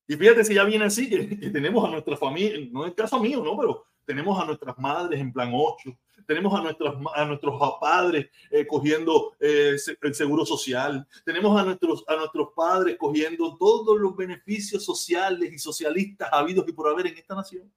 Y 0.08 0.16
fíjate 0.16 0.44
si 0.44 0.54
ya 0.54 0.64
viene 0.64 0.84
así, 0.84 1.10
que, 1.10 1.38
que 1.38 1.50
tenemos 1.50 1.84
a 1.84 1.90
nuestra 1.90 2.16
familia, 2.16 2.68
no 2.70 2.84
es 2.84 2.90
el 2.90 2.94
caso 2.94 3.18
mío, 3.20 3.42
¿no? 3.42 3.56
Pero 3.58 3.84
tenemos 4.04 4.40
a 4.40 4.46
nuestras 4.46 4.78
madres 4.78 5.20
en 5.20 5.32
plan 5.32 5.50
8, 5.52 5.98
tenemos 6.26 6.54
a, 6.58 6.62
nuestros 6.62 6.96
a 7.14 7.24
nuestros 7.24 7.60
padres 7.80 8.28
eh, 8.50 8.66
cogiendo 8.66 9.34
eh, 9.40 9.76
el 10.02 10.14
seguro 10.14 10.46
social, 10.46 11.06
tenemos 11.24 11.60
a 11.60 11.64
nuestros, 11.64 12.04
a 12.06 12.16
nuestros 12.16 12.48
padres 12.54 12.96
cogiendo 12.98 13.56
todos 13.56 13.98
los 13.98 14.16
beneficios 14.16 14.84
sociales 14.84 15.52
y 15.52 15.58
socialistas 15.58 16.28
habidos 16.32 16.66
y 16.68 16.72
por 16.72 16.88
haber 16.88 17.08
en 17.08 17.18
esta 17.18 17.34
nación. 17.34 17.70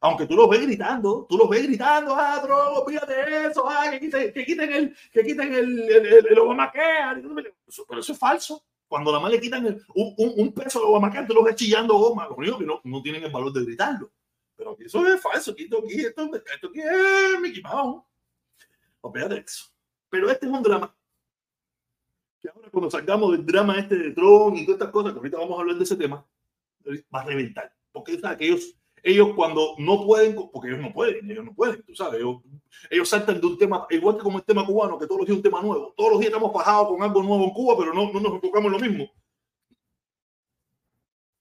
Aunque 0.00 0.26
tú 0.26 0.34
los 0.34 0.48
ves 0.48 0.62
gritando, 0.62 1.26
tú 1.28 1.36
los 1.36 1.48
ves 1.48 1.62
gritando, 1.62 2.14
ah, 2.16 2.40
bro, 2.42 2.84
fíjate 2.86 3.46
eso, 3.46 3.68
ah, 3.68 3.90
que, 3.90 4.00
quiten, 4.00 4.32
que 4.32 4.44
quiten 4.46 4.72
el, 4.72 4.96
que 5.12 5.22
quiten 5.22 5.52
el, 5.52 5.78
el, 5.90 6.26
el, 6.26 6.38
Obamacare. 6.38 7.22
Pero 7.22 8.00
eso 8.00 8.12
es 8.12 8.18
falso. 8.18 8.64
Cuando 8.88 9.12
nada 9.12 9.22
más 9.22 9.30
le 9.30 9.40
quitan 9.40 9.66
un, 9.66 10.14
un, 10.16 10.32
un, 10.36 10.52
peso 10.52 10.80
de 10.80 10.86
Obamacare, 10.86 11.26
tú 11.26 11.34
los 11.34 11.44
ves 11.44 11.54
chillando 11.54 11.98
goma. 11.98 12.26
Lo 12.26 12.34
único 12.34 12.58
que 12.58 12.64
no, 12.64 12.80
no 12.82 13.02
tienen 13.02 13.22
el 13.24 13.30
valor 13.30 13.52
de 13.52 13.62
gritarlo. 13.62 14.10
Pero 14.56 14.76
eso 14.78 15.06
es 15.06 15.20
falso, 15.20 15.54
esto 15.56 15.78
aquí, 15.78 16.00
esto, 16.00 16.30
esto 16.34 16.68
aquí 16.68 16.80
es 16.80 17.40
Mickey 17.40 17.62
Mouse. 17.62 18.02
De 19.02 19.38
eso. 19.38 19.70
Pero 20.08 20.30
este 20.30 20.46
es 20.46 20.52
un 20.52 20.62
drama. 20.62 20.94
Que 22.40 22.48
ahora 22.48 22.70
cuando 22.70 22.90
salgamos 22.90 23.32
del 23.32 23.46
drama 23.46 23.78
este 23.78 23.96
de 23.96 24.10
Tron 24.12 24.56
y 24.56 24.64
todas 24.64 24.80
estas 24.80 24.92
cosas, 24.92 25.12
que 25.12 25.18
ahorita 25.18 25.38
vamos 25.38 25.56
a 25.58 25.60
hablar 25.60 25.76
de 25.76 25.84
ese 25.84 25.96
tema, 25.96 26.26
va 27.14 27.20
a 27.20 27.24
reventar. 27.24 27.74
Porque 27.92 28.18
¿sabes? 28.18 28.38
que 28.38 28.46
ellos, 28.46 28.76
ellos 29.02 29.30
cuando 29.34 29.74
no 29.78 30.04
pueden, 30.04 30.34
porque 30.52 30.68
ellos 30.68 30.80
no 30.80 30.92
pueden, 30.92 31.30
ellos 31.30 31.44
no 31.44 31.54
pueden, 31.54 31.82
tú 31.82 31.94
sabes, 31.94 32.20
ellos, 32.20 32.36
ellos 32.90 33.08
saltan 33.08 33.40
de 33.40 33.46
un 33.46 33.58
tema, 33.58 33.86
igual 33.90 34.16
que 34.16 34.22
como 34.22 34.38
el 34.38 34.44
tema 34.44 34.66
cubano, 34.66 34.98
que 34.98 35.06
todos 35.06 35.20
los 35.20 35.26
días 35.26 35.36
un 35.36 35.42
tema 35.42 35.60
nuevo. 35.60 35.94
Todos 35.96 36.12
los 36.12 36.20
días 36.20 36.32
estamos 36.32 36.52
bajados 36.52 36.88
con 36.88 37.02
algo 37.02 37.22
nuevo 37.22 37.44
en 37.44 37.50
Cuba, 37.50 37.74
pero 37.78 37.94
no, 37.94 38.12
no 38.12 38.20
nos 38.20 38.34
enfocamos 38.34 38.66
en 38.66 38.72
lo 38.72 38.78
mismo 38.78 39.10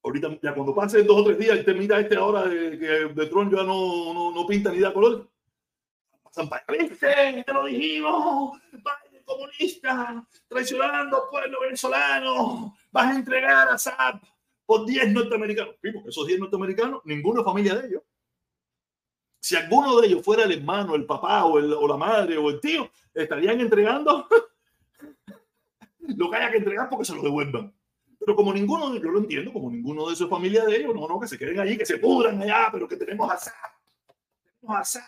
ahorita 0.04 0.40
ya 0.42 0.54
cuando 0.54 0.74
pasen 0.74 1.06
dos 1.06 1.22
o 1.22 1.24
tres 1.26 1.38
días 1.38 1.60
y 1.60 1.64
termina 1.64 2.00
este 2.00 2.16
ahora 2.16 2.44
de 2.44 2.78
de 3.10 3.26
Tron 3.28 3.50
ya 3.50 3.64
no, 3.64 4.14
no, 4.14 4.32
no, 4.32 4.48
pinta 4.48 4.72
ni 4.72 4.80
da 4.80 4.94
color. 4.94 5.30
Pasan 6.24 6.50
para. 6.50 6.66
Te 6.66 7.54
lo 7.54 7.66
dijimos. 7.66 8.60
Biden 8.72 9.24
comunista, 9.24 10.26
traicionando 10.48 11.24
al 11.24 11.30
pueblo 11.30 11.62
venezolano. 11.62 12.76
Vas 12.92 13.08
a 13.08 13.16
entregar 13.16 13.70
a 13.70 13.78
SAP 13.78 14.24
por 14.70 14.86
10 14.86 15.14
norteamericanos. 15.14 15.78
porque 15.82 16.10
esos 16.10 16.28
10 16.28 16.42
norteamericanos, 16.42 17.02
ninguno 17.04 17.40
es 17.40 17.46
familia 17.46 17.74
de 17.74 17.88
ellos. 17.88 18.04
Si 19.40 19.56
alguno 19.56 20.00
de 20.00 20.06
ellos 20.06 20.24
fuera 20.24 20.44
el 20.44 20.52
hermano, 20.52 20.94
el 20.94 21.08
papá 21.08 21.44
o, 21.46 21.60
la 21.60 21.98
madre 21.98 22.38
o 22.38 22.52
el 22.52 22.60
tío, 22.60 22.88
estarían 23.12 23.60
entregando 23.62 24.28
lo 26.02 26.30
que 26.30 26.36
haya 26.38 26.52
que 26.52 26.58
entregar 26.58 26.88
porque 26.88 27.06
se 27.06 27.16
lo 27.16 27.24
devuelvan. 27.24 27.74
Pero 28.20 28.36
como 28.36 28.54
ninguno, 28.54 28.96
yo 28.96 29.10
lo 29.10 29.18
entiendo, 29.18 29.52
como 29.52 29.72
ninguno 29.72 30.08
de 30.08 30.16
su 30.16 30.30
familia 30.30 30.64
de 30.66 30.78
ellos, 30.78 30.94
no, 30.94 31.08
no, 31.08 31.20
que 31.20 31.28
se 31.28 31.40
queden 31.40 31.60
allí, 31.60 31.76
que 31.76 31.88
se 31.88 31.98
pudran 31.98 32.40
allá, 32.40 32.70
pero 32.72 32.88
que 32.88 32.96
tenemos 32.96 33.32
a 33.32 33.38
SAP. 33.38 33.74
Tenemos 34.60 34.80
a 34.80 34.84
SAP. 34.84 35.04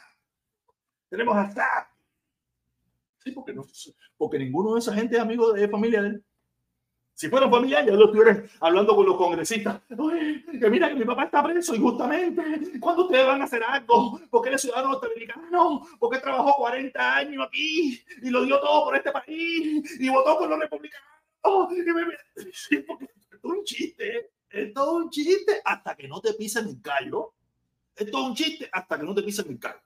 Tenemos 1.07 1.37
a 1.37 1.51
SAP. 1.51 1.87
Sí, 3.23 3.31
porque, 3.31 3.53
no, 3.53 3.63
porque 4.17 4.39
ninguno 4.39 4.73
de 4.73 4.79
esa 4.79 4.95
gente 4.95 5.17
es 5.17 5.21
amigo 5.21 5.53
de 5.53 5.69
familia 5.69 6.01
de 6.01 6.07
él. 6.07 6.25
Si 7.21 7.29
fueran 7.29 7.51
familia, 7.51 7.85
ya 7.85 7.91
lo 7.91 8.05
estuvieran 8.05 8.49
hablando 8.59 8.95
con 8.95 9.05
los 9.05 9.15
congresistas. 9.15 9.79
que 9.87 10.69
mira 10.71 10.89
que 10.89 10.95
mi 10.95 11.05
papá 11.05 11.25
está 11.25 11.43
preso 11.43 11.75
injustamente. 11.75 12.79
¿Cuándo 12.79 13.03
ustedes 13.03 13.27
van 13.27 13.39
a 13.39 13.43
hacer 13.43 13.61
algo? 13.63 14.19
Porque 14.31 14.49
él 14.49 14.55
es 14.55 14.61
ciudadano 14.61 14.93
norteamericano. 14.93 15.85
Porque 15.99 16.17
trabajó 16.17 16.55
40 16.57 17.15
años 17.15 17.45
aquí 17.45 18.03
y 18.23 18.29
lo 18.31 18.43
dio 18.43 18.59
todo 18.59 18.85
por 18.85 18.95
este 18.95 19.11
país 19.11 20.01
y 20.01 20.09
votó 20.09 20.39
por 20.39 20.49
los 20.49 20.57
republicanos 20.57 21.07
Oh, 21.43 21.69
es 21.71 22.47
un 23.43 23.63
chiste, 23.65 24.31
es 24.49 24.73
todo 24.73 24.93
un 24.93 25.11
chiste 25.11 25.61
hasta 25.63 25.95
que 25.95 26.07
no 26.07 26.21
te 26.21 26.33
pisen 26.33 26.69
el 26.69 26.81
callo. 26.81 27.35
Es 27.95 28.09
todo 28.09 28.25
un 28.25 28.33
chiste 28.33 28.67
hasta 28.71 28.97
que 28.97 29.03
no 29.03 29.13
te 29.13 29.21
pisen 29.21 29.47
el 29.47 29.59
callo. 29.59 29.81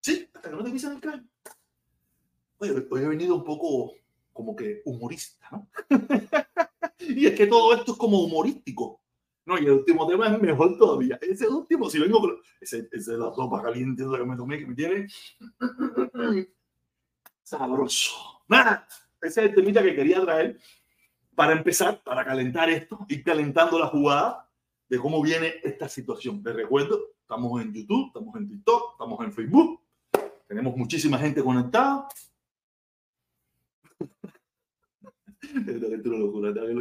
Sí, 0.00 0.28
hasta 0.34 0.50
que 0.50 0.56
no 0.56 0.64
te 0.64 0.70
pisen 0.72 0.92
el 0.94 1.00
callo. 1.00 1.22
Oye, 2.58 2.88
hoy 2.90 3.02
he 3.02 3.06
venido 3.06 3.36
un 3.36 3.44
poco 3.44 3.99
como 4.40 4.56
que 4.56 4.80
humorista, 4.86 5.48
¿no? 5.52 5.68
y 6.98 7.26
es 7.26 7.34
que 7.34 7.46
todo 7.46 7.74
esto 7.74 7.92
es 7.92 7.98
como 7.98 8.22
humorístico. 8.22 9.00
No, 9.44 9.58
y 9.58 9.64
el 9.64 9.72
último 9.72 10.06
tema 10.06 10.28
es 10.28 10.40
mejor 10.40 10.78
todavía. 10.78 11.18
Ese 11.20 11.46
último, 11.46 11.90
si 11.90 11.98
vengo 11.98 12.20
con... 12.20 12.36
Ese, 12.60 12.88
ese 12.92 13.12
es 13.12 13.18
la 13.18 13.34
sopa 13.34 13.62
caliente 13.62 14.04
que 14.04 14.24
me 14.24 14.36
tomé, 14.36 14.58
que 14.58 14.66
me 14.66 14.74
tiene 14.74 15.06
sabroso. 17.42 18.42
Nada 18.48 18.86
ese 19.22 19.42
es 19.42 19.48
el 19.50 19.54
temita 19.54 19.82
que 19.82 19.94
quería 19.94 20.20
traer 20.22 20.58
para 21.34 21.52
empezar, 21.52 22.02
para 22.02 22.24
calentar 22.24 22.70
esto, 22.70 23.04
ir 23.08 23.22
calentando 23.22 23.78
la 23.78 23.88
jugada 23.88 24.48
de 24.88 24.98
cómo 24.98 25.22
viene 25.22 25.54
esta 25.62 25.88
situación. 25.88 26.42
Les 26.44 26.54
recuerdo, 26.54 27.00
estamos 27.20 27.60
en 27.60 27.72
YouTube, 27.72 28.06
estamos 28.08 28.34
en 28.36 28.48
TikTok, 28.48 28.92
estamos 28.92 29.20
en 29.24 29.32
Facebook, 29.32 29.80
tenemos 30.48 30.76
muchísima 30.76 31.18
gente 31.18 31.42
conectada. 31.42 32.08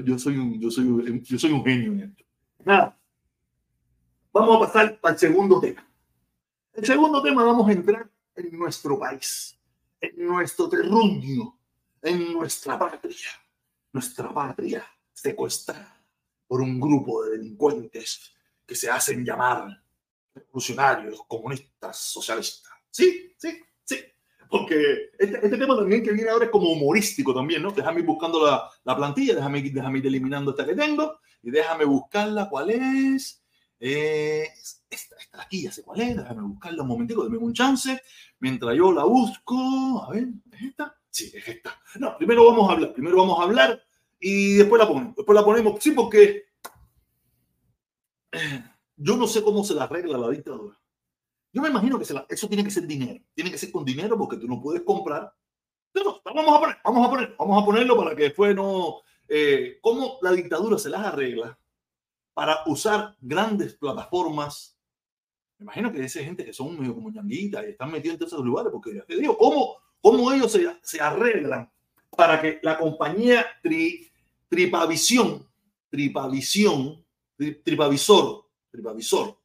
Yo 0.06 0.20
soy 0.20 0.38
un, 0.38 0.60
yo 0.60 0.70
soy 0.70 0.86
un, 0.86 1.24
yo 1.24 1.40
soy 1.40 1.52
un 1.52 1.64
genio 1.64 1.92
en 1.94 2.00
esto. 2.02 2.24
Nada. 2.66 3.00
Vamos 4.32 4.58
a 4.58 4.60
pasar 4.60 5.00
al 5.02 5.18
segundo 5.18 5.60
tema. 5.60 5.86
El 6.74 6.86
segundo 6.86 7.22
tema 7.22 7.44
vamos 7.44 7.68
a 7.68 7.72
entrar 7.72 8.10
en 8.36 8.58
nuestro 8.58 9.00
país, 9.00 9.60
en 10.00 10.26
nuestro 10.26 10.70
terruño, 10.70 11.58
en 12.02 12.34
nuestra 12.34 12.78
patria, 12.78 13.30
nuestra 13.92 14.34
patria 14.34 14.86
secuestrada 15.12 16.00
por 16.48 16.62
un 16.62 16.80
grupo 16.80 17.24
de 17.24 17.38
delincuentes 17.38 18.34
que 18.66 18.76
se 18.76 18.90
hacen 18.90 19.26
llamar 19.26 19.84
revolucionarios, 20.34 21.22
comunistas, 21.28 21.98
socialistas. 21.98 22.72
Sí, 22.90 23.34
sí. 23.38 23.62
Porque 24.50 25.12
este, 25.18 25.46
este, 25.46 25.58
tema 25.58 25.76
también 25.76 26.04
que 26.04 26.12
viene 26.12 26.32
ahora 26.32 26.46
es 26.46 26.52
como 26.52 26.72
humorístico 26.72 27.34
también, 27.34 27.62
¿no? 27.62 27.72
Déjame 27.72 28.00
ir 28.00 28.06
buscando 28.06 28.46
la, 28.46 28.68
la 28.84 28.96
plantilla, 28.98 29.36
déjame, 29.36 29.62
déjame 29.62 30.00
ir 30.00 30.08
eliminando 30.08 30.52
esta 30.52 30.66
que 30.66 30.76
tengo 30.76 31.20
y 31.44 31.52
déjame 31.52 31.86
buscarla. 31.86 32.50
¿Cuál 32.50 32.72
es? 32.72 33.44
Eh, 33.80 34.48
esta, 34.90 35.16
esta 35.20 35.42
aquí 35.42 35.62
ya 35.64 35.72
sé 35.72 35.84
cuál 35.84 36.02
es, 36.02 36.18
déjame 36.18 36.42
buscarla 36.42 36.82
un 36.82 36.90
momentico, 36.90 37.24
déme 37.24 37.38
un 37.38 37.54
chance. 37.54 38.02
Mientras 38.40 38.76
yo 38.76 38.92
la 38.92 39.04
busco, 39.04 40.04
a 40.04 40.10
ver, 40.12 40.30
¿es 40.52 40.62
esta? 40.64 40.98
Sí, 41.12 41.32
es 41.34 41.48
esta. 41.48 41.80
No, 42.00 42.18
primero 42.18 42.46
vamos 42.46 42.70
a 42.70 42.74
hablar, 42.74 42.94
primero 42.94 43.18
vamos 43.18 43.40
a 43.40 43.44
hablar 43.44 43.84
y 44.20 44.56
después 44.56 44.82
la 44.82 44.88
ponemos. 44.88 45.16
Después 45.16 45.36
la 45.36 45.46
ponemos, 45.46 45.82
sí, 45.82 45.92
porque 45.92 46.46
eh, 48.32 48.64
yo 48.98 49.16
no 49.16 49.28
sé 49.28 49.44
cómo 49.44 49.64
se 49.64 49.76
la 49.76 49.84
arregla 49.84 50.18
la 50.18 50.30
dictadura. 50.30 50.76
Yo 51.52 51.62
me 51.62 51.70
imagino 51.70 51.98
que 51.98 52.06
eso 52.30 52.48
tiene 52.48 52.64
que 52.64 52.72
ser 52.72 52.86
dinero. 52.86 53.24
Tiene 53.34 53.52
que 53.52 53.58
ser 53.58 53.72
con 53.72 53.84
dinero 53.84 54.18
porque 54.18 54.38
tú 54.38 54.48
no 54.48 54.62
puedes 54.62 54.84
comprar. 54.84 55.34
No, 55.94 56.22
vamos 56.24 56.56
a 56.56 56.60
poner, 56.60 56.78
vamos 56.84 57.08
a 57.08 57.10
poner, 57.10 57.36
vamos 57.38 57.64
a 57.64 57.66
ponerlo 57.66 57.98
para 57.98 58.16
que 58.16 58.24
después 58.24 58.56
no. 58.56 59.02
Eh, 59.28 59.80
¿Cómo 59.82 60.18
la 60.22 60.32
dictadura 60.32 60.78
se 60.78 60.90
las 60.90 61.06
arregla 61.06 61.58
para 62.34 62.64
usar 62.68 63.16
grandes 63.20 63.74
plataformas? 63.74 64.78
Me 65.58 65.64
imagino 65.64 65.92
que 65.92 66.04
esa 66.04 66.24
gente 66.24 66.46
que 66.46 66.54
son 66.54 66.80
medio 66.80 66.96
como 66.96 67.10
ñanguitas 67.10 67.66
y 67.66 67.72
están 67.72 67.92
metidos 67.92 68.22
en 68.22 68.28
esos 68.28 68.46
lugares, 68.46 68.72
porque 68.72 68.92
te 69.08 69.18
digo, 69.18 69.38
¿cómo, 69.38 69.78
cómo 70.00 70.32
ellos 70.32 70.52
se, 70.52 70.66
se 70.82 71.02
arreglan 71.02 71.70
para 72.16 72.42
que 72.42 72.60
la 72.64 72.78
compañía 72.78 73.46
tri, 73.62 74.10
Tripavisión, 74.50 75.48
Tripavisión, 75.90 77.06
Tripavisor, 77.38 78.46
Tripavisor, 78.72 79.39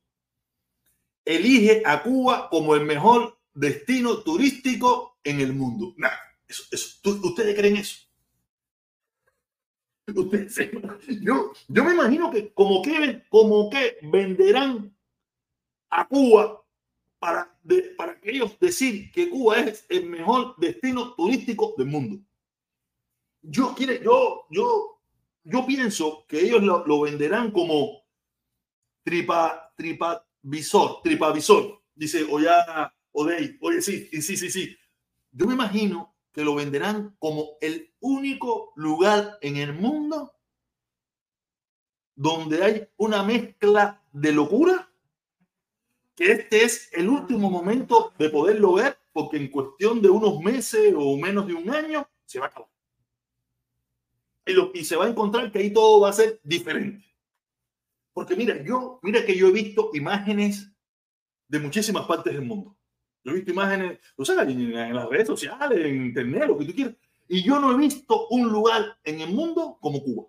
elige 1.25 1.83
a 1.85 2.03
Cuba 2.03 2.49
como 2.51 2.75
el 2.75 2.85
mejor 2.85 3.39
destino 3.55 4.19
turístico 4.19 5.19
en 5.25 5.41
el 5.41 5.53
mundo. 5.53 5.95
¿Ustedes 7.05 7.57
creen 7.57 7.77
eso? 7.77 8.05
yo, 11.23 11.53
me 11.69 11.95
imagino 11.95 12.31
que 12.31 12.53
como 12.53 12.83
que, 12.83 13.23
como 13.31 13.71
que 13.71 13.97
venderán 14.03 14.95
a 15.89 16.07
Cuba 16.07 16.63
para, 17.19 17.59
para 17.97 18.21
que 18.21 18.33
ellos 18.33 18.59
decir 18.61 19.11
que 19.13 19.31
Cuba 19.31 19.61
es 19.61 19.87
el 19.89 20.07
mejor 20.07 20.57
destino 20.59 21.15
turístico 21.15 21.75
del 21.79 21.87
mundo. 21.87 22.19
Yo, 23.41 23.75
yo, 23.79 24.47
yo, 24.51 25.01
yo 25.45 25.67
pienso 25.67 26.27
que 26.27 26.41
ellos 26.41 26.63
lo, 26.63 26.87
lo 26.87 27.01
venderán 27.01 27.51
como 27.51 28.03
tripa, 29.05 29.73
tripa 29.77 30.27
visor, 30.45 31.01
tripavisor. 31.03 31.83
Dice, 31.95 32.25
oye, 32.31 32.49
oye, 33.13 33.59
oye, 33.61 33.83
sí, 33.83 34.09
sí, 34.23 34.37
sí, 34.37 34.51
sí. 34.51 34.77
Yo 35.33 35.47
me 35.47 35.55
imagino 35.55 36.15
que 36.33 36.45
lo 36.45 36.55
venderán 36.55 37.17
como 37.19 37.57
el 37.61 37.93
único 38.01 38.73
lugar 38.77 39.39
en 39.41 39.57
el 39.57 39.73
mundo 39.73 40.33
donde 42.17 42.63
hay 42.63 42.89
una 42.97 43.23
mezcla 43.23 44.03
de 44.13 44.33
locura, 44.33 44.89
que 46.15 46.31
este 46.31 46.63
es 46.63 46.91
el 46.93 47.09
último 47.09 47.51
momento 47.51 48.13
de 48.19 48.31
poderlo 48.31 48.75
ver, 48.75 48.97
porque 49.13 49.37
en 49.37 49.51
cuestión 49.51 50.01
de 50.01 50.11
unos 50.11 50.41
meses 50.41 50.95
o 50.97 51.17
menos 51.17 51.47
de 51.47 51.55
un 51.55 51.71
año 51.71 52.09
se 52.25 52.39
va 52.39 52.47
a 52.47 52.49
acabar. 52.49 52.69
Y, 54.47 54.53
lo, 54.53 54.71
y 54.75 54.85
se 54.85 54.97
va 54.97 55.07
a 55.07 55.09
encontrar 55.09 55.51
que 55.51 55.59
ahí 55.59 55.73
todo 55.73 56.01
va 56.01 56.11
a 56.11 56.13
ser 56.13 56.41
diferente. 56.45 57.05
Porque 58.15 58.37
mira, 58.37 58.63
yo, 58.63 59.01
mira 59.03 59.27
que 59.27 59.37
yo 59.37 59.49
he 59.49 59.53
visto 59.53 59.91
imágenes 59.93 60.73
de 61.49 61.59
muchísimas 61.59 62.07
partes 62.07 62.33
del 62.33 62.43
mundo. 62.43 62.77
Yo 63.25 63.33
he 63.33 63.35
visto 63.35 63.51
imágenes, 63.51 63.99
o 64.17 64.25
sea, 64.25 64.43
en, 64.43 64.51
en 64.51 64.95
las 64.95 65.09
redes 65.09 65.27
sociales, 65.27 65.85
en 65.85 66.07
internet, 66.07 66.47
lo 66.47 66.57
que 66.57 66.65
tú 66.65 66.75
quieras. 66.75 66.95
Y 67.29 67.43
yo 67.43 67.59
no 67.59 67.73
he 67.73 67.77
visto 67.77 68.29
un 68.29 68.51
lugar 68.51 68.99
en 69.03 69.21
el 69.21 69.31
mundo 69.31 69.79
como 69.81 70.03
Cuba. 70.03 70.27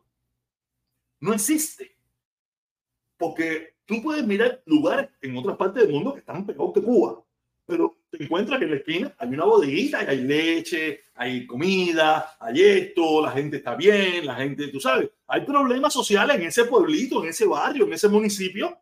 No 1.20 1.34
existe. 1.34 1.96
Porque 3.18 3.76
tú 3.86 4.02
puedes 4.02 4.26
mirar 4.26 4.62
lugares 4.66 5.10
en 5.22 5.38
otras 5.38 5.58
partes 5.58 5.84
del 5.84 5.94
mundo 5.94 6.14
que 6.14 6.20
están 6.20 6.46
peor 6.46 6.74
que 6.74 6.82
Cuba. 6.82 7.25
Pero 7.66 7.98
te 8.12 8.24
encuentras 8.24 8.60
que 8.60 8.66
en 8.66 8.72
la 8.72 8.78
esquina 8.78 9.16
hay 9.18 9.30
una 9.30 9.46
bodeguita 9.46 10.00
hay 10.00 10.22
leche, 10.22 11.02
hay 11.16 11.48
comida, 11.48 12.36
hay 12.40 12.62
esto, 12.62 13.24
la 13.24 13.32
gente 13.32 13.58
está 13.58 13.76
bien, 13.76 14.26
la 14.26 14.36
gente, 14.36 14.68
tú 14.68 14.80
sabes, 14.80 15.10
hay 15.28 15.42
problemas 15.42 15.92
sociales 15.92 16.36
en 16.36 16.44
ese 16.44 16.66
pueblito, 16.66 17.24
en 17.24 17.30
ese 17.30 17.48
barrio, 17.48 17.86
en 17.86 17.94
ese 17.94 18.08
municipio. 18.08 18.78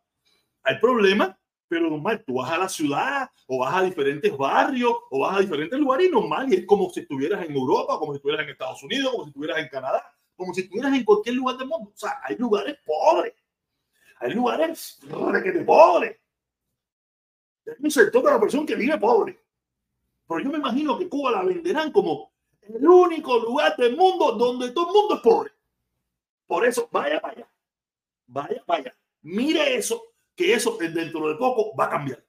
Hay 0.62 0.78
problemas, 0.78 1.34
pero 1.66 1.88
normal, 1.88 2.22
tú 2.26 2.34
vas 2.34 2.50
a 2.50 2.58
la 2.58 2.68
ciudad 2.68 3.30
o 3.46 3.58
vas 3.58 3.74
a 3.74 3.82
diferentes 3.82 4.36
barrios 4.36 4.92
o 5.10 5.20
vas 5.20 5.38
a 5.38 5.40
diferentes 5.40 5.78
lugares 5.78 6.08
y 6.08 6.10
normal, 6.10 6.52
y 6.52 6.56
es 6.56 6.66
como 6.66 6.90
si 6.90 7.00
estuvieras 7.00 7.44
en 7.44 7.54
Europa, 7.54 7.98
como 7.98 8.12
si 8.12 8.16
estuvieras 8.16 8.44
en 8.44 8.52
Estados 8.52 8.82
Unidos, 8.82 9.12
como 9.12 9.24
si 9.24 9.30
estuvieras 9.30 9.58
en 9.60 9.68
Canadá, 9.68 10.04
como 10.36 10.52
si 10.52 10.60
estuvieras 10.62 10.94
en 10.94 11.04
cualquier 11.04 11.36
lugar 11.36 11.56
del 11.56 11.68
mundo. 11.68 11.90
O 11.94 11.96
sea, 11.96 12.20
hay 12.22 12.36
lugares 12.36 12.76
pobres, 12.84 13.32
hay 14.20 14.34
lugares 14.34 15.00
que 15.42 15.52
te 15.52 15.60
pobres 15.60 16.16
un 17.78 17.90
sector 17.90 18.22
de 18.22 18.30
la 18.30 18.40
persona 18.40 18.66
que 18.66 18.74
vive 18.74 18.98
pobre. 18.98 19.38
Pero 20.26 20.40
yo 20.40 20.50
me 20.50 20.58
imagino 20.58 20.98
que 20.98 21.08
Cuba 21.08 21.32
la 21.32 21.44
venderán 21.44 21.92
como 21.92 22.32
el 22.62 22.86
único 22.86 23.38
lugar 23.38 23.76
del 23.76 23.96
mundo 23.96 24.32
donde 24.32 24.70
todo 24.70 24.88
el 24.88 24.94
mundo 24.94 25.14
es 25.16 25.20
pobre. 25.20 25.52
Por 26.46 26.66
eso, 26.66 26.88
vaya 26.90 27.20
para 27.20 27.34
allá. 27.34 27.48
Vaya 28.26 28.64
para 28.64 28.80
allá. 28.80 28.96
Mire 29.22 29.76
eso, 29.76 30.02
que 30.34 30.54
eso 30.54 30.76
dentro 30.78 31.28
de 31.28 31.34
poco 31.36 31.74
va 31.76 31.86
a 31.86 31.90
cambiar. 31.90 32.24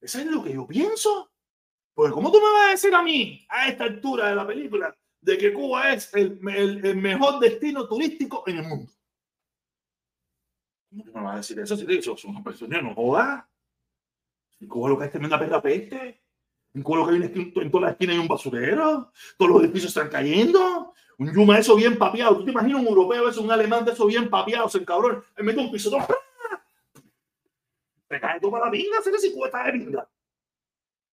Eso 0.00 0.18
es 0.18 0.26
lo 0.26 0.42
que 0.42 0.52
yo 0.52 0.66
pienso. 0.66 1.30
Porque 1.94 2.12
¿cómo 2.12 2.30
tú 2.30 2.38
me 2.38 2.52
vas 2.52 2.68
a 2.68 2.70
decir 2.70 2.94
a 2.94 3.02
mí, 3.02 3.44
a 3.48 3.68
esta 3.68 3.84
altura 3.84 4.28
de 4.28 4.36
la 4.36 4.46
película, 4.46 4.96
de 5.20 5.36
que 5.36 5.52
Cuba 5.52 5.92
es 5.92 6.14
el, 6.14 6.38
el, 6.48 6.96
mejor 6.96 7.40
destino 7.40 7.88
turístico 7.88 8.44
en 8.46 8.58
el 8.58 8.64
mundo? 8.64 8.92
¿Cómo 10.90 11.04
me 11.04 11.20
vas 11.20 11.34
a 11.34 11.36
decir 11.38 11.58
eso? 11.60 11.76
Si 11.76 11.84
eso 11.90 12.14
es 12.14 12.24
una 12.24 12.42
persona, 12.42 12.80
no 12.80 12.94
joda. 12.94 13.48
En 14.60 14.68
Cuba 14.68 14.88
lo 14.88 14.98
que 14.98 15.04
es 15.04 15.10
tremenda 15.10 15.38
perra 15.38 15.62
peste. 15.62 16.22
En 16.74 16.82
Cuba 16.82 16.98
lo 16.98 17.06
que 17.06 17.24
es 17.24 17.30
que 17.30 17.60
en 17.60 17.70
todas 17.70 17.82
las 17.82 17.92
esquinas 17.92 18.14
hay 18.14 18.20
un 18.20 18.28
basurero. 18.28 19.12
Todos 19.36 19.50
los 19.50 19.62
edificios 19.62 19.96
están 19.96 20.08
cayendo. 20.08 20.94
Un 21.18 21.32
yuma 21.34 21.58
eso 21.58 21.74
bien 21.76 21.98
papeado. 21.98 22.38
¿Tú 22.38 22.44
te 22.44 22.50
imaginas 22.52 22.80
un 22.80 22.86
europeo 22.86 23.28
eso, 23.28 23.42
un 23.42 23.50
alemán 23.50 23.84
de 23.84 23.92
eso 23.92 24.06
bien 24.06 24.30
papeado, 24.30 24.68
se 24.68 24.84
cabrón? 24.84 25.22
Me 25.36 25.44
mete 25.44 25.60
un 25.60 25.70
piso. 25.70 25.90
Te 28.08 28.20
cae 28.20 28.40
toda 28.40 28.60
la 28.60 28.70
vinga, 28.70 29.02
se 29.02 29.18
si 29.18 29.32
Cuba 29.32 29.48
está 29.48 29.64
de 29.64 29.72
vinga. 29.72 30.08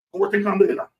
Cuba 0.09 0.27
está 0.27 0.37
en 0.37 0.43
candela. 0.43 0.91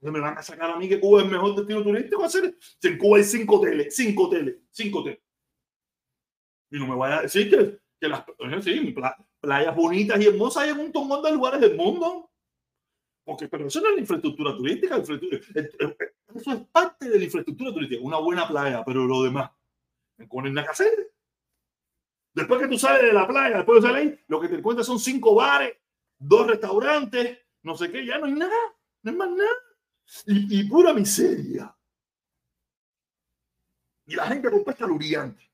me 0.00 0.20
van 0.20 0.36
a 0.36 0.42
sacar 0.42 0.70
a 0.70 0.76
mí 0.76 0.88
que 0.88 1.00
Cuba 1.00 1.20
es 1.20 1.24
el 1.26 1.32
mejor 1.32 1.56
destino 1.56 1.82
turístico. 1.82 2.24
Hacer? 2.24 2.56
Si 2.60 2.88
en 2.88 2.98
Cuba 2.98 3.16
hay 3.18 3.24
cinco 3.24 3.56
hoteles, 3.56 3.96
cinco 3.96 4.24
hoteles, 4.24 4.56
cinco 4.70 4.98
hoteles. 4.98 5.20
Y 6.72 6.78
no 6.78 6.86
me 6.86 6.96
vaya 6.96 7.18
a 7.18 7.22
decir 7.22 7.50
que, 7.50 7.78
que 8.00 8.08
las 8.08 8.24
playas 9.40 9.76
bonitas 9.76 10.18
y 10.18 10.26
hermosas 10.26 10.62
hay 10.64 10.70
en 10.70 10.80
un 10.80 10.86
montón 10.86 11.22
de 11.22 11.32
lugares 11.32 11.60
del 11.60 11.76
mundo. 11.76 12.30
Porque, 13.24 13.46
pero 13.46 13.66
eso 13.66 13.82
no 13.82 13.90
es 13.90 13.94
la 13.96 14.00
infraestructura 14.00 14.56
turística. 14.56 14.96
Eso 14.96 15.12
es 15.14 16.66
parte 16.72 17.10
de 17.10 17.18
la 17.18 17.24
infraestructura 17.24 17.74
turística. 17.74 18.02
Una 18.02 18.18
buena 18.18 18.48
playa, 18.48 18.82
pero 18.86 19.04
lo 19.04 19.22
demás, 19.22 19.50
con 20.28 20.46
el 20.46 20.58
hacer. 20.58 21.12
Después 22.34 22.62
que 22.62 22.68
tú 22.68 22.78
sales 22.78 23.02
de 23.02 23.12
la 23.12 23.28
playa, 23.28 23.58
después 23.58 23.82
de 23.82 23.88
salir, 23.88 24.24
lo 24.28 24.40
que 24.40 24.48
te 24.48 24.54
encuentras 24.54 24.86
son 24.86 24.98
cinco 24.98 25.34
bares, 25.34 25.76
dos 26.18 26.46
restaurantes, 26.46 27.38
no 27.64 27.76
sé 27.76 27.92
qué, 27.92 28.06
ya 28.06 28.18
no 28.18 28.24
hay 28.24 28.32
nada, 28.32 28.56
no 29.02 29.10
hay 29.10 29.16
más 29.18 29.30
nada. 29.30 29.50
Y, 30.26 30.60
y 30.60 30.64
pura 30.64 30.94
miseria. 30.94 31.76
Y 34.06 34.14
la 34.14 34.26
gente 34.26 34.50
con 34.50 34.64
pesca 34.64 34.86
luriante. 34.86 35.51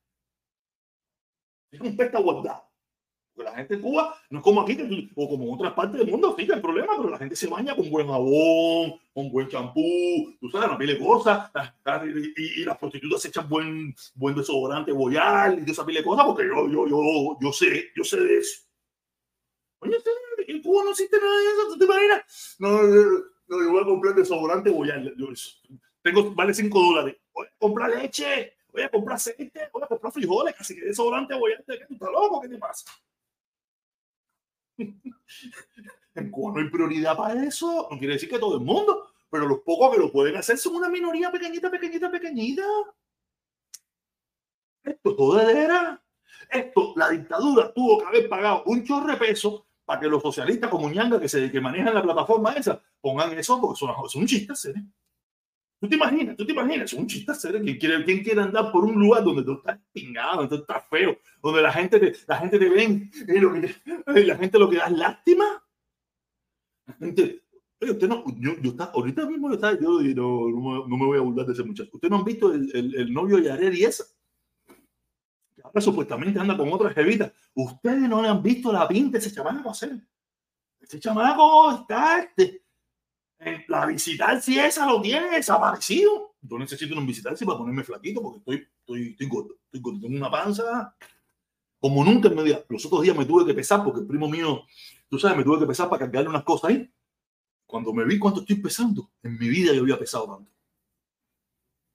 Es 1.71 1.81
un 1.81 1.97
pesca 1.97 2.19
guardado. 2.19 2.69
Porque 3.39 3.53
la 3.53 3.57
gente 3.57 3.75
en 3.75 3.83
Cuba 3.83 4.17
no 4.31 4.39
es 4.39 4.45
como 4.45 4.63
aquí, 4.63 5.13
o 5.15 5.29
como 5.29 5.45
en 5.45 5.55
otras 5.55 5.73
partes 5.73 6.01
del 6.01 6.11
mundo, 6.11 6.35
sí 6.37 6.45
que 6.45 6.55
hay 6.55 6.61
problema, 6.61 6.97
pero 6.97 7.09
la 7.09 7.19
gente 7.19 7.37
se 7.37 7.47
baña 7.47 7.77
con 7.77 7.89
buen 7.89 8.09
jabón, 8.09 8.95
con 9.15 9.31
buen 9.31 9.47
champú, 9.47 10.35
tú 10.41 10.51
sabes, 10.51 10.69
una 10.69 10.77
pile 10.77 10.95
de 10.95 10.99
cosas, 10.99 11.49
y, 12.37 12.65
las 12.65 12.77
prostitutas 12.79 13.23
se 13.23 13.29
echan 13.29 13.49
buen, 13.49 13.95
buen 14.17 14.35
desodorante 14.35 14.91
boyal 14.91 15.63
y 15.65 15.71
esa 15.71 15.87
pile 15.87 16.01
de 16.01 16.05
cosas, 16.05 16.27
porque 16.27 16.49
yo, 16.49 16.67
yo, 16.69 16.89
yo, 16.89 17.39
yo 17.41 17.53
sé, 17.53 17.91
yo 17.95 18.03
sé 18.03 18.19
de 18.19 18.39
eso. 18.39 18.63
Oye, 19.79 19.97
en 20.49 20.61
Cuba 20.61 20.83
no 20.83 20.91
existe 20.91 21.17
nada 21.21 21.39
de 21.39 21.45
eso, 21.45 21.69
¿tú 21.69 21.79
te 21.79 21.85
imaginas? 21.85 22.57
No, 22.59 22.83
no, 22.83 23.63
yo 23.63 23.71
voy 23.71 23.83
a 23.83 23.87
comprar 23.87 24.15
desodorante 24.17 24.71
boyal, 24.71 25.15
yo, 25.17 25.29
tengo, 26.03 26.35
vale 26.35 26.53
5 26.53 26.77
dólares, 26.77 27.17
voy 27.33 27.47
a 27.47 27.51
comprar 27.57 27.91
leche, 27.91 28.58
voy 28.73 28.83
a 28.83 28.91
comprar 28.91 29.17
aceite, 29.17 29.69
voy 29.73 29.83
a 29.83 29.87
comprar 29.87 30.13
frijoles, 30.13 30.55
casi 30.55 30.75
que 30.75 30.87
desodorante 30.87 31.35
boyal, 31.35 31.65
¿qué 31.67 31.87
tú 31.87 31.95
estás 31.95 32.11
loco? 32.11 32.41
¿Qué 32.41 32.49
te 32.49 32.59
pasa? 32.59 32.91
En 36.15 36.31
Cuba 36.33 36.53
no 36.55 36.61
hay 36.61 36.69
prioridad 36.69 37.17
para 37.17 37.45
eso. 37.45 37.87
No 37.91 37.99
quiere 37.99 38.15
decir 38.15 38.29
que 38.29 38.41
todo 38.41 38.57
el 38.57 38.65
mundo, 38.65 39.13
pero 39.31 39.47
los 39.47 39.61
pocos 39.61 39.95
que 39.95 40.01
lo 40.01 40.11
pueden 40.11 40.37
hacer 40.37 40.59
son 40.59 40.75
una 40.75 40.89
minoría 40.89 41.31
pequeñita, 41.31 41.71
pequeñita, 41.71 42.11
pequeñita. 42.11 42.65
Esto 44.83 45.15
todo 45.15 45.41
era. 45.41 46.03
Esto, 46.51 46.93
la 46.97 47.11
dictadura 47.11 47.73
tuvo 47.73 47.99
que 47.99 48.07
haber 48.07 48.29
pagado 48.29 48.65
un 48.67 48.83
chorre 48.85 49.17
peso 49.17 49.67
para 49.85 50.01
que 50.01 50.09
los 50.09 50.23
socialistas 50.23 50.71
como 50.71 50.91
Ñanga 50.91 51.21
que, 51.21 51.29
se, 51.29 51.51
que 51.51 51.61
manejan 51.61 51.95
la 51.95 52.03
plataforma 52.03 52.53
esa 52.53 52.83
pongan 53.01 53.33
eso 53.39 53.61
porque 53.61 53.79
son, 53.79 53.95
son 54.09 54.23
un 54.23 54.27
chiste, 54.27 54.55
¿sí? 54.55 54.73
¿Tú 55.81 55.89
te 55.89 55.95
imaginas? 55.95 56.37
¿Tú 56.37 56.45
te 56.45 56.53
imaginas? 56.53 56.93
Es 56.93 56.99
un 56.99 57.07
chiste 57.07 57.33
serio. 57.35 57.61
¿Quién 57.63 57.79
quiere, 57.79 58.05
¿Quién 58.05 58.23
quiere 58.25 58.41
andar 58.43 58.73
por 58.73 58.85
un 58.85 58.99
lugar 58.99 59.23
donde 59.23 59.45
tú 59.45 59.53
estás 59.53 59.79
pingado, 59.93 60.39
donde 60.39 60.57
tú 60.57 60.63
estás 60.63 60.89
feo, 60.89 61.17
donde 61.41 61.63
la 61.63 61.73
gente 61.73 62.01
te, 62.01 62.17
la 62.27 62.37
gente 62.39 62.59
te 62.59 62.69
ven 62.69 63.11
y, 63.15 64.13
que 64.13 64.25
la 64.25 64.37
gente 64.37 64.59
lo 64.59 64.69
que 64.69 64.77
da 64.77 64.87
es 64.87 64.99
lástima? 64.99 65.65
La 66.87 66.95
gente, 66.95 67.45
usted 67.81 68.09
no, 68.09 68.25
yo, 68.39 68.57
yo 68.61 68.71
está, 68.71 68.85
ahorita 68.85 69.27
mismo 69.27 69.53
está, 69.53 69.79
yo 69.79 70.01
no, 70.01 70.87
no, 70.89 70.97
me 70.97 71.07
voy 71.07 71.19
a 71.19 71.23
burlar 71.23 71.47
de 71.47 71.53
ese 71.53 71.63
muchacho. 71.63 71.91
¿Ustedes 71.93 72.11
no 72.11 72.19
han 72.19 72.25
visto 72.25 72.53
el, 72.53 72.75
el, 72.75 72.95
el 72.97 73.13
novio 73.13 73.37
de 73.37 73.45
Yarer 73.45 73.75
y 73.75 73.85
esa? 73.85 74.05
Que 75.55 75.63
ahora 75.63 75.81
supuestamente 75.81 76.41
anda 76.41 76.57
con 76.57 76.73
otra 76.73 76.91
jevita. 76.91 77.33
Ustedes 77.55 78.09
no 78.09 78.21
le 78.21 78.29
han 78.29 78.43
visto 78.43 78.73
la 78.73 78.89
pinta 78.89 79.13
de 79.13 79.19
ese 79.19 79.33
chamaco 79.33 79.71
hacer. 79.71 79.97
Ese 80.81 80.99
chamaco 80.99 81.71
está 81.73 82.21
este 82.21 82.68
la 83.69 83.87
visitancia 83.87 84.67
esa 84.67 84.87
lo 84.87 85.01
tiene 85.01 85.31
desaparecido. 85.31 86.35
Yo 86.41 86.59
necesito 86.59 86.95
una 86.95 87.05
visitancia 87.05 87.47
para 87.47 87.59
ponerme 87.59 87.85
flaquito 87.85 88.23
porque 88.23 88.39
estoy, 88.39 88.69
estoy, 88.81 89.11
estoy 89.11 89.27
gordo. 89.29 89.55
Estoy 89.65 89.81
gordo. 89.81 90.01
Tengo 90.01 90.17
una 90.17 90.31
panza 90.31 90.95
como 91.81 92.05
nunca 92.05 92.29
en 92.29 92.37
mi 92.37 92.43
vida. 92.43 92.65
Los 92.69 92.85
otros 92.87 93.03
días 93.03 93.17
me 93.17 93.25
tuve 93.25 93.47
que 93.47 93.55
pesar 93.55 93.85
porque 93.85 94.01
el 94.01 94.07
primo 94.07 94.29
mío, 94.29 94.63
tú 95.09 95.19
sabes, 95.19 95.37
me 95.37 95.45
tuve 95.45 95.61
que 95.61 95.67
pesar 95.67 95.89
para 95.89 96.01
cargarle 96.01 96.31
unas 96.31 96.45
cosas 96.45 96.71
ahí. 96.71 96.91
Cuando 97.67 97.93
me 97.93 98.05
vi 98.05 98.19
cuánto 98.19 98.41
estoy 98.41 98.57
pesando, 98.57 99.11
en 99.23 99.39
mi 99.39 99.49
vida 99.49 99.73
yo 99.73 99.83
había 99.83 99.99
pesado 99.99 100.37
tanto. 100.37 100.51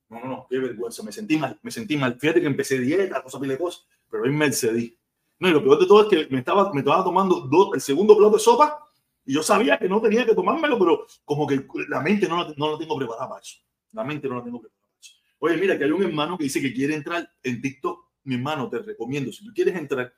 No, 0.09 0.19
no, 0.19 0.27
no, 0.27 0.47
qué 0.49 0.59
vergüenza. 0.59 1.01
Me 1.03 1.11
sentí 1.11 1.37
mal, 1.37 1.59
me 1.61 1.71
sentí 1.71 1.97
mal. 1.97 2.17
Fíjate 2.19 2.39
que 2.39 2.47
empecé 2.47 2.79
dieta, 2.79 3.23
cosas, 3.23 3.41
pile 3.41 3.57
cosas, 3.57 3.85
pero 4.09 4.23
ahí 4.23 4.31
me 4.31 4.45
excedí. 4.45 4.97
No, 5.39 5.49
y 5.49 5.51
lo 5.51 5.63
peor 5.63 5.79
de 5.79 5.87
todo 5.87 6.03
es 6.03 6.07
que 6.07 6.31
me 6.31 6.39
estaba, 6.39 6.71
me 6.73 6.81
estaba 6.81 7.03
tomando 7.03 7.41
dos, 7.41 7.71
el 7.73 7.81
segundo 7.81 8.15
plato 8.15 8.35
de 8.35 8.39
sopa 8.39 8.87
Y 9.25 9.33
yo 9.33 9.43
sabía 9.43 9.77
que 9.77 9.87
no 9.87 10.01
tenía 10.01 10.25
que 10.25 10.35
tomármelo, 10.35 10.77
pero 10.77 11.05
como 11.23 11.47
que 11.47 11.65
la 11.87 12.01
mente 12.01 12.27
no 12.27 12.43
la, 12.43 12.53
no 12.57 12.77
tengo 12.77 12.97
preparada 12.97 13.29
para 13.29 13.41
eso. 13.41 13.57
La 13.91 14.03
mente 14.03 14.27
no 14.27 14.35
la 14.35 14.43
tengo 14.43 14.59
preparada 14.59 14.87
para 14.89 14.99
eso. 15.01 15.13
Oye, 15.39 15.57
mira, 15.57 15.77
que 15.77 15.85
hay 15.85 15.91
un 15.91 16.03
hermano 16.03 16.37
que 16.37 16.45
dice 16.45 16.61
que 16.61 16.73
quiere 16.73 16.95
entrar 16.95 17.29
en 17.41 17.61
TikTok. 17.61 18.11
Mi 18.25 18.35
hermano, 18.35 18.69
te 18.69 18.79
recomiendo, 18.79 19.31
si 19.31 19.45
tú 19.45 19.51
quieres 19.53 19.75
entrar, 19.75 20.13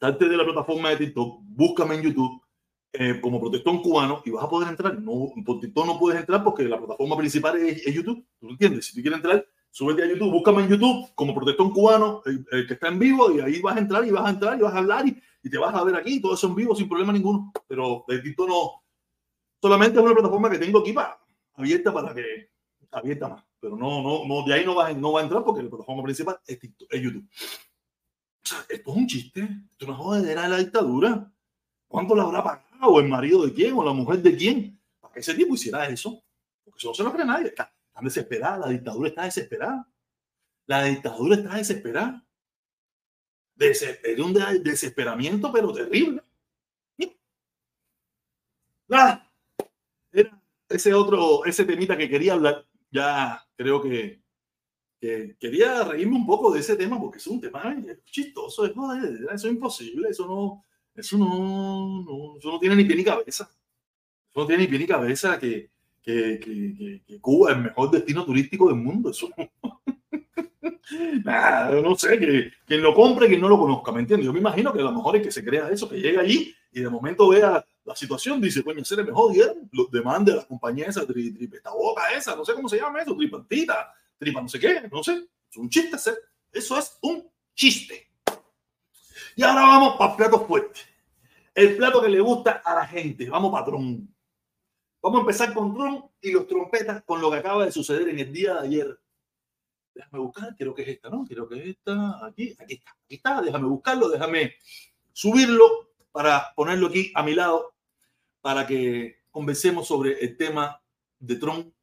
salte 0.00 0.28
de 0.28 0.36
la 0.36 0.44
plataforma 0.44 0.90
de 0.90 0.96
TikTok, 0.96 1.40
búscame 1.42 1.96
en 1.96 2.02
YouTube 2.02 2.42
eh, 2.94 3.20
como 3.20 3.40
protestón 3.40 3.80
cubano 3.80 4.22
y 4.24 4.30
vas 4.30 4.44
a 4.44 4.48
poder 4.48 4.68
entrar. 4.68 4.98
No, 5.00 5.32
por 5.44 5.60
TikTok 5.60 5.86
no 5.86 5.98
puedes 5.98 6.20
entrar 6.20 6.44
porque 6.44 6.64
la 6.64 6.78
plataforma 6.78 7.16
principal 7.16 7.56
es, 7.58 7.86
es 7.86 7.94
YouTube. 7.94 8.26
¿Tú 8.38 8.50
entiendes? 8.50 8.86
Si 8.86 8.94
tú 8.94 9.00
quieres 9.00 9.18
entrar, 9.18 9.46
súbete 9.70 10.02
a 10.02 10.06
YouTube, 10.06 10.30
búscame 10.30 10.64
en 10.64 10.68
YouTube 10.68 11.14
como 11.14 11.34
protestón 11.34 11.70
cubano 11.70 12.22
el, 12.26 12.44
el 12.52 12.66
que 12.66 12.74
está 12.74 12.88
en 12.88 12.98
vivo 12.98 13.32
y 13.32 13.40
ahí 13.40 13.60
vas 13.60 13.76
a 13.76 13.80
entrar 13.80 14.06
y 14.06 14.10
vas 14.10 14.26
a 14.26 14.30
entrar 14.30 14.58
y 14.58 14.62
vas 14.62 14.74
a 14.74 14.78
hablar 14.78 15.06
y, 15.08 15.16
y 15.42 15.50
te 15.50 15.58
vas 15.58 15.74
a 15.74 15.82
ver 15.84 15.96
aquí, 15.96 16.20
todo 16.20 16.34
eso 16.34 16.46
en 16.46 16.54
vivo 16.54 16.74
sin 16.74 16.88
problema 16.88 17.12
ninguno. 17.12 17.52
Pero 17.66 18.04
el 18.08 18.22
TikTok 18.22 18.48
no, 18.48 18.82
solamente 19.60 19.98
es 19.98 20.04
una 20.04 20.14
plataforma 20.14 20.50
que 20.50 20.58
tengo 20.58 20.78
aquí 20.78 20.92
para, 20.92 21.18
abierta 21.54 21.92
para 21.92 22.14
que, 22.14 22.50
abierta 22.90 23.28
más. 23.28 23.44
Pero 23.60 23.76
no, 23.76 24.02
no, 24.02 24.24
no, 24.26 24.44
de 24.44 24.54
ahí 24.54 24.64
no 24.64 24.74
va, 24.74 24.92
no 24.92 25.12
va 25.12 25.20
a 25.20 25.22
entrar 25.24 25.44
porque 25.44 25.62
la 25.62 25.70
plataforma 25.70 26.02
principal 26.02 26.38
es, 26.46 26.58
TikTok, 26.58 26.88
es 26.92 27.02
YouTube. 27.02 27.28
O 28.44 28.48
sea, 28.48 28.58
esto 28.68 28.90
es 28.90 28.96
un 28.96 29.06
chiste, 29.06 29.48
esto 29.70 29.92
es 29.92 29.98
una 29.98 30.20
de 30.20 30.34
la 30.34 30.56
dictadura. 30.56 31.32
¿Cuánto 31.88 32.14
le 32.14 32.22
habrá 32.22 32.42
pagado 32.42 33.00
el 33.00 33.08
marido 33.08 33.44
de 33.44 33.52
quién 33.52 33.74
o 33.74 33.84
la 33.84 33.92
mujer 33.92 34.22
de 34.22 34.36
quién 34.36 34.80
para 35.00 35.14
que 35.14 35.20
ese 35.20 35.34
tipo 35.34 35.54
hiciera 35.54 35.86
eso? 35.88 36.22
Porque 36.64 36.78
eso 36.78 36.88
no 36.88 36.94
se 36.94 37.04
lo 37.04 37.12
cree 37.12 37.24
nadie. 37.24 37.48
Está, 37.48 37.72
están 37.86 38.04
desesperada, 38.04 38.58
la 38.58 38.68
dictadura 38.68 39.08
está 39.08 39.24
desesperada. 39.24 39.88
La 40.66 40.84
dictadura 40.84 41.36
está 41.36 41.56
desesperada. 41.56 42.24
Desesper 43.54 44.20
un 44.20 44.34
desesperamiento, 44.62 45.52
pero 45.52 45.72
terrible. 45.72 46.22
Era 48.88 50.42
ese 50.68 50.94
otro, 50.94 51.44
ese 51.44 51.64
temita 51.64 51.96
que 51.96 52.08
quería 52.08 52.34
hablar. 52.34 52.66
Ya 52.90 53.42
creo 53.56 53.80
que, 53.80 54.20
que, 55.00 55.36
quería 55.38 55.84
reírme 55.84 56.16
un 56.16 56.26
poco 56.26 56.52
de 56.52 56.60
ese 56.60 56.76
tema 56.76 57.00
porque 57.00 57.18
es 57.18 57.26
un 57.26 57.40
tema 57.40 57.74
chistoso, 58.04 58.66
es, 58.66 58.72
eso 58.72 59.32
es 59.32 59.44
imposible, 59.44 60.10
eso 60.10 60.26
no, 60.26 60.64
eso 60.94 61.16
no, 61.16 62.02
no, 62.02 62.36
eso 62.38 62.50
no 62.50 62.58
tiene 62.58 62.76
ni 62.76 62.84
pie 62.84 62.96
ni 62.96 63.04
cabeza. 63.04 63.50
Eso 64.30 64.40
no 64.40 64.46
tiene 64.46 64.64
ni 64.64 64.68
pie 64.68 64.78
ni 64.78 64.86
cabeza 64.86 65.38
que, 65.38 65.70
que, 66.02 66.38
que, 66.38 67.02
que, 67.06 67.20
Cuba 67.20 67.50
es 67.50 67.56
el 67.56 67.62
mejor 67.64 67.90
destino 67.90 68.24
turístico 68.24 68.68
del 68.68 68.76
mundo. 68.76 69.10
Eso 69.10 69.30
no 71.82 71.94
sé, 71.96 72.18
que 72.18 72.52
quien 72.66 72.82
lo 72.82 72.94
compre, 72.94 73.28
quien 73.28 73.40
no 73.40 73.48
lo 73.48 73.58
conozca, 73.58 73.92
¿me 73.92 74.00
entiendes? 74.00 74.26
Yo 74.26 74.32
me 74.32 74.40
imagino 74.40 74.72
que 74.72 74.80
a 74.80 74.84
lo 74.84 74.92
mejor 74.92 75.16
es 75.16 75.22
que 75.22 75.30
se 75.30 75.44
crea 75.44 75.68
eso, 75.68 75.88
que 75.88 76.00
llega 76.00 76.22
allí 76.22 76.54
y 76.72 76.80
de 76.80 76.90
momento 76.90 77.28
vea 77.28 77.64
la 77.84 77.96
situación, 77.96 78.40
dice, 78.40 78.62
coño, 78.62 78.84
se 78.84 78.96
le 78.96 79.04
mejor 79.04 79.32
dieron, 79.32 79.68
lo 79.72 79.86
demande 79.86 80.32
a 80.32 80.36
la 80.36 80.44
compañía 80.44 80.86
esa, 80.86 81.02
esta 81.02 81.70
boca 81.70 82.12
esa, 82.16 82.36
no 82.36 82.44
sé 82.44 82.54
cómo 82.54 82.68
se 82.68 82.78
llama 82.78 83.02
eso, 83.02 83.16
tripantita, 83.16 83.92
tripa 84.18 84.40
no 84.40 84.48
sé 84.48 84.58
qué, 84.58 84.88
no 84.90 85.02
sé, 85.02 85.26
es 85.50 85.56
un 85.56 85.68
chiste, 85.68 85.96
eso 86.52 86.78
es 86.78 86.98
un 87.02 87.28
chiste. 87.54 88.08
Y 89.36 89.42
ahora 89.42 89.62
vamos 89.62 89.96
para 89.96 90.16
platos 90.16 90.46
fuertes. 90.46 90.82
El 91.54 91.76
plato 91.76 92.00
que 92.00 92.08
le 92.08 92.20
gusta 92.20 92.62
a 92.64 92.74
la 92.74 92.86
gente, 92.86 93.28
vamos 93.28 93.52
patrón. 93.52 94.08
Vamos 95.02 95.18
a 95.18 95.20
empezar 95.20 95.52
con 95.52 95.74
Trump 95.74 96.06
y 96.20 96.30
los 96.30 96.46
trompetas 96.46 97.02
con 97.02 97.20
lo 97.20 97.30
que 97.30 97.38
acaba 97.38 97.64
de 97.64 97.72
suceder 97.72 98.08
en 98.08 98.20
el 98.20 98.32
día 98.32 98.54
de 98.54 98.66
ayer. 98.66 98.98
Déjame 99.94 100.18
buscar, 100.18 100.56
creo 100.56 100.74
que 100.74 100.82
es 100.82 100.88
esta, 100.88 101.10
¿no? 101.10 101.24
Creo 101.26 101.48
que 101.48 101.56
es 101.56 101.66
esta, 101.76 102.24
aquí, 102.24 102.54
aquí 102.58 102.74
está, 102.74 102.90
aquí 103.04 103.14
está, 103.14 103.42
déjame 103.42 103.68
buscarlo, 103.68 104.08
déjame 104.08 104.54
subirlo 105.12 105.92
para 106.12 106.54
ponerlo 106.54 106.86
aquí 106.86 107.12
a 107.14 107.22
mi 107.22 107.34
lado 107.34 107.74
para 108.40 108.66
que 108.66 109.22
conversemos 109.30 109.86
sobre 109.86 110.18
el 110.24 110.36
tema 110.36 110.82
de 111.18 111.36
Trump 111.36 111.74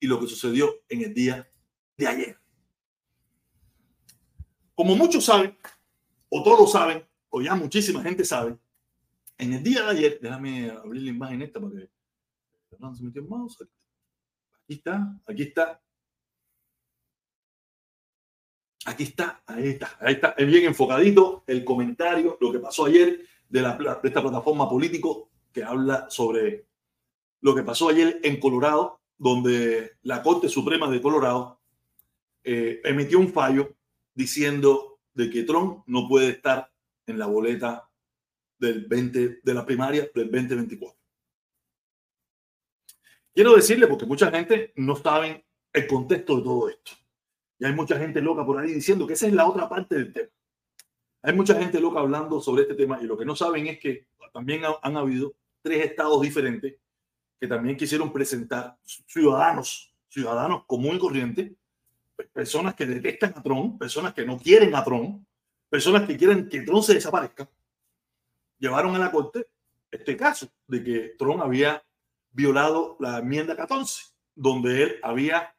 y 0.00 0.06
lo 0.06 0.20
que 0.20 0.26
sucedió 0.26 0.82
en 0.88 1.02
el 1.02 1.14
día 1.14 1.48
de 1.96 2.06
ayer. 2.06 2.38
Como 4.74 4.94
muchos 4.94 5.24
saben, 5.24 5.56
o 6.28 6.42
todos 6.42 6.72
saben, 6.72 7.06
o 7.30 7.40
ya 7.40 7.54
muchísima 7.54 8.02
gente 8.02 8.24
sabe, 8.24 8.58
en 9.38 9.52
el 9.52 9.62
día 9.62 9.82
de 9.82 9.90
ayer, 9.90 10.18
déjame 10.20 10.70
abrir 10.70 11.02
la 11.02 11.10
imagen 11.10 11.42
esta 11.42 11.60
para 11.60 11.72
que 11.74 11.88
se 12.96 13.04
metió 13.04 13.22
el 13.22 13.28
mouse. 13.28 13.62
Aquí 14.64 14.74
está, 14.74 15.18
aquí 15.26 15.42
está. 15.42 15.80
Aquí 18.86 19.02
está, 19.02 19.42
ahí 19.46 19.70
está, 19.70 19.96
ahí 20.00 20.14
está, 20.14 20.34
es 20.38 20.46
bien 20.46 20.64
enfocadito 20.64 21.42
el 21.48 21.64
comentario, 21.64 22.38
lo 22.40 22.52
que 22.52 22.60
pasó 22.60 22.84
ayer 22.84 23.20
de, 23.48 23.60
la, 23.60 23.76
de 23.76 24.08
esta 24.08 24.22
plataforma 24.22 24.68
político 24.68 25.28
que 25.52 25.64
habla 25.64 26.06
sobre 26.08 26.66
lo 27.40 27.52
que 27.52 27.64
pasó 27.64 27.88
ayer 27.88 28.20
en 28.22 28.38
Colorado, 28.38 29.00
donde 29.18 29.96
la 30.02 30.22
Corte 30.22 30.48
Suprema 30.48 30.88
de 30.88 31.02
Colorado 31.02 31.58
eh, 32.44 32.80
emitió 32.84 33.18
un 33.18 33.32
fallo 33.32 33.74
diciendo 34.14 35.00
de 35.14 35.30
que 35.30 35.42
Trump 35.42 35.82
no 35.86 36.06
puede 36.06 36.28
estar 36.28 36.70
en 37.06 37.18
la 37.18 37.26
boleta 37.26 37.90
del 38.56 38.86
20 38.86 39.40
de 39.42 39.54
la 39.54 39.66
primaria 39.66 40.08
del 40.14 40.30
2024. 40.30 40.96
Quiero 43.34 43.56
decirle, 43.56 43.88
porque 43.88 44.06
mucha 44.06 44.30
gente 44.30 44.72
no 44.76 44.94
sabe 44.94 45.44
el 45.72 45.86
contexto 45.88 46.36
de 46.36 46.42
todo 46.42 46.68
esto. 46.68 46.92
Y 47.58 47.64
hay 47.64 47.72
mucha 47.72 47.98
gente 47.98 48.20
loca 48.20 48.44
por 48.44 48.58
ahí 48.58 48.72
diciendo 48.72 49.06
que 49.06 49.14
esa 49.14 49.26
es 49.26 49.32
la 49.32 49.46
otra 49.46 49.68
parte 49.68 49.94
del 49.94 50.12
tema. 50.12 50.28
Hay 51.22 51.32
mucha 51.32 51.54
gente 51.54 51.80
loca 51.80 52.00
hablando 52.00 52.40
sobre 52.40 52.62
este 52.62 52.74
tema 52.74 53.00
y 53.02 53.06
lo 53.06 53.16
que 53.16 53.24
no 53.24 53.34
saben 53.34 53.66
es 53.66 53.78
que 53.78 54.06
también 54.32 54.62
han 54.82 54.96
habido 54.96 55.34
tres 55.62 55.84
estados 55.86 56.20
diferentes 56.20 56.76
que 57.40 57.48
también 57.48 57.76
quisieron 57.76 58.12
presentar 58.12 58.78
ciudadanos, 58.84 59.94
ciudadanos 60.08 60.64
común 60.66 60.96
y 60.96 60.98
corriente, 60.98 61.56
personas 62.32 62.74
que 62.74 62.86
detestan 62.86 63.34
a 63.36 63.42
Trump, 63.42 63.78
personas 63.78 64.14
que 64.14 64.24
no 64.24 64.38
quieren 64.38 64.74
a 64.74 64.84
Trump, 64.84 65.26
personas 65.68 66.06
que 66.06 66.16
quieren 66.16 66.48
que 66.48 66.62
Trump 66.62 66.82
se 66.82 66.94
desaparezca, 66.94 67.48
llevaron 68.58 68.94
a 68.94 68.98
la 68.98 69.10
corte 69.10 69.48
este 69.90 70.16
caso 70.16 70.48
de 70.66 70.82
que 70.84 71.14
Trump 71.18 71.42
había 71.42 71.82
violado 72.30 72.96
la 73.00 73.18
enmienda 73.18 73.56
14, 73.56 74.12
donde 74.34 74.82
él 74.82 75.00
había 75.02 75.55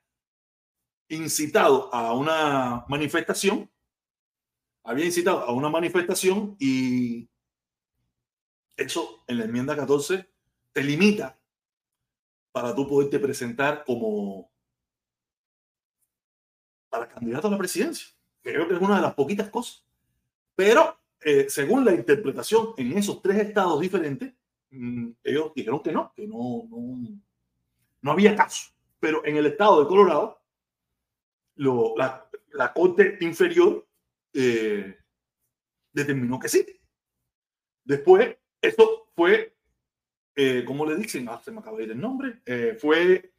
incitado 1.09 1.93
a 1.93 2.13
una 2.13 2.85
manifestación, 2.87 3.69
había 4.83 5.05
incitado 5.05 5.41
a 5.41 5.51
una 5.51 5.69
manifestación 5.69 6.55
y 6.59 7.29
eso 8.75 9.23
en 9.27 9.39
la 9.39 9.45
enmienda 9.45 9.75
14 9.75 10.29
te 10.71 10.83
limita 10.83 11.39
para 12.51 12.73
tú 12.73 12.87
poderte 12.87 13.19
presentar 13.19 13.83
como 13.85 14.51
para 16.89 17.07
candidato 17.07 17.47
a 17.47 17.51
la 17.51 17.57
presidencia. 17.57 18.07
Creo 18.41 18.67
que 18.67 18.75
es 18.75 18.81
una 18.81 18.95
de 18.95 19.01
las 19.01 19.13
poquitas 19.13 19.49
cosas. 19.49 19.83
Pero 20.55 20.97
eh, 21.21 21.47
según 21.49 21.83
la 21.83 21.93
interpretación 21.93 22.73
en 22.77 22.97
esos 22.97 23.21
tres 23.21 23.39
estados 23.39 23.79
diferentes, 23.81 24.33
Mm, 24.71 25.11
ellos 25.23 25.51
dijeron 25.55 25.81
que 25.81 25.91
no, 25.91 26.13
que 26.15 26.27
no, 26.27 26.67
no, 26.69 27.19
no 28.01 28.11
había 28.11 28.35
caso. 28.35 28.71
Pero 28.99 29.25
en 29.25 29.37
el 29.37 29.45
estado 29.45 29.81
de 29.81 29.87
Colorado, 29.87 30.36
lo, 31.57 31.93
la, 31.97 32.29
la, 32.53 32.73
Corte 32.73 33.17
Inferior 33.21 33.85
eh, 34.33 34.97
determinó 35.91 36.39
que 36.39 36.49
sí. 36.49 36.65
Después, 37.83 38.35
esto 38.61 39.09
fue, 39.15 39.55
eh, 40.35 40.63
¿cómo 40.65 40.85
le 40.85 40.95
dicen? 40.95 41.27
Ah, 41.29 41.41
se 41.43 41.51
me 41.51 41.59
acaba 41.59 41.77
de 41.77 41.83
ir 41.83 41.91
el 41.91 42.01
nombre. 42.01 42.41
Eh, 42.45 42.77
fue 42.79 43.31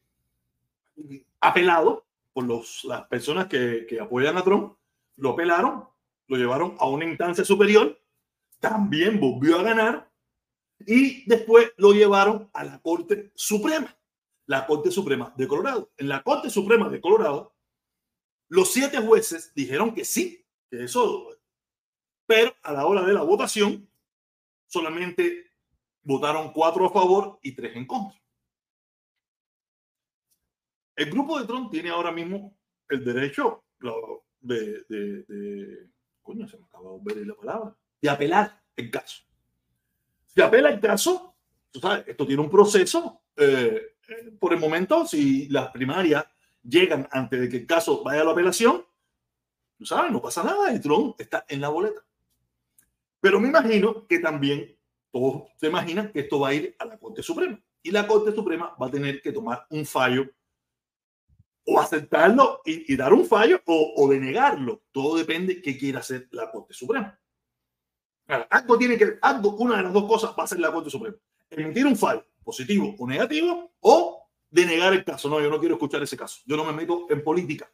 apelado 1.41 2.07
por 2.33 2.45
los, 2.45 2.85
las 2.85 3.07
personas 3.07 3.47
que, 3.47 3.87
que 3.89 4.01
apoyan 4.01 4.37
a 4.37 4.43
Trump, 4.43 4.77
lo 5.17 5.31
apelaron, 5.31 5.85
lo 6.27 6.37
llevaron 6.37 6.77
a 6.79 6.89
una 6.89 7.05
instancia 7.05 7.45
superior, 7.45 8.01
también 8.61 9.21
volvió 9.21 9.59
a 9.59 9.63
ganar 9.63 10.11
y 10.87 11.29
después 11.29 11.73
lo 11.77 11.93
llevaron 11.93 12.51
a 12.53 12.65
la 12.65 12.81
Corte 12.81 13.33
Suprema, 13.35 13.97
la 14.47 14.67
Corte 14.67 14.91
Suprema 14.91 15.33
de 15.37 15.49
Colorado. 15.49 15.91
En 15.97 16.09
la 16.09 16.23
Corte 16.23 16.51
Suprema 16.51 16.89
de 16.89 17.01
Colorado, 17.01 17.55
los 18.49 18.73
siete 18.73 18.99
jueces 18.99 19.53
dijeron 19.55 19.95
que 19.95 20.05
sí, 20.05 20.45
que 20.71 20.85
eso, 20.85 21.37
pero 22.27 22.55
a 22.63 22.73
la 22.73 22.87
hora 22.87 23.03
de 23.03 23.13
la 23.13 23.23
votación, 23.23 23.89
solamente 24.67 25.53
votaron 26.03 26.53
cuatro 26.53 26.87
a 26.87 26.91
favor 26.91 27.39
y 27.43 27.53
tres 27.53 27.77
en 27.77 27.87
contra. 27.87 28.19
El 30.97 31.11
grupo 31.11 31.39
de 31.39 31.47
Trump 31.47 31.71
tiene 31.71 31.91
ahora 31.91 32.11
mismo 32.11 32.57
el 32.89 33.05
derecho 33.05 33.65
de, 34.41 34.85
de, 34.89 35.23
de 35.23 35.91
coño, 36.23 36.49
se 36.49 36.59
me 36.59 36.65
acaba 36.65 36.91
de 36.99 37.15
ver 37.15 37.27
la 37.27 37.35
palabra, 37.35 37.77
de 38.01 38.11
apelar 38.11 38.63
el 38.77 38.91
caso 38.91 39.29
se 40.39 40.45
apela 40.45 40.71
el 40.71 40.79
caso, 40.79 41.35
tú 41.73 41.81
sabes, 41.81 42.07
esto 42.07 42.25
tiene 42.25 42.43
un 42.43 42.49
proceso. 42.49 43.23
Eh, 43.37 43.97
por 44.39 44.53
el 44.53 44.61
momento, 44.61 45.05
si 45.05 45.49
las 45.49 45.71
primarias 45.71 46.25
llegan 46.69 47.09
antes 47.11 47.41
de 47.41 47.49
que 47.49 47.57
el 47.59 47.67
caso 47.67 48.03
vaya 48.03 48.23
a 48.23 48.25
la 48.25 48.33
apelación, 48.33 48.85
tú 49.79 49.87
sabes, 49.87 50.13
no 50.13 50.21
pasa 50.21 50.43
nada 50.43 50.73
y 50.73 50.81
Trump 50.81 51.19
está 51.21 51.45
en 51.49 51.61
la 51.61 51.69
boleta. 51.69 52.05
Pero 53.21 53.41
me 53.41 53.49
imagino 53.49 54.07
que 54.07 54.19
también 54.19 54.77
todos 55.11 55.45
se 55.57 55.69
imaginan 55.69 56.13
que 56.13 56.21
esto 56.21 56.39
va 56.41 56.49
a 56.49 56.55
ir 56.55 56.77
a 56.79 56.85
la 56.85 56.99
Corte 56.99 57.23
Suprema. 57.23 57.61
Y 57.83 57.91
la 57.91 58.07
Corte 58.07 58.33
Suprema 58.33 58.77
va 58.81 58.87
a 58.87 58.91
tener 58.91 59.23
que 59.23 59.33
tomar 59.33 59.67
un 59.71 59.87
fallo 59.87 60.29
o 61.65 61.81
aceptarlo 61.81 62.63
y, 62.65 62.97
dar 62.97 63.13
un 63.13 63.27
fallo 63.27 63.61
o, 63.67 63.95
o, 63.97 64.09
denegarlo. 64.09 64.83
Todo 64.91 65.17
depende 65.17 65.57
de 65.57 65.63
qué 65.63 65.77
quiera 65.77 66.01
hacer 66.01 66.29
la 66.31 66.51
Corte 66.51 66.75
Suprema. 66.75 67.19
algo 68.51 68.79
tiene 68.79 68.97
que, 68.97 69.19
algo, 69.21 69.57
una 69.57 69.79
de 69.79 69.83
las 69.85 69.93
dos 69.93 70.07
cosas 70.07 70.31
va 70.31 70.43
a 70.43 70.45
hacer 70.45 70.61
la 70.61 70.73
Corte 70.73 70.91
Suprema. 70.91 71.17
Emitir 71.51 71.87
un 71.87 71.97
fallo 71.97 72.25
positivo 72.43 72.95
o 72.99 73.07
negativo 73.07 73.73
o 73.81 74.28
denegar 74.51 74.93
el 74.93 75.05
caso. 75.05 75.29
No, 75.29 75.41
yo 75.41 75.51
no 75.51 75.59
quiero 75.59 75.75
escuchar 75.75 76.03
ese 76.03 76.17
caso. 76.17 76.43
Yo 76.47 76.57
no 76.57 76.65
me 76.65 76.73
meto 76.73 77.07
en 77.11 77.23
política. 77.23 77.71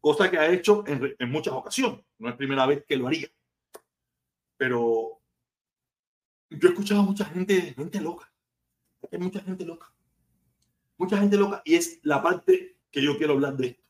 Cosa 0.00 0.30
que 0.30 0.38
ha 0.38 0.50
hecho 0.50 0.84
en, 0.86 1.14
en 1.18 1.30
muchas 1.30 1.54
ocasiones. 1.54 2.04
No 2.18 2.28
es 2.28 2.36
primera 2.36 2.66
vez 2.66 2.84
que 2.86 2.96
lo 2.96 3.06
haría. 3.06 3.28
Pero 4.56 5.20
yo 6.50 6.68
he 6.68 6.72
escuchado 6.72 7.00
a 7.00 7.04
mucha 7.04 7.24
gente, 7.26 7.74
gente 7.74 8.00
loca. 8.00 8.32
Hay 9.10 9.18
mucha 9.18 9.40
gente 9.40 9.64
loca. 9.64 9.92
Mucha 10.96 11.16
gente 11.16 11.36
loca. 11.36 11.62
Y 11.64 11.76
es 11.76 12.00
la 12.02 12.22
parte 12.22 12.78
que 12.90 13.02
yo 13.02 13.16
quiero 13.16 13.34
hablar 13.34 13.56
de 13.56 13.68
esto. 13.68 13.82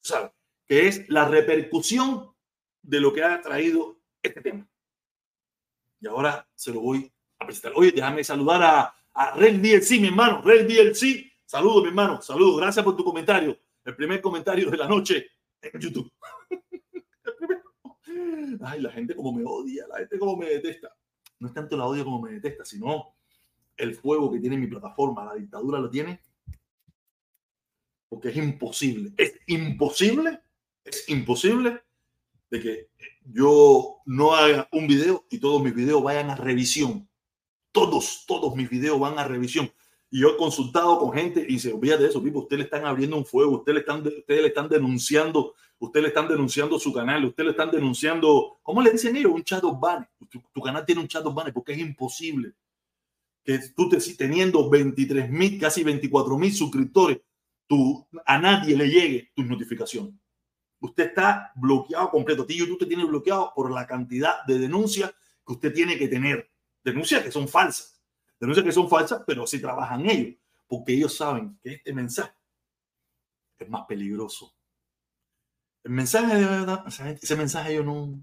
¿Sabes? 0.00 0.32
Que 0.66 0.88
es 0.88 1.08
la 1.08 1.28
repercusión 1.28 2.34
de 2.82 3.00
lo 3.00 3.12
que 3.12 3.22
ha 3.22 3.40
traído 3.40 4.00
este 4.22 4.40
tema. 4.40 4.68
Y 6.00 6.06
ahora 6.06 6.48
se 6.54 6.72
lo 6.72 6.80
voy 6.80 7.12
a 7.38 7.46
presentar. 7.46 7.72
Oye, 7.76 7.92
déjame 7.92 8.24
saludar 8.24 8.62
a, 8.62 8.94
a 9.14 9.36
Red 9.36 9.60
DLC, 9.60 10.00
mi 10.00 10.08
hermano. 10.08 10.42
Red 10.42 10.66
DLC. 10.66 11.32
Saludos, 11.44 11.82
mi 11.82 11.88
hermano. 11.88 12.22
Saludos. 12.22 12.60
Gracias 12.60 12.84
por 12.84 12.96
tu 12.96 13.04
comentario. 13.04 13.58
El 13.84 13.96
primer 13.96 14.20
comentario 14.20 14.70
de 14.70 14.76
la 14.76 14.88
noche 14.88 15.26
en 15.60 15.80
YouTube. 15.80 16.10
Ay, 18.62 18.80
la 18.80 18.90
gente 18.90 19.14
como 19.14 19.32
me 19.32 19.44
odia, 19.44 19.86
la 19.88 19.98
gente 19.98 20.18
como 20.18 20.36
me 20.36 20.46
detesta 20.46 20.94
no 21.44 21.48
es 21.48 21.54
tanto 21.54 21.76
la 21.76 21.86
odio 21.86 22.04
como 22.04 22.22
me 22.22 22.32
detesta, 22.32 22.64
sino 22.64 23.14
el 23.76 23.94
fuego 23.94 24.32
que 24.32 24.38
tiene 24.38 24.56
mi 24.56 24.66
plataforma, 24.66 25.26
la 25.26 25.34
dictadura 25.34 25.78
lo 25.78 25.90
tiene, 25.90 26.20
porque 28.08 28.28
es 28.28 28.36
imposible, 28.36 29.12
es 29.16 29.34
imposible, 29.46 30.40
es 30.84 31.08
imposible 31.08 31.82
de 32.50 32.60
que 32.60 32.88
yo 33.24 33.98
no 34.06 34.34
haga 34.34 34.68
un 34.72 34.86
video 34.86 35.26
y 35.28 35.38
todos 35.38 35.62
mis 35.62 35.74
videos 35.74 36.02
vayan 36.02 36.30
a 36.30 36.36
revisión. 36.36 37.08
Todos, 37.74 38.24
todos 38.28 38.54
mis 38.54 38.70
videos 38.70 39.00
van 39.00 39.18
a 39.18 39.24
revisión. 39.24 39.68
Y 40.08 40.20
yo 40.20 40.28
he 40.28 40.36
consultado 40.36 40.96
con 41.00 41.12
gente 41.12 41.40
y 41.40 41.54
dice, 41.54 41.72
olvídate 41.72 42.04
de 42.04 42.10
eso, 42.10 42.22
Pipo, 42.22 42.38
ustedes 42.38 42.58
le 42.60 42.64
están 42.66 42.86
abriendo 42.86 43.16
un 43.16 43.26
fuego, 43.26 43.56
ustedes 43.56 43.74
le 43.74 43.80
están, 43.80 43.98
ustedes 43.98 44.42
le 44.42 44.46
están 44.46 44.68
denunciando, 44.68 45.54
ustedes 45.80 46.04
le 46.04 46.08
están 46.10 46.28
denunciando 46.28 46.78
su 46.78 46.92
canal, 46.92 47.24
ustedes 47.24 47.46
le 47.46 47.50
están 47.50 47.72
denunciando, 47.72 48.58
¿cómo 48.62 48.80
le 48.80 48.92
dicen 48.92 49.16
ellos? 49.16 49.32
Un 49.32 49.42
chat 49.42 49.64
of 49.64 49.76
Tu, 50.30 50.60
canal 50.60 50.86
tiene 50.86 51.00
un 51.00 51.08
chat 51.08 51.26
of 51.26 51.34
porque 51.52 51.72
es 51.72 51.78
imposible 51.80 52.52
que 53.42 53.58
tú 53.74 53.88
te, 53.88 53.98
teniendo 54.16 54.70
23 54.70 55.28
mil, 55.30 55.58
casi 55.58 55.82
24 55.82 56.38
mil 56.38 56.54
suscriptores, 56.54 57.18
tú, 57.66 58.06
a 58.24 58.38
nadie 58.38 58.76
le 58.76 58.88
llegue 58.88 59.32
tus 59.34 59.44
notificaciones. 59.44 60.14
Usted 60.78 61.06
está 61.06 61.50
bloqueado 61.56 62.10
completo. 62.10 62.46
Ti 62.46 62.56
YouTube 62.56 62.78
te 62.78 62.86
tiene 62.86 63.04
bloqueado 63.04 63.52
por 63.52 63.70
la 63.70 63.86
cantidad 63.86 64.44
de 64.46 64.58
denuncias 64.58 65.12
que 65.44 65.52
usted 65.54 65.72
tiene 65.72 65.98
que 65.98 66.08
tener. 66.08 66.53
Denuncias 66.84 67.22
que 67.22 67.32
son 67.32 67.48
falsas 67.48 67.94
denuncias 68.44 68.64
que 68.64 68.72
son 68.72 68.88
falsas, 68.88 69.22
pero 69.26 69.46
sí 69.46 69.58
trabajan 69.60 70.08
ellos, 70.08 70.34
porque 70.66 70.92
ellos 70.92 71.16
saben 71.16 71.58
que 71.62 71.74
este 71.74 71.92
mensaje 71.92 72.34
es 73.58 73.68
más 73.68 73.86
peligroso. 73.86 74.54
El 75.82 75.92
mensaje 75.92 76.34
de 76.36 76.44
verdad, 76.44 76.84
ese 77.20 77.36
mensaje 77.36 77.72
ellos 77.72 77.84
no, 77.84 78.18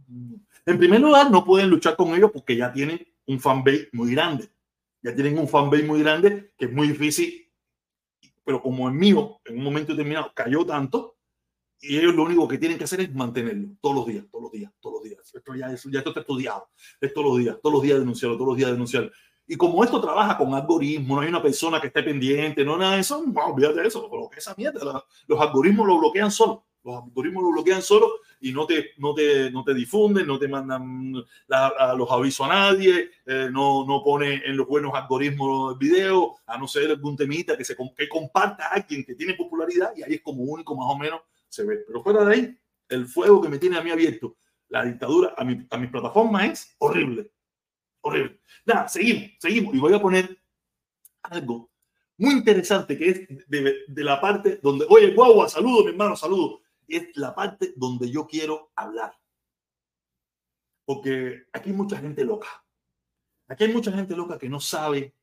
En 0.66 0.78
primer 0.78 1.00
lugar, 1.00 1.30
no 1.30 1.46
pueden 1.46 1.70
luchar 1.70 1.96
con 1.96 2.14
ellos 2.16 2.32
porque 2.32 2.56
ya 2.56 2.72
tienen 2.72 3.08
un 3.28 3.40
fanbase 3.40 3.90
muy 3.94 4.12
grande. 4.12 4.50
Ya 5.04 5.14
tienen 5.14 5.38
un 5.38 5.48
fanbase 5.48 5.84
muy 5.84 6.02
grande 6.02 6.54
que 6.58 6.66
es 6.66 6.72
muy 6.72 6.88
difícil. 6.88 7.52
Pero 8.44 8.62
como 8.62 8.88
el 8.88 8.96
mío, 8.96 9.40
en 9.46 9.60
un 9.60 9.64
momento 9.64 9.94
determinado, 9.94 10.32
cayó 10.34 10.66
tanto, 10.66 11.11
y 11.82 11.98
ellos 11.98 12.14
lo 12.14 12.24
único 12.24 12.48
que 12.48 12.60
tienen 12.60 12.78
que 12.78 12.84
hacer 12.84 13.02
es 13.02 13.14
mantenerlo 13.14 13.70
todos 13.82 13.96
los 13.96 14.06
días, 14.06 14.26
todos 14.32 14.44
los 14.44 14.52
días, 14.52 14.72
todos 14.80 14.96
los 14.96 15.04
días. 15.04 15.34
Esto 15.34 15.56
ya, 15.56 15.68
ya 15.70 16.00
esto 16.00 16.10
está 16.12 16.20
estudiado. 16.20 16.70
Es 17.00 17.14
todos 17.14 17.28
los 17.28 17.38
días, 17.40 17.58
todos 17.62 17.74
los 17.74 17.82
días 17.82 18.00
denunciarlo, 18.00 18.38
todos 18.38 18.50
los 18.50 18.58
días 18.58 18.72
denunciarlo. 18.72 19.12
Y 19.48 19.56
como 19.58 19.84
esto 19.84 20.00
trabaja 20.00 20.38
con 20.38 20.54
algoritmos, 20.54 21.18
no 21.18 21.22
hay 21.22 21.30
una 21.30 21.42
persona 21.42 21.82
que 21.82 21.88
esté 21.88 22.04
pendiente, 22.04 22.64
no 22.64 22.78
nada 22.78 22.96
de 22.96 23.02
eso, 23.02 23.24
no, 23.26 23.46
olvídate 23.48 23.82
de 23.82 23.88
eso, 23.88 24.10
que 24.32 24.40
esa 24.40 24.54
mierda, 24.56 25.04
los 25.28 25.42
algoritmos 25.42 25.88
lo 25.88 26.00
bloquean 26.00 26.32
solo, 26.32 26.68
los 26.84 27.04
algoritmos 27.04 27.44
lo 27.44 27.52
bloquean 27.52 27.82
solo 27.82 28.12
y 28.40 28.54
no 28.54 28.66
te, 28.66 28.92
no 28.98 29.14
te, 29.14 29.52
no 29.52 29.64
te 29.64 29.74
difunden, 29.74 30.26
no 30.26 30.40
te 30.40 30.48
mandan 30.48 31.14
los 31.14 32.12
avisos 32.12 32.48
a 32.48 32.54
nadie, 32.54 33.10
eh, 33.26 33.50
no, 33.52 33.86
no 33.86 34.02
pone 34.04 34.42
en 34.46 34.56
los 34.56 34.68
buenos 34.68 34.94
algoritmos 34.94 35.74
el 35.74 35.80
video, 35.80 36.36
a 36.46 36.58
no 36.58 36.68
ser 36.68 36.92
algún 36.92 37.18
temita 37.18 37.58
que, 37.58 37.66
se, 37.66 37.76
que 37.76 38.08
comparta 38.08 38.68
a 38.68 38.76
alguien 38.76 39.04
que 39.04 39.16
tiene 39.16 39.34
popularidad 39.34 39.92
y 39.98 40.04
ahí 40.04 40.14
es 40.14 40.22
como 40.22 40.44
único 40.44 40.76
más 40.76 40.88
o 40.88 40.98
menos 40.98 41.22
se 41.52 41.64
ve. 41.64 41.84
Pero 41.86 42.02
fuera 42.02 42.26
de 42.26 42.34
ahí, 42.34 42.60
el 42.90 43.06
fuego 43.06 43.42
que 43.42 43.50
me 43.50 43.60
tiene 43.60 43.78
a 43.78 43.84
mí 43.84 43.92
abierto, 43.92 44.38
la 44.70 44.84
dictadura 44.86 45.36
a 45.38 45.44
mi, 45.44 45.68
a 45.70 45.78
mi 45.78 45.88
plataforma 45.88 46.48
es 46.48 46.76
horrible 46.80 47.32
horrible. 48.02 48.42
Nada, 48.66 48.88
seguimos, 48.88 49.32
seguimos. 49.40 49.76
Y 49.76 49.80
voy 49.80 49.94
a 49.94 50.02
poner 50.02 50.38
algo 51.24 51.72
muy 52.18 52.34
interesante 52.34 52.98
que 52.98 53.10
es 53.10 53.48
de, 53.48 54.04
la 54.04 54.20
parte 54.20 54.60
donde, 54.62 54.86
oye, 54.90 55.14
guagua, 55.14 55.50
saludo, 55.50 55.84
mi 55.84 55.92
hermano, 55.92 56.16
saludo. 56.16 56.62
Es 56.88 57.16
la 57.16 57.34
parte 57.34 57.74
donde 57.76 58.12
yo 58.12 58.28
quiero 58.28 58.72
hablar. 58.76 59.18
Porque 60.86 61.46
aquí 61.54 61.70
hay 61.70 61.76
mucha 61.76 61.98
gente 61.98 62.24
loca. 62.26 62.66
Aquí 63.48 63.64
hay 63.64 63.74
mucha 63.74 63.92
gente 63.92 64.16
loca 64.16 64.38
que 64.38 64.50
no 64.50 64.60
sabe. 64.60 65.16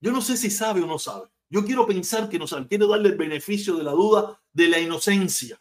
Yo 0.00 0.12
no 0.12 0.20
sé 0.20 0.36
si 0.36 0.50
sabe 0.50 0.82
o 0.82 0.86
no 0.86 0.98
sabe. 0.98 1.28
Yo 1.50 1.64
quiero 1.64 1.86
pensar 1.86 2.28
que 2.28 2.38
no 2.38 2.46
sabe. 2.46 2.66
Quiero 2.66 2.88
darle 2.88 3.10
el 3.10 3.16
beneficio 3.16 3.76
de 3.76 3.84
la 3.84 3.92
duda 3.92 4.40
de 4.52 4.68
la 4.68 4.78
inocencia. 4.78 5.60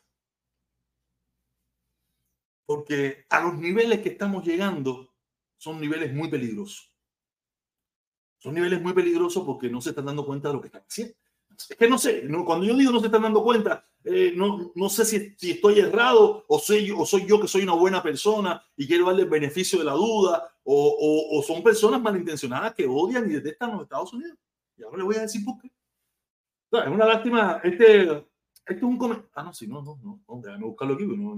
Porque 2.65 3.25
a 3.29 3.39
los 3.41 3.57
niveles 3.57 4.01
que 4.01 4.09
estamos 4.09 4.45
llegando, 4.45 5.13
son 5.57 5.79
niveles 5.79 6.13
muy 6.13 6.29
peligrosos. 6.29 6.91
Son 8.39 8.53
niveles 8.53 8.81
muy 8.81 8.93
peligrosos 8.93 9.43
porque 9.45 9.69
no 9.69 9.81
se 9.81 9.89
están 9.89 10.05
dando 10.05 10.25
cuenta 10.25 10.49
de 10.49 10.53
lo 10.55 10.61
que 10.61 10.67
están 10.67 10.83
haciendo. 10.87 11.15
Es 11.69 11.75
que 11.75 11.89
no 11.89 11.97
sé, 11.97 12.27
cuando 12.45 12.65
yo 12.65 12.75
digo 12.75 12.91
no 12.91 12.99
se 12.99 13.07
están 13.07 13.23
dando 13.23 13.43
cuenta, 13.43 13.87
eh, 14.03 14.31
no, 14.35 14.71
no 14.75 14.89
sé 14.89 15.05
si, 15.05 15.51
estoy 15.51 15.79
errado 15.79 16.45
o 16.47 16.59
soy, 16.59 16.85
yo, 16.85 16.99
o 16.99 17.05
soy 17.05 17.25
yo 17.25 17.41
que 17.41 17.47
soy 17.47 17.63
una 17.63 17.73
buena 17.73 18.03
persona 18.03 18.63
y 18.75 18.85
quiero 18.85 19.07
darle 19.07 19.23
el 19.23 19.29
beneficio 19.29 19.79
de 19.79 19.85
la 19.85 19.93
duda, 19.93 20.47
o, 20.63 21.29
o, 21.31 21.43
son 21.43 21.63
personas 21.63 22.01
malintencionadas 22.01 22.75
que 22.75 22.85
odian 22.85 23.29
y 23.29 23.33
detestan 23.33 23.71
a 23.71 23.73
los 23.73 23.83
Estados 23.83 24.13
Unidos. 24.13 24.37
Y 24.77 24.83
ahora 24.83 24.97
le 24.97 25.03
voy 25.03 25.15
a 25.15 25.21
decir 25.21 25.43
por 25.43 25.57
qué. 25.59 25.71
Es 26.71 26.87
una 26.87 27.05
lástima. 27.05 27.61
Este, 27.63 28.03
este 28.03 28.25
es 28.75 28.83
un 28.83 28.97
comentario. 28.97 29.29
Ah, 29.35 29.43
no, 29.43 29.53
sí, 29.53 29.67
no, 29.67 29.81
no, 29.81 29.99
no, 30.03 30.41
déjame 30.41 30.65
buscarlo 30.65 30.93
aquí. 30.95 31.05
No, 31.05 31.35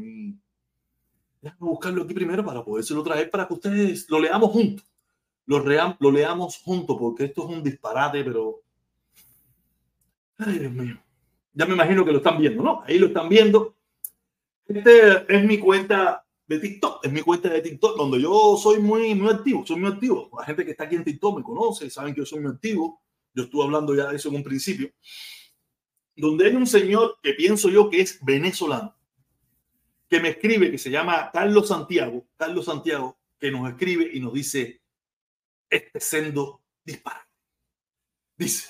Déjame 1.42 1.70
buscarlo 1.72 2.04
aquí 2.04 2.14
primero 2.14 2.44
para 2.44 2.64
podérselo 2.64 3.02
traer 3.02 3.30
para 3.30 3.48
que 3.48 3.54
ustedes 3.54 4.10
lo 4.10 4.20
leamos 4.20 4.52
juntos. 4.52 4.86
Lo, 5.46 5.64
lo 6.00 6.12
leamos 6.12 6.58
juntos 6.58 6.98
porque 7.00 7.26
esto 7.26 7.44
es 7.44 7.58
un 7.58 7.64
disparate, 7.64 8.24
pero... 8.24 8.62
Ay, 10.38 10.60
Dios 10.60 10.72
mío. 10.72 10.98
Ya 11.54 11.66
me 11.66 11.74
imagino 11.74 12.06
que 12.06 12.12
lo 12.12 12.18
están 12.18 12.38
viendo, 12.38 12.62
¿no? 12.62 12.82
Ahí 12.84 13.00
lo 13.00 13.08
están 13.08 13.30
viendo. 13.30 13.76
Este 14.66 15.26
es 15.36 15.46
mi 15.46 15.58
cuenta 15.58 16.26
de 16.46 16.60
TikTok, 16.60 17.06
es 17.06 17.12
mi 17.12 17.22
cuenta 17.22 17.50
de 17.50 17.62
TikTok 17.62 17.98
donde 17.98 18.22
yo 18.22 18.58
soy 18.58 18.80
muy, 18.80 19.14
muy 19.16 19.32
activo, 19.32 19.66
soy 19.66 19.80
muy 19.80 19.92
activo. 19.92 20.30
La 20.38 20.46
gente 20.46 20.66
que 20.66 20.72
está 20.72 20.86
aquí 20.86 20.96
en 20.96 21.04
TikTok 21.04 21.38
me 21.38 21.44
conoce, 21.44 21.90
saben 21.90 22.14
que 22.14 22.22
yo 22.22 22.26
soy 22.26 22.40
muy 22.40 22.52
activo. 22.52 22.99
Yo 23.34 23.44
estuve 23.44 23.64
hablando 23.64 23.96
ya 23.96 24.08
de 24.08 24.16
eso 24.16 24.30
en 24.30 24.36
un 24.36 24.44
principio. 24.44 24.92
Donde 26.16 26.48
hay 26.48 26.56
un 26.56 26.68
señor 26.68 27.20
que 27.22 27.34
pienso 27.34 27.70
yo 27.70 27.90
que 27.90 28.02
es 28.02 28.24
venezolano 28.24 29.00
que 30.10 30.20
me 30.20 30.30
escribe, 30.30 30.72
que 30.72 30.78
se 30.78 30.90
llama 30.90 31.30
Carlos 31.32 31.68
Santiago, 31.68 32.28
Carlos 32.36 32.66
Santiago, 32.66 33.20
que 33.40 33.52
nos 33.52 33.70
escribe 33.70 34.10
y 34.12 34.20
nos 34.20 34.34
dice, 34.34 34.82
este 35.70 36.00
sendo 36.00 36.64
dispara. 36.84 37.28
Dice, 38.36 38.70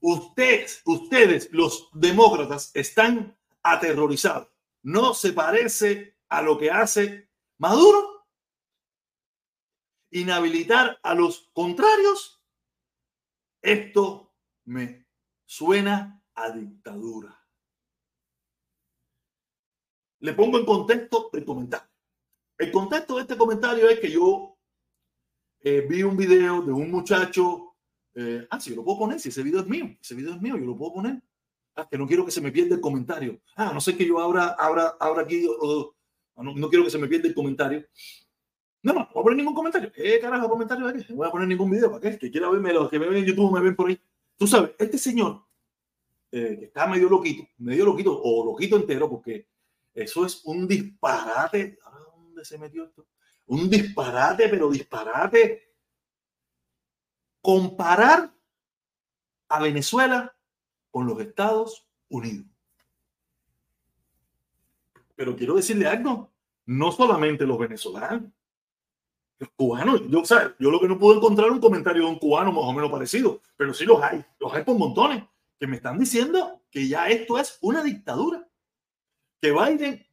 ustedes, 0.00 0.82
ustedes, 0.84 1.48
los 1.52 1.88
demócratas, 1.92 2.72
están 2.74 3.38
aterrorizados. 3.62 4.48
¿No 4.82 5.14
se 5.14 5.32
parece 5.32 6.16
a 6.28 6.42
lo 6.42 6.58
que 6.58 6.70
hace 6.70 7.28
Maduro? 7.58 8.26
Inhabilitar 10.10 10.98
a 11.02 11.14
los 11.14 11.48
contrarios. 11.52 12.37
Esto 13.62 14.34
me 14.64 15.06
suena 15.44 16.22
a 16.34 16.50
dictadura. 16.50 17.34
Le 20.20 20.32
pongo 20.32 20.58
en 20.58 20.66
contexto 20.66 21.30
el 21.32 21.44
comentario. 21.44 21.88
El 22.58 22.72
contexto 22.72 23.16
de 23.16 23.22
este 23.22 23.36
comentario 23.36 23.88
es 23.88 24.00
que 24.00 24.10
yo 24.10 24.58
eh, 25.60 25.86
vi 25.88 26.02
un 26.02 26.16
video 26.16 26.62
de 26.62 26.72
un 26.72 26.90
muchacho. 26.90 27.76
Eh, 28.14 28.46
ah, 28.50 28.60
sí, 28.60 28.70
yo 28.70 28.76
lo 28.76 28.84
puedo 28.84 28.98
poner. 28.98 29.20
Si 29.20 29.28
ese 29.28 29.42
video 29.42 29.60
es 29.60 29.66
mío, 29.66 29.96
ese 30.00 30.14
video 30.14 30.34
es 30.34 30.40
mío, 30.40 30.56
yo 30.56 30.66
lo 30.66 30.76
puedo 30.76 30.94
poner. 30.94 31.22
Ah, 31.76 31.88
que 31.88 31.96
no 31.96 32.06
quiero 32.06 32.24
que 32.24 32.32
se 32.32 32.40
me 32.40 32.50
pierda 32.50 32.74
el 32.74 32.80
comentario. 32.80 33.40
Ah, 33.54 33.70
no 33.72 33.80
sé 33.80 33.96
que 33.96 34.06
yo 34.06 34.18
abra, 34.18 34.56
abra, 34.58 34.96
abra 34.98 35.22
aquí. 35.22 35.46
no, 36.36 36.54
no, 36.54 36.68
quiero 36.68 36.84
que 36.84 36.90
se 36.90 36.98
me 36.98 37.06
pierda 37.06 37.28
el 37.28 37.34
comentario. 37.34 37.86
No, 38.82 38.92
no, 38.92 39.00
no 39.00 39.08
voy 39.12 39.20
a 39.20 39.24
poner 39.24 39.36
ningún 39.36 39.54
comentario. 39.54 39.92
¿Qué 39.92 40.20
carajo 40.20 40.48
comentario 40.48 40.86
de 40.86 41.00
aquí? 41.00 41.06
No 41.10 41.16
voy 41.16 41.28
a 41.28 41.30
poner 41.30 41.48
ningún 41.48 41.70
video. 41.70 41.90
¿Para 41.90 42.00
qué? 42.00 42.18
Que 42.18 42.30
quiera 42.30 42.48
verme, 42.48 42.72
los 42.72 42.88
que 42.88 42.98
me 42.98 43.08
ven 43.08 43.18
en 43.18 43.24
YouTube 43.24 43.52
me 43.52 43.60
ven 43.60 43.74
por 43.74 43.88
ahí. 43.88 44.00
Tú 44.36 44.46
sabes, 44.46 44.70
este 44.78 44.98
señor, 44.98 45.44
eh, 46.30 46.56
que 46.58 46.64
está 46.66 46.86
medio 46.86 47.08
loquito, 47.08 47.48
medio 47.58 47.86
loquito 47.86 48.20
o 48.22 48.44
loquito 48.44 48.76
entero, 48.76 49.08
porque 49.10 49.48
eso 49.94 50.24
es 50.24 50.44
un 50.44 50.68
disparate. 50.68 51.78
¿A 51.84 51.90
dónde 51.98 52.44
se 52.44 52.58
metió 52.58 52.84
esto? 52.84 53.06
Un 53.46 53.68
disparate, 53.68 54.48
pero 54.48 54.70
disparate. 54.70 55.74
Comparar 57.40 58.32
a 59.48 59.60
Venezuela 59.60 60.36
con 60.90 61.06
los 61.06 61.20
Estados 61.20 61.88
Unidos. 62.08 62.46
Pero 65.16 65.34
quiero 65.34 65.56
decirle 65.56 65.88
algo, 65.88 66.32
no 66.66 66.92
solamente 66.92 67.44
los 67.44 67.58
venezolanos, 67.58 68.30
los 69.38 69.50
cubanos, 69.50 70.02
yo, 70.08 70.20
o 70.20 70.24
yo 70.24 70.70
lo 70.70 70.80
que 70.80 70.88
no 70.88 70.98
puedo 70.98 71.16
encontrar 71.16 71.50
un 71.50 71.60
comentario 71.60 72.02
de 72.02 72.08
un 72.08 72.18
cubano 72.18 72.52
más 72.52 72.64
o 72.64 72.72
menos 72.72 72.90
parecido, 72.90 73.40
pero 73.56 73.72
sí 73.72 73.84
los 73.84 74.02
hay, 74.02 74.24
los 74.40 74.52
hay 74.52 74.64
por 74.64 74.76
montones, 74.76 75.24
que 75.58 75.66
me 75.66 75.76
están 75.76 75.98
diciendo 75.98 76.62
que 76.70 76.88
ya 76.88 77.08
esto 77.08 77.38
es 77.38 77.58
una 77.60 77.82
dictadura, 77.82 78.48
que 79.40 79.52
Biden 79.52 80.06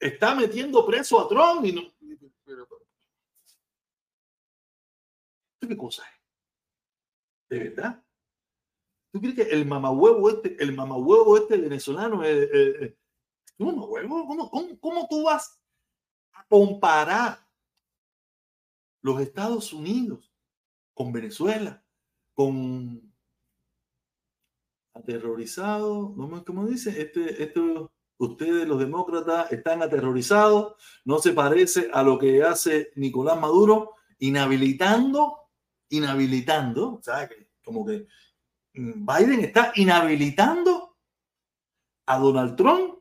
está 0.00 0.34
metiendo 0.34 0.84
preso 0.84 1.20
a 1.20 1.28
Trump 1.28 1.64
y 1.64 1.72
no... 1.72 1.82
¿Qué 5.60 5.76
cosa 5.76 6.02
es? 6.02 6.20
¿De 7.48 7.70
verdad? 7.70 8.04
¿Tú 9.12 9.20
crees 9.20 9.36
que 9.36 9.42
el 9.42 9.64
mamahuevo 9.64 10.28
este, 10.28 10.56
el 10.60 10.74
mamahuevo 10.74 11.36
este 11.36 11.56
venezolano 11.56 12.24
es, 12.24 12.50
es, 12.50 12.94
mamahuevo? 13.58 14.26
¿Cómo, 14.26 14.50
cómo, 14.50 14.80
cómo 14.80 15.06
tú 15.08 15.22
vas 15.24 15.60
a 16.32 16.44
comparar 16.46 17.38
los 19.02 19.20
Estados 19.20 19.72
Unidos 19.72 20.32
con 20.94 21.12
Venezuela, 21.12 21.84
con 22.34 23.12
aterrorizados, 24.94 26.12
¿cómo 26.46 26.66
dice? 26.66 27.00
Este, 27.00 27.42
este, 27.42 27.60
ustedes 28.18 28.68
los 28.68 28.78
demócratas 28.78 29.50
están 29.52 29.82
aterrorizados, 29.82 30.74
no 31.04 31.18
se 31.18 31.32
parece 31.32 31.90
a 31.92 32.02
lo 32.02 32.18
que 32.18 32.42
hace 32.42 32.92
Nicolás 32.96 33.40
Maduro, 33.40 33.94
inhabilitando, 34.18 35.38
inhabilitando, 35.88 36.94
o 36.94 37.02
sea, 37.02 37.28
como 37.64 37.84
que 37.84 38.06
Biden 38.74 39.40
está 39.40 39.72
inhabilitando 39.76 40.96
a 42.06 42.18
Donald 42.18 42.56
Trump 42.56 42.91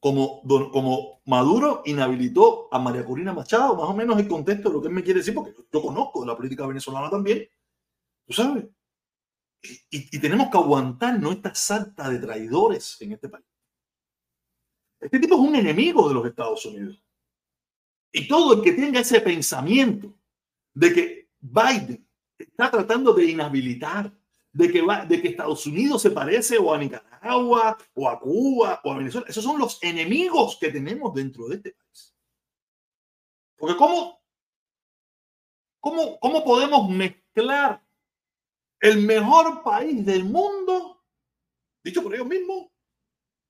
como, 0.00 0.42
como 0.70 1.22
Maduro 1.26 1.82
inhabilitó 1.84 2.68
a 2.72 2.78
María 2.78 3.04
Corina 3.04 3.32
Machado, 3.32 3.76
más 3.76 3.88
o 3.88 3.94
menos 3.94 4.18
el 4.18 4.28
contexto 4.28 4.68
de 4.68 4.74
lo 4.74 4.80
que 4.80 4.88
él 4.88 4.94
me 4.94 5.02
quiere 5.02 5.20
decir, 5.20 5.34
porque 5.34 5.54
yo 5.72 5.82
conozco 5.82 6.24
la 6.24 6.36
política 6.36 6.66
venezolana 6.66 7.10
también, 7.10 7.48
tú 8.26 8.32
sabes. 8.32 8.66
Y, 9.90 10.18
tenemos 10.20 10.48
que 10.48 10.58
aguantar 10.58 11.18
¿no? 11.18 11.32
esta 11.32 11.54
salta 11.54 12.08
de 12.08 12.18
traidores 12.18 13.00
en 13.00 13.12
este 13.12 13.28
país. 13.28 13.46
Este 15.00 15.18
tipo 15.18 15.34
es 15.34 15.40
un 15.40 15.56
enemigo 15.56 16.08
de 16.08 16.14
los 16.14 16.26
Estados 16.26 16.64
Unidos. 16.66 17.02
Y 18.12 18.28
todo 18.28 18.54
el 18.54 18.62
que 18.62 18.72
tenga 18.72 19.00
ese 19.00 19.20
pensamiento 19.20 20.16
de 20.72 20.92
que 20.92 21.30
Biden 21.40 22.08
está 22.38 22.70
tratando 22.70 23.12
de 23.12 23.24
inhabilitar 23.24 24.12
de 24.56 24.72
que, 24.72 24.80
va, 24.80 25.04
de 25.04 25.20
que 25.20 25.28
Estados 25.28 25.66
Unidos 25.66 26.00
se 26.00 26.10
parece 26.10 26.56
o 26.56 26.72
a 26.72 26.78
Nicaragua 26.78 27.76
o 27.92 28.08
a 28.08 28.18
Cuba 28.18 28.80
o 28.82 28.90
a 28.90 28.96
Venezuela. 28.96 29.26
Esos 29.28 29.44
son 29.44 29.58
los 29.58 29.78
enemigos 29.82 30.56
que 30.58 30.70
tenemos 30.70 31.12
dentro 31.12 31.46
de 31.46 31.56
este 31.56 31.72
país. 31.72 32.16
Porque 33.58 33.76
¿cómo, 33.76 34.22
cómo, 35.78 36.18
cómo 36.18 36.42
podemos 36.42 36.88
mezclar 36.88 37.84
el 38.80 39.02
mejor 39.02 39.62
país 39.62 40.06
del 40.06 40.24
mundo, 40.24 41.04
dicho 41.84 42.02
por 42.02 42.14
ellos 42.14 42.26
mismos, 42.26 42.68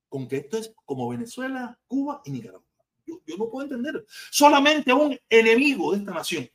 con 0.08 0.26
que 0.26 0.38
esto 0.38 0.58
es 0.58 0.74
como 0.84 1.08
Venezuela, 1.08 1.78
Cuba 1.86 2.20
y 2.24 2.32
Nicaragua? 2.32 2.66
Yo, 3.06 3.20
yo 3.24 3.36
no 3.36 3.48
puedo 3.48 3.64
entender. 3.64 4.04
Solamente 4.32 4.92
un 4.92 5.16
enemigo 5.28 5.92
de 5.92 5.98
esta 5.98 6.12
nación, 6.12 6.50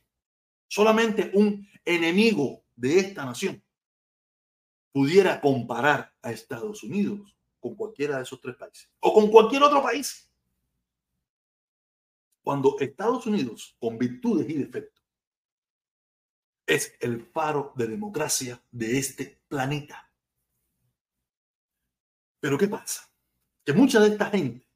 solamente 0.68 1.30
un 1.32 1.66
enemigo 1.86 2.64
de 2.76 2.98
esta 2.98 3.24
nación 3.24 3.62
pudiera 4.92 5.40
comparar 5.40 6.14
a 6.22 6.30
Estados 6.30 6.82
Unidos 6.82 7.36
con 7.58 7.74
cualquiera 7.74 8.16
de 8.16 8.22
esos 8.22 8.40
tres 8.40 8.56
países 8.56 8.90
o 9.00 9.14
con 9.14 9.30
cualquier 9.30 9.62
otro 9.62 9.82
país. 9.82 10.30
Cuando 12.42 12.78
Estados 12.80 13.26
Unidos, 13.26 13.76
con 13.78 13.96
virtudes 13.96 14.48
y 14.50 14.54
defectos, 14.54 15.02
es 16.66 16.94
el 17.00 17.24
faro 17.24 17.72
de 17.76 17.86
democracia 17.86 18.62
de 18.70 18.98
este 18.98 19.40
planeta. 19.48 20.10
Pero 22.40 22.58
¿qué 22.58 22.66
pasa? 22.66 23.08
Que 23.64 23.72
mucha 23.72 24.00
de 24.00 24.08
esta 24.08 24.26
gente 24.26 24.66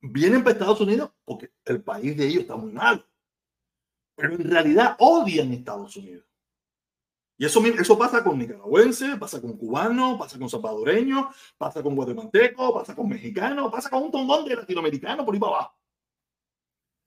vienen 0.00 0.42
para 0.42 0.52
Estados 0.54 0.80
Unidos 0.80 1.12
porque 1.24 1.52
el 1.64 1.82
país 1.82 2.16
de 2.16 2.26
ellos 2.26 2.42
está 2.42 2.56
muy 2.56 2.72
mal. 2.72 3.06
Pero 4.16 4.34
en 4.34 4.50
realidad 4.50 4.96
odian 4.98 5.52
Estados 5.52 5.96
Unidos. 5.96 6.26
Y 7.40 7.44
eso, 7.44 7.64
eso 7.64 7.96
pasa 7.96 8.24
con 8.24 8.36
nicaragüenses, 8.36 9.16
pasa 9.16 9.40
con 9.40 9.56
cubanos, 9.56 10.18
pasa 10.18 10.36
con 10.36 10.50
salvadoreños, 10.50 11.26
pasa 11.56 11.80
con 11.84 11.94
guatemaltecos, 11.94 12.72
pasa 12.72 12.96
con 12.96 13.08
mexicanos, 13.08 13.70
pasa 13.70 13.88
con 13.88 14.02
un 14.02 14.10
montón 14.10 14.44
de 14.44 14.56
latinoamericanos 14.56 15.24
por 15.24 15.34
ahí 15.34 15.40
para 15.40 15.52
abajo. 15.52 15.78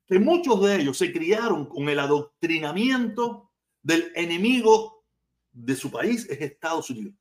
Que 0.08 0.20
muchos 0.20 0.64
de 0.64 0.82
ellos 0.82 0.98
se 0.98 1.12
criaron 1.12 1.66
con 1.66 1.90
el 1.90 2.00
adoctrinamiento 2.00 3.52
del 3.82 4.10
enemigo 4.16 5.04
de 5.52 5.76
su 5.76 5.92
país, 5.92 6.26
es 6.30 6.40
Estados 6.40 6.90
Unidos. 6.90 7.14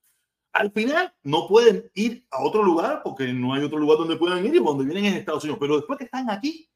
Al 0.53 0.71
final 0.71 1.13
no 1.25 1.49
pueden 1.49 1.91
ir 1.95 2.25
a 2.31 2.45
otro 2.45 2.63
lugar 2.63 3.03
porque 3.03 3.33
no 3.33 3.55
hay 3.55 3.65
otro 3.65 3.79
lugar 3.79 3.99
donde 3.99 4.17
puedan 4.17 4.45
ir 4.47 4.55
y 4.55 4.61
donde 4.61 4.85
vienen 4.85 5.07
es 5.07 5.17
Estados 5.17 5.43
Unidos. 5.43 5.59
Pero 5.61 5.77
después 5.77 5.99
que 5.99 6.05
están 6.05 6.31
aquí, 6.31 6.71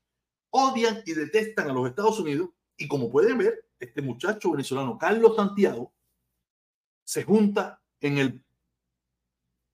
odian 0.51 1.01
y 1.07 1.13
detestan 1.13 1.71
a 1.71 1.73
los 1.73 1.89
Estados 1.89 2.19
Unidos. 2.19 2.51
Y 2.77 2.89
como 2.89 3.09
pueden 3.09 3.39
ver, 3.39 3.69
este 3.79 4.03
muchacho 4.03 4.51
venezolano, 4.51 4.99
Carlos 4.99 5.37
Santiago, 5.37 5.93
se 7.05 7.25
junta 7.25 7.83
en 8.01 8.19
el 8.19 8.45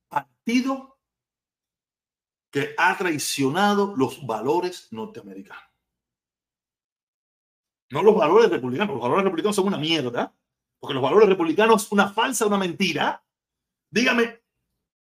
partido 0.08 0.98
que 2.50 2.74
ha 2.76 2.96
traicionado 2.96 3.94
los 3.96 4.26
valores 4.26 4.88
norteamericanos. 4.90 5.64
No 7.90 8.02
los 8.02 8.16
valores 8.16 8.50
republicanos, 8.50 8.94
los 8.94 9.02
valores 9.02 9.24
republicanos 9.24 9.56
son 9.56 9.66
una 9.66 9.78
mierda, 9.78 10.34
porque 10.78 10.94
los 10.94 11.02
valores 11.02 11.28
republicanos 11.28 11.84
es 11.84 11.92
una 11.92 12.12
falsa, 12.12 12.46
una 12.46 12.58
mentira. 12.58 13.24
Dígame, 13.90 14.42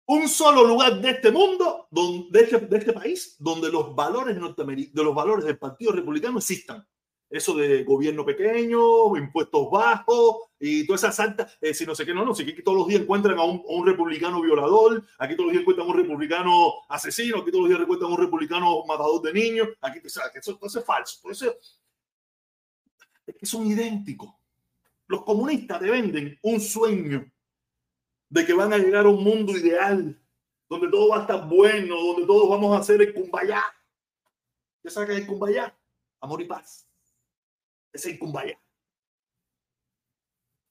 un 0.08 0.28
solo 0.28 0.66
lugar 0.66 1.00
de 1.00 1.12
este 1.12 1.32
mundo, 1.32 1.88
de 1.92 2.40
este, 2.40 2.60
de 2.60 2.78
este 2.78 2.94
país, 2.94 3.36
donde 3.40 3.72
los 3.72 3.96
valores 3.96 4.38
norteamericanos, 4.38 4.96
de 4.96 5.04
los 5.04 5.16
valores 5.16 5.46
del 5.46 5.58
Partido 5.58 5.92
Republicano 5.92 6.40
existan 6.40 6.86
eso 7.32 7.56
de 7.56 7.84
gobierno 7.86 8.26
pequeño, 8.26 9.16
impuestos 9.16 9.72
bajos 9.72 10.50
y 10.60 10.86
toda 10.86 10.98
esa 10.98 11.12
santa, 11.14 11.50
eh, 11.62 11.74
si 11.74 11.86
no 11.86 11.96
sé 11.96 12.06
qué, 12.06 12.14
no, 12.14 12.26
no, 12.26 12.36
si 12.36 12.44
aquí 12.44 12.62
todos 12.62 12.78
los 12.78 12.88
días 12.88 13.02
encuentran 13.02 13.40
a 13.40 13.44
un, 13.44 13.88
republicano 13.88 14.42
violador, 14.42 15.04
aquí 15.18 15.36
todos 15.36 15.48
los 15.48 15.54
días 15.54 15.62
encuentran 15.62 15.88
a 15.88 15.92
un 15.92 15.98
republicano 15.98 16.74
asesino, 16.90 17.38
aquí 17.38 17.50
todos 17.50 17.64
los 17.64 17.70
días 17.70 17.82
encuentran 17.82 18.12
a 18.12 18.16
un 18.16 18.20
republicano 18.20 18.86
matador 18.86 19.22
de 19.22 19.34
niños, 19.34 19.70
aquí, 19.80 20.00
o 20.06 20.10
sea, 20.10 20.24
que 20.32 20.40
eso, 20.40 20.60
eso, 20.62 20.80
es 20.80 20.86
falso, 20.86 21.32
eso 21.32 21.56
es 23.26 23.36
que 23.40 23.46
son 23.46 23.66
idénticos. 23.66 24.30
Los 25.08 25.24
comunistas 25.24 25.80
te 25.80 25.90
venden 25.90 26.38
un 26.42 26.60
sueño 26.60 27.32
de 28.30 28.46
que 28.46 28.54
van 28.54 28.74
a 28.74 28.78
llegar 28.78 29.06
a 29.06 29.10
un 29.10 29.24
mundo 29.24 29.54
ideal, 29.56 30.22
donde 30.68 30.90
todo 30.90 31.10
va 31.10 31.20
a 31.20 31.22
estar 31.22 31.48
bueno, 31.48 31.96
donde 31.96 32.26
todos 32.26 32.50
vamos 32.50 32.76
a 32.76 32.82
hacer 32.82 33.02
el 33.02 33.14
cumbayá. 33.14 33.64
¿Qué 34.84 34.90
saca 34.90 35.14
el 35.14 35.26
cumbayá? 35.26 35.78
Amor 36.20 36.42
y 36.42 36.46
paz 36.46 36.91
es 37.94 38.06
el 38.06 38.20
Kumbaya. 38.20 38.60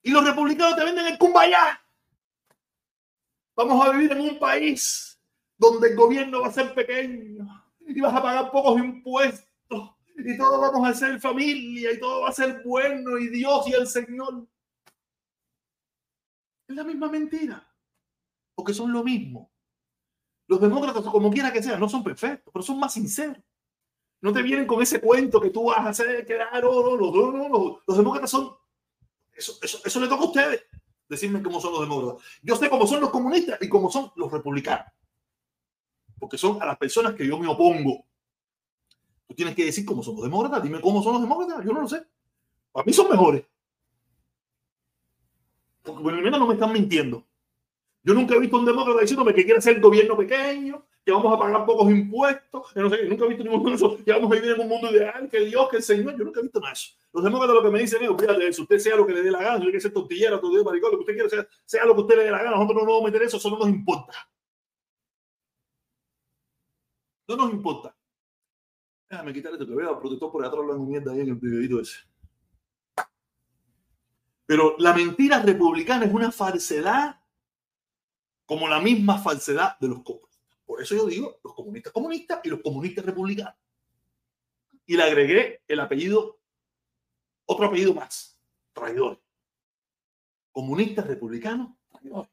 Y 0.03 0.11
los 0.11 0.25
republicanos 0.25 0.77
te 0.77 0.85
venden 0.85 1.07
el 1.07 1.19
Kumbaya. 1.19 1.81
Vamos 3.55 3.87
a 3.87 3.93
vivir 3.93 4.13
en 4.13 4.21
un 4.21 4.39
país 4.39 5.21
donde 5.59 5.89
el 5.89 5.97
gobierno 5.97 6.41
va 6.41 6.49
a 6.49 6.53
ser 6.53 6.73
pequeño 6.75 7.47
y 7.81 8.01
vas 8.01 8.15
a 8.15 8.23
pagar 8.23 8.51
pocos 8.51 8.79
impuestos 8.81 9.51
y 10.25 10.37
todo 10.37 10.61
vamos 10.61 10.89
a 10.89 10.95
ser 10.95 11.21
familia 11.21 11.93
y 11.93 12.01
todo 12.01 12.23
va 12.23 12.29
a 12.29 12.33
ser 12.33 12.63
bueno 12.65 13.19
y 13.19 13.29
Dios 13.29 13.67
y 13.69 13.73
el 13.73 13.87
Señor. 13.87 14.47
Es 16.69 16.77
la 16.77 16.85
misma 16.85 17.09
mentira, 17.09 17.67
porque 18.55 18.75
son 18.75 18.93
lo 18.93 19.03
mismo. 19.03 19.51
Los 20.47 20.61
demócratas, 20.61 21.03
como 21.05 21.31
quiera 21.31 21.53
que 21.53 21.63
sea, 21.63 21.77
no 21.79 21.89
son 21.89 22.03
perfectos, 22.03 22.53
pero 22.53 22.63
son 22.63 22.79
más 22.79 22.93
sinceros. 22.93 23.43
No 24.23 24.33
te 24.33 24.43
vienen 24.43 24.67
con 24.67 24.83
ese 24.83 25.01
cuento 25.01 25.41
que 25.41 25.51
tú 25.51 25.65
vas 25.65 25.79
a 25.79 25.89
hacer, 25.89 26.27
que 26.27 26.39
ah, 26.41 26.61
no, 26.61 26.97
no, 26.97 26.97
no, 26.97 27.49
no, 27.49 27.83
los 27.87 27.97
demócratas 27.97 28.31
son. 28.31 28.55
Eso, 29.33 29.59
eso, 29.63 30.01
le 30.01 30.09
toca 30.09 30.23
a 30.23 30.27
ustedes 30.27 30.65
decirme 31.09 31.43
cómo 31.43 31.61
son 31.61 31.73
los 31.73 31.81
demócratas. 31.81 32.25
Yo 32.43 32.57
sé 32.57 32.69
cómo 32.69 32.87
son 32.87 33.01
los 33.01 33.11
comunistas 33.11 33.59
y 33.63 33.69
cómo 33.69 33.91
son 33.91 34.13
los 34.17 34.31
republicanos. 34.31 34.93
Porque 36.19 36.37
son 36.37 36.63
a 36.63 36.67
las 36.67 36.77
personas 36.77 37.15
que 37.15 37.27
yo 37.27 37.39
me 37.39 37.49
opongo. 37.49 38.05
Tú 39.27 39.35
tienes 39.35 39.55
que 39.55 39.65
decir 39.65 39.87
cómo 39.87 40.03
son 40.03 40.17
los 40.17 40.25
demócratas. 40.25 40.63
Dime 40.63 40.81
cómo 40.83 41.03
son 41.03 41.15
los 41.15 41.23
demócratas. 41.23 41.65
Yo 41.65 41.73
no 41.73 41.81
lo 41.81 41.89
sé. 41.89 42.05
Para 42.73 42.85
mí 42.85 42.93
son 42.93 43.09
mejores. 43.09 43.45
Porque 45.83 46.03
por 46.03 46.13
lo 46.13 46.21
menos 46.21 46.39
no 46.39 46.47
me 46.47 46.55
están 46.55 46.73
mintiendo. 46.73 47.27
Yo 48.03 48.15
nunca 48.15 48.35
he 48.35 48.39
visto 48.39 48.59
un 48.59 48.65
demócrata 48.65 49.01
diciéndome 49.01 49.35
que 49.35 49.45
quiere 49.45 49.59
hacer 49.59 49.81
gobierno 49.81 50.17
pequeño, 50.17 50.85
que 51.05 51.13
vamos 51.13 51.35
a 51.35 51.39
pagar 51.39 51.65
pocos 51.65 51.91
impuestos, 51.91 52.73
que 52.73 52.81
no 52.81 52.91
sé, 52.91 53.05
nunca 53.05 53.25
he 53.25 53.29
visto 53.29 53.45
ningún 53.45 53.97
de 53.97 54.05
que 54.05 54.13
vamos 54.13 54.31
a 54.31 54.35
vivir 54.35 54.51
en 54.53 54.61
un 54.61 54.69
mundo 54.69 54.91
ideal, 54.91 55.29
que 55.31 55.41
Dios, 55.41 55.69
que 55.71 55.79
el 55.79 55.83
Señor, 55.83 56.17
yo 56.17 56.25
nunca 56.25 56.41
he 56.41 56.43
visto 56.43 56.61
nada 56.61 56.73
de 56.73 56.75
eso. 56.75 56.95
Los 57.13 57.25
demócratas 57.25 57.57
lo 57.57 57.63
que 57.63 57.71
me 57.71 57.81
dicen 57.81 58.03
es, 58.03 58.09
fíjate 58.09 58.49
eso, 58.49 58.63
usted 58.63 58.79
sea 58.79 58.97
lo 58.97 59.07
que 59.07 59.15
le 59.15 59.23
dé 59.23 59.31
la 59.31 59.43
gana, 59.43 59.61
si 59.61 59.67
usted 59.67 59.81
ser 59.81 59.93
tortillera, 59.93 60.41
maricón, 60.41 60.93
lo 60.93 60.99
que 60.99 61.03
usted 61.03 61.15
quiera, 61.15 61.29
sea, 61.29 61.49
sea 61.65 61.85
lo 61.85 61.95
que 61.95 62.01
usted 62.03 62.17
le 62.17 62.25
dé 62.25 62.31
la 62.31 62.39
gana, 62.39 62.51
nosotros 62.51 62.77
no 62.77 62.81
nos 62.81 62.89
vamos 62.89 63.03
a 63.03 63.07
meter 63.07 63.23
eso, 63.23 63.39
eso 63.39 63.51
no 63.51 63.59
nos 63.59 63.69
importa. 63.69 64.13
No 67.29 67.37
nos 67.37 67.53
importa. 67.53 67.97
Déjame 69.09 69.33
quitar 69.33 69.53
esto 69.53 69.67
que 69.67 69.75
veo 69.75 69.99
protector 69.99 70.31
por 70.31 70.45
atrás 70.45 70.61
hablando 70.61 70.85
mierda 70.85 71.13
ahí 71.13 71.21
en 71.21 71.29
el 71.29 71.35
videito 71.35 71.81
ese. 71.81 71.99
Pero 74.47 74.77
la 74.79 74.93
mentira 74.93 75.41
republicana 75.41 76.05
es 76.05 76.13
una 76.13 76.31
falsedad 76.31 77.21
como 78.47 78.69
la 78.69 78.81
misma 78.81 79.19
falsedad 79.19 79.79
de 79.79 79.89
los 79.89 80.03
comunistas. 80.03 80.30
Por 80.71 80.81
eso 80.81 80.95
yo 80.95 81.07
digo 81.07 81.41
los 81.43 81.53
comunistas 81.53 81.93
comunistas 81.93 82.41
y 82.45 82.49
los 82.49 82.61
comunistas 82.63 83.05
republicanos. 83.05 83.57
Y 84.87 84.97
le 84.97 85.03
agregué 85.03 85.63
el 85.67 85.81
apellido, 85.81 86.39
otro 87.45 87.67
apellido 87.67 87.93
más, 87.93 88.41
traidor. 88.73 89.21
Comunistas 90.53 91.09
republicanos, 91.09 91.77
traidores. 91.89 92.31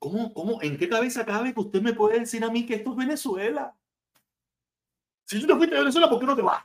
¿Cómo, 0.00 0.34
cómo, 0.34 0.60
en 0.60 0.76
qué 0.76 0.88
cabeza 0.88 1.24
cabe 1.24 1.54
que 1.54 1.60
usted 1.60 1.80
me 1.80 1.94
puede 1.94 2.18
decir 2.18 2.42
a 2.42 2.50
mí 2.50 2.66
que 2.66 2.74
esto 2.74 2.90
es 2.90 2.96
Venezuela? 2.96 3.78
Si 5.24 5.40
tú 5.40 5.46
te 5.46 5.54
fuiste 5.54 5.76
de 5.76 5.82
Venezuela, 5.82 6.10
¿por 6.10 6.18
qué 6.18 6.26
no 6.26 6.34
te 6.34 6.42
vas? 6.42 6.64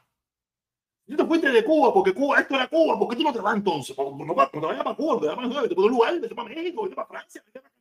Tú 1.07 1.15
te 1.15 1.25
fuiste 1.25 1.49
de 1.51 1.63
Cuba, 1.63 1.93
porque 1.93 2.13
Cuba, 2.13 2.39
esto 2.39 2.55
era 2.55 2.67
Cuba, 2.67 2.97
¿por 2.97 3.07
qué 3.09 3.15
tú 3.15 3.23
no 3.23 3.31
te 3.31 3.39
vas 3.39 3.55
entonces? 3.55 3.95
No, 3.95 4.17
no, 4.17 4.33
te 4.49 4.59
vayas 4.59 4.83
para 4.83 4.95
Cuba, 4.95 5.19
te 5.19 5.27
vayas 5.27 5.51
para 5.51 5.61
vete 5.61 5.75
para 5.75 5.85
un 5.85 5.91
lugar, 5.91 6.19
vete 6.19 6.35
para 6.35 6.49
México, 6.49 6.83
vete 6.83 6.95
para 6.95 7.07
Francia, 7.07 7.43
vete 7.45 7.61
para, 7.61 7.73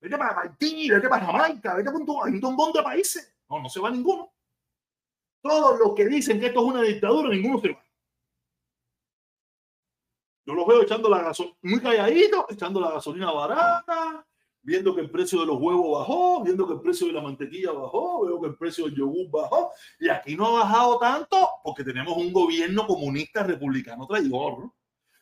vete 0.00 0.18
para 0.18 0.40
Haití, 0.42 0.90
vete 0.90 1.08
para 1.08 1.24
Jamaica, 1.24 1.74
vete 1.74 1.90
para 1.90 1.96
un, 1.96 2.10
un 2.10 2.40
montón 2.40 2.72
de 2.74 2.82
países. 2.82 3.34
No, 3.48 3.62
no 3.62 3.68
se 3.70 3.80
va 3.80 3.90
ninguno. 3.90 4.30
Todos 5.40 5.78
los 5.78 5.94
que 5.94 6.06
dicen 6.06 6.38
que 6.38 6.46
esto 6.46 6.60
es 6.60 6.66
una 6.66 6.82
dictadura, 6.82 7.30
ninguno 7.30 7.60
se 7.60 7.72
va. 7.72 7.82
Yo 10.44 10.54
los 10.54 10.66
veo 10.66 10.82
echando 10.82 11.08
la 11.08 11.22
gasolina, 11.22 11.56
muy 11.62 11.80
calladitos, 11.80 12.44
echando 12.50 12.80
la 12.80 12.92
gasolina 12.92 13.32
barata, 13.32 14.26
viendo 14.66 14.96
que 14.96 15.00
el 15.00 15.10
precio 15.10 15.38
de 15.40 15.46
los 15.46 15.60
huevos 15.60 16.00
bajó, 16.00 16.42
viendo 16.42 16.66
que 16.66 16.74
el 16.74 16.80
precio 16.80 17.06
de 17.06 17.12
la 17.12 17.20
mantequilla 17.20 17.70
bajó, 17.70 18.26
veo 18.26 18.40
que 18.40 18.48
el 18.48 18.56
precio 18.56 18.86
del 18.86 18.96
yogur 18.96 19.30
bajó, 19.30 19.70
y 20.00 20.08
aquí 20.08 20.34
no 20.34 20.46
ha 20.46 20.64
bajado 20.64 20.98
tanto 20.98 21.48
porque 21.62 21.84
tenemos 21.84 22.16
un 22.16 22.32
gobierno 22.32 22.84
comunista 22.84 23.44
republicano 23.44 24.08
traidor. 24.08 24.72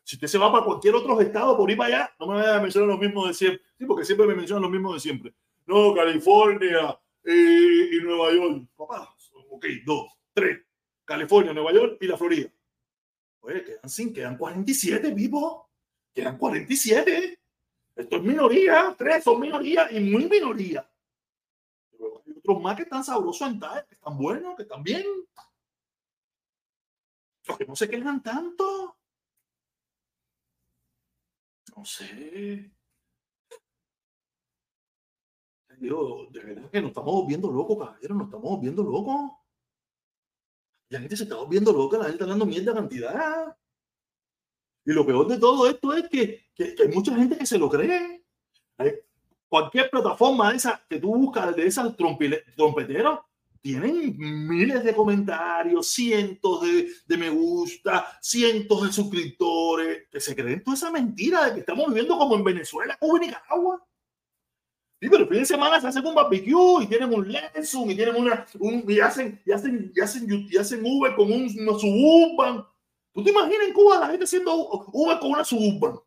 Si 0.03 0.15
usted 0.15 0.27
se 0.27 0.39
va 0.39 0.51
para 0.51 0.65
cualquier 0.65 0.95
otro 0.95 1.21
estado 1.21 1.55
por 1.55 1.69
ir 1.69 1.77
para 1.77 1.95
allá, 1.95 2.15
no 2.19 2.27
me 2.27 2.33
vaya 2.37 2.57
a 2.57 2.61
mencionar 2.61 2.89
los 2.89 2.99
mismos 2.99 3.27
de 3.27 3.33
siempre. 3.35 3.61
Sí, 3.77 3.85
porque 3.85 4.03
siempre 4.03 4.25
me 4.25 4.33
mencionan 4.33 4.63
los 4.63 4.71
mismos 4.71 4.95
de 4.95 4.99
siempre. 4.99 5.33
No, 5.67 5.93
California 5.93 6.99
eh, 7.23 7.89
y 7.91 8.03
Nueva 8.03 8.33
York. 8.33 8.67
Papá, 8.75 9.15
ok, 9.51 9.65
dos, 9.85 10.07
tres. 10.33 10.59
California, 11.05 11.53
Nueva 11.53 11.71
York 11.71 11.97
y 12.01 12.07
la 12.07 12.17
Florida. 12.17 12.51
Oye, 13.41 13.63
quedan 13.63 13.89
sin, 13.89 14.11
quedan 14.11 14.37
47 14.37 15.11
vivos. 15.13 15.65
Quedan 16.15 16.35
47. 16.39 17.39
Esto 17.95 18.17
es 18.17 18.23
minoría, 18.23 18.93
tres 18.97 19.23
son 19.23 19.39
minoría 19.39 19.89
y 19.91 19.99
muy 20.01 20.27
minoría. 20.27 20.89
Pero 21.91 22.21
hay 22.25 22.33
otros 22.37 22.61
más 22.61 22.75
que 22.75 22.83
están 22.83 23.03
sabrosos 23.03 23.47
en 23.47 23.59
tal, 23.59 23.85
que 23.87 23.95
están 23.95 24.17
buenos, 24.17 24.55
que 24.55 24.63
están 24.63 24.83
bien. 24.83 25.05
Los 27.47 27.57
que 27.57 27.65
no 27.65 27.75
se 27.75 27.89
quejan 27.89 28.21
tanto. 28.21 28.97
No 31.75 31.85
sé. 31.85 32.71
Digo, 35.77 36.27
de 36.31 36.39
verdad 36.39 36.71
que 36.71 36.81
nos 36.81 36.89
estamos 36.89 37.27
viendo 37.27 37.51
locos, 37.51 37.77
caballero, 37.77 38.15
nos 38.15 38.27
estamos 38.27 38.61
viendo 38.61 38.83
locos. 38.83 39.31
La 40.89 40.99
gente 40.99 41.17
se 41.17 41.23
está 41.23 41.35
volviendo 41.35 41.73
loca, 41.73 41.97
la 41.97 42.05
gente 42.05 42.23
está 42.23 42.29
dando 42.29 42.45
mierda 42.45 42.73
cantidad. 42.73 43.57
Y 44.85 44.93
lo 44.93 45.05
peor 45.05 45.27
de 45.27 45.39
todo 45.39 45.67
esto 45.67 45.93
es 45.93 46.07
que, 46.09 46.45
que, 46.53 46.75
que 46.75 46.83
hay 46.83 46.89
mucha 46.89 47.15
gente 47.15 47.37
que 47.37 47.45
se 47.45 47.57
lo 47.57 47.69
cree. 47.69 48.23
Cualquier 49.47 49.89
plataforma 49.89 50.51
de 50.51 50.57
esa 50.57 50.85
que 50.87 50.99
tú 50.99 51.15
buscas 51.15 51.55
de 51.55 51.65
esas 51.65 51.95
trompeteros 51.95 53.19
tienen 53.61 54.15
miles 54.17 54.83
de 54.83 54.93
comentarios, 54.93 55.87
cientos 55.87 56.61
de, 56.61 56.87
de, 57.07 57.17
me 57.17 57.31
gusta, 57.31 58.05
cientos 58.21 58.83
de 58.83 58.93
suscriptores 58.93 60.07
que 60.11 60.19
se 60.19 60.35
creen 60.35 60.63
toda 60.63 60.77
esa 60.77 60.91
mentira 60.91 61.45
de 61.45 61.53
que 61.55 61.59
estamos 61.61 61.87
viviendo 61.87 62.15
como 62.15 62.35
en 62.35 62.43
Venezuela, 62.43 62.95
como 62.99 63.17
en 63.17 63.23
Nicaragua. 63.23 63.83
Sí, 65.01 65.09
pero 65.09 65.23
el 65.23 65.29
fin 65.29 65.39
de 65.39 65.45
semana 65.45 65.81
se 65.81 65.87
hacen 65.87 66.05
un 66.05 66.13
barbecue 66.13 66.83
y 66.83 66.87
tienen 66.87 67.11
un 67.11 67.31
Lexus 67.31 67.89
y 67.89 67.95
tienen 67.95 68.15
una, 68.15 68.45
un, 68.59 68.85
y 68.87 68.99
hacen, 68.99 69.41
y 69.43 69.51
hacen, 69.51 69.91
y 69.95 69.99
hacen, 69.99 70.47
y 70.49 70.57
hacen 70.57 70.85
Uber 70.85 71.15
con 71.15 71.31
un, 71.31 71.43
una 71.59 71.79
Suburban. 71.79 72.65
¿Tú 73.15 73.23
te 73.23 73.29
imaginas 73.29 73.67
en 73.67 73.73
Cuba 73.73 73.97
la 73.97 74.07
gente 74.07 74.25
haciendo 74.25 74.53
Uber 74.91 75.17
con 75.19 75.31
una 75.31 75.45
Suburban? 75.45 75.97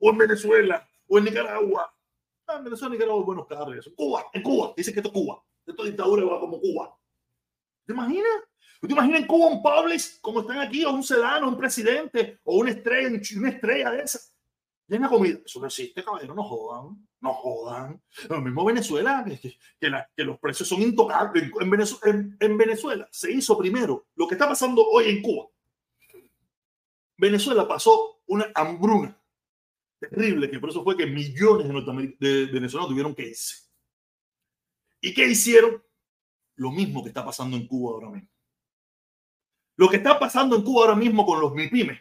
O 0.00 0.10
en 0.10 0.18
Venezuela, 0.18 0.84
o 1.06 1.18
en 1.18 1.24
Nicaragua. 1.24 1.94
Ah, 2.48 2.56
en 2.56 2.64
Venezuela, 2.64 2.94
Nicaragua, 2.94 3.22
buenos 3.22 3.46
carros. 3.46 3.88
Cuba, 3.96 4.26
en 4.32 4.42
Cuba, 4.42 4.74
dice 4.76 4.92
que 4.92 4.98
esto 4.98 5.10
es 5.10 5.14
Cuba. 5.14 5.40
Esto 5.64 5.84
es 5.84 5.90
dictadura 5.90 6.24
va 6.24 6.40
como 6.40 6.60
Cuba. 6.60 6.98
¿Te 7.84 7.92
imaginas? 7.92 8.42
¿Tú 8.80 8.88
te 8.88 8.92
imaginas 8.92 9.20
en 9.20 9.26
Cuba 9.28 9.46
un 9.46 9.62
Publix 9.62 10.18
como 10.20 10.40
están 10.40 10.58
aquí, 10.58 10.84
o 10.84 10.90
un 10.90 11.04
sedano, 11.04 11.46
un 11.46 11.56
presidente, 11.56 12.40
o 12.42 12.56
una 12.56 12.70
estrella, 12.70 13.20
una 13.36 13.48
estrella 13.48 13.90
de 13.92 14.02
esas? 14.02 14.34
Llena 14.88 15.08
comida. 15.08 15.38
Eso 15.44 15.60
no 15.60 15.66
existe, 15.66 16.02
caballero, 16.02 16.34
no 16.34 16.42
jodan. 16.42 17.06
No 17.20 17.34
jodan. 17.34 18.02
Lo 18.28 18.40
mismo 18.40 18.64
Venezuela, 18.64 19.24
que, 19.24 20.24
los 20.24 20.40
precios 20.40 20.68
son 20.68 20.82
intocables. 20.82 21.52
En 22.40 22.58
Venezuela 22.58 23.06
se 23.12 23.30
hizo 23.30 23.56
primero 23.56 24.06
lo 24.16 24.26
que 24.26 24.34
está 24.34 24.48
pasando 24.48 24.84
hoy 24.84 25.08
en 25.08 25.22
Cuba. 25.22 25.46
Venezuela 27.16 27.66
pasó 27.66 28.20
una 28.26 28.50
hambruna 28.54 29.18
terrible, 29.98 30.50
que 30.50 30.58
por 30.58 30.70
eso 30.70 30.84
fue 30.84 30.96
que 30.96 31.06
millones 31.06 31.68
de, 32.18 32.46
venezolanos 32.46 32.90
tuvieron 32.90 33.14
que 33.14 33.28
irse. 33.28 33.70
¿Y 35.00 35.14
qué 35.14 35.26
hicieron? 35.26 35.82
Lo 36.56 36.70
mismo 36.70 37.02
que 37.02 37.08
está 37.08 37.24
pasando 37.24 37.56
en 37.56 37.66
Cuba 37.66 37.94
ahora 37.94 38.10
mismo. 38.10 38.28
Lo 39.76 39.88
que 39.88 39.96
está 39.96 40.18
pasando 40.18 40.56
en 40.56 40.62
Cuba 40.62 40.82
ahora 40.82 40.96
mismo 40.96 41.24
con 41.26 41.40
los 41.40 41.54
MIPIMES, 41.54 42.00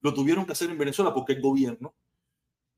lo 0.00 0.14
tuvieron 0.14 0.46
que 0.46 0.52
hacer 0.52 0.70
en 0.70 0.78
Venezuela 0.78 1.12
porque 1.12 1.32
el 1.32 1.42
gobierno 1.42 1.94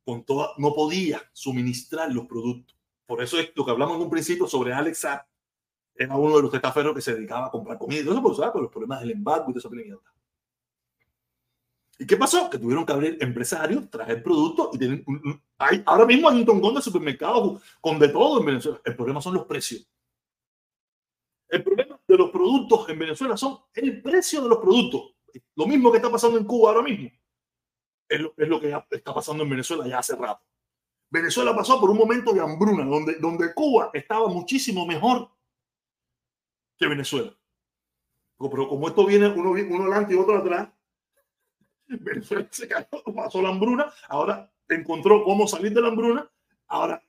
con 0.05 0.25
toda, 0.25 0.51
no 0.59 0.75
podía 0.75 1.23
suministrar 1.33 2.13
los 2.13 2.27
productos. 2.27 2.77
Por 3.07 3.23
eso 3.23 3.39
es 3.39 3.53
lo 3.55 3.65
que 3.65 3.71
hablamos 3.71 3.97
en 3.97 4.03
un 4.03 4.11
principio 4.11 4.47
sobre 4.47 4.73
Alex 4.73 4.99
Saab. 4.99 5.27
Era 5.95 6.17
uno 6.17 6.37
de 6.37 6.43
los 6.43 6.51
testaferros 6.51 6.95
que 6.95 7.03
se 7.03 7.15
dedicaba 7.15 7.47
a 7.47 7.51
comprar 7.51 7.79
comida. 7.79 8.01
Y 8.01 8.03
eso 8.03 8.23
por, 8.23 8.63
los 8.63 8.71
problemas 8.71 9.01
del 9.01 9.11
embargo 9.11 9.51
y 9.51 9.53
de 9.53 9.59
esa. 9.59 9.69
¿Y 12.01 12.07
qué 12.07 12.17
pasó? 12.17 12.49
Que 12.49 12.59
tuvieron 12.59 12.87
que 12.87 12.95
abrir 12.95 13.19
empresarios, 13.21 13.91
traer 13.91 14.23
productos 14.23 14.71
y 14.73 14.79
tienen, 14.79 15.05
hay, 15.59 15.83
ahora 15.85 16.07
mismo 16.07 16.31
hay 16.31 16.39
un 16.39 16.47
tongón 16.47 16.75
de 16.75 16.81
supermercados 16.81 17.63
con 17.79 17.99
de 17.99 18.09
todo 18.09 18.41
en 18.41 18.47
Venezuela. 18.47 18.81
El 18.87 18.97
problema 18.97 19.21
son 19.21 19.35
los 19.35 19.45
precios. 19.45 19.87
El 21.47 21.63
problema 21.63 22.01
de 22.09 22.17
los 22.17 22.31
productos 22.31 22.89
en 22.89 22.99
Venezuela 22.99 23.37
son 23.37 23.59
el 23.75 24.01
precio 24.01 24.41
de 24.41 24.49
los 24.49 24.59
productos. 24.61 25.15
Lo 25.55 25.67
mismo 25.67 25.91
que 25.91 25.99
está 25.99 26.11
pasando 26.11 26.39
en 26.39 26.45
Cuba 26.45 26.71
ahora 26.71 26.83
mismo. 26.83 27.11
Es 28.09 28.19
lo, 28.19 28.33
es 28.35 28.49
lo 28.49 28.59
que 28.59 28.75
está 28.93 29.13
pasando 29.13 29.43
en 29.43 29.51
Venezuela 29.51 29.87
ya 29.87 29.99
hace 29.99 30.17
rato. 30.17 30.43
Venezuela 31.11 31.55
pasó 31.55 31.79
por 31.79 31.91
un 31.91 31.99
momento 31.99 32.33
de 32.33 32.41
hambruna, 32.41 32.87
donde, 32.87 33.17
donde 33.17 33.53
Cuba 33.53 33.91
estaba 33.93 34.27
muchísimo 34.29 34.87
mejor 34.87 35.29
que 36.79 36.87
Venezuela. 36.87 37.37
Pero 38.39 38.69
como 38.69 38.89
esto 38.89 39.05
viene 39.05 39.29
uno, 39.29 39.51
uno 39.51 39.83
adelante 39.83 40.15
y 40.15 40.17
otro 40.17 40.39
atrás, 40.39 40.71
Venezuela 42.01 42.47
se 42.51 42.69
cayó, 42.69 42.87
pasó 43.15 43.43
la 43.43 43.49
hambruna, 43.51 43.93
ahora 44.09 44.51
encontró 44.69 45.25
cómo 45.25 45.47
salir 45.47 45.73
de 45.73 45.81
la 45.81 45.89
hambruna, 45.89 46.31
ahora 46.69 47.03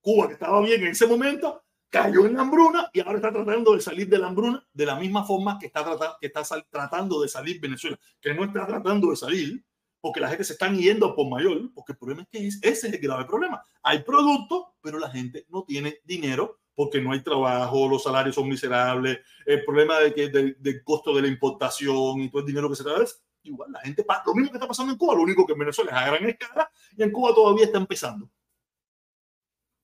Cuba, 0.00 0.28
que 0.28 0.34
estaba 0.34 0.60
bien 0.60 0.80
en 0.82 0.88
ese 0.88 1.06
momento, 1.06 1.64
cayó 1.90 2.26
en 2.26 2.34
la 2.34 2.42
hambruna 2.42 2.88
y 2.92 3.00
ahora 3.00 3.16
está 3.16 3.32
tratando 3.32 3.74
de 3.74 3.80
salir 3.80 4.08
de 4.08 4.18
la 4.18 4.28
hambruna 4.28 4.64
de 4.72 4.86
la 4.86 4.96
misma 4.96 5.24
forma 5.24 5.58
que 5.58 5.66
está, 5.66 5.82
tratando, 5.82 6.16
que 6.20 6.26
está 6.28 6.42
tratando 6.70 7.20
de 7.20 7.28
salir 7.28 7.60
Venezuela, 7.60 7.98
que 8.20 8.32
no 8.32 8.44
está 8.44 8.66
tratando 8.66 9.10
de 9.10 9.16
salir 9.16 9.64
porque 10.00 10.20
la 10.20 10.28
gente 10.28 10.44
se 10.44 10.52
está 10.52 10.70
yendo 10.72 11.14
por 11.16 11.28
mayor, 11.28 11.72
porque 11.74 11.92
el 11.92 11.98
problema 11.98 12.22
es 12.22 12.28
que 12.28 12.46
ese 12.46 12.68
es 12.68 12.84
el 12.84 13.00
grave 13.00 13.24
problema. 13.24 13.60
Hay 13.82 14.04
productos, 14.04 14.66
pero 14.80 14.98
la 14.98 15.10
gente 15.10 15.44
no 15.48 15.64
tiene 15.64 15.98
dinero 16.04 16.60
porque 16.74 17.00
no 17.00 17.10
hay 17.10 17.24
trabajo, 17.24 17.88
los 17.88 18.04
salarios 18.04 18.36
son 18.36 18.48
miserables, 18.48 19.18
el 19.44 19.64
problema 19.64 19.98
de 19.98 20.14
que, 20.14 20.28
del, 20.28 20.56
del 20.60 20.84
costo 20.84 21.12
de 21.12 21.22
la 21.22 21.28
importación 21.28 22.20
y 22.20 22.30
todo 22.30 22.42
el 22.42 22.46
dinero 22.46 22.68
que 22.70 22.76
se 22.76 22.84
trae 22.84 23.04
igual 23.42 23.72
la 23.72 23.80
gente, 23.80 24.04
lo 24.26 24.34
mismo 24.34 24.50
que 24.50 24.56
está 24.56 24.68
pasando 24.68 24.92
en 24.92 24.98
Cuba, 24.98 25.14
lo 25.14 25.22
único 25.22 25.46
que 25.46 25.52
en 25.52 25.58
Venezuela 25.58 25.90
es 25.90 25.96
a 25.96 26.06
gran 26.06 26.28
escala 26.28 26.70
y 26.96 27.02
en 27.02 27.12
Cuba 27.12 27.34
todavía 27.34 27.64
está 27.66 27.78
empezando. 27.78 28.30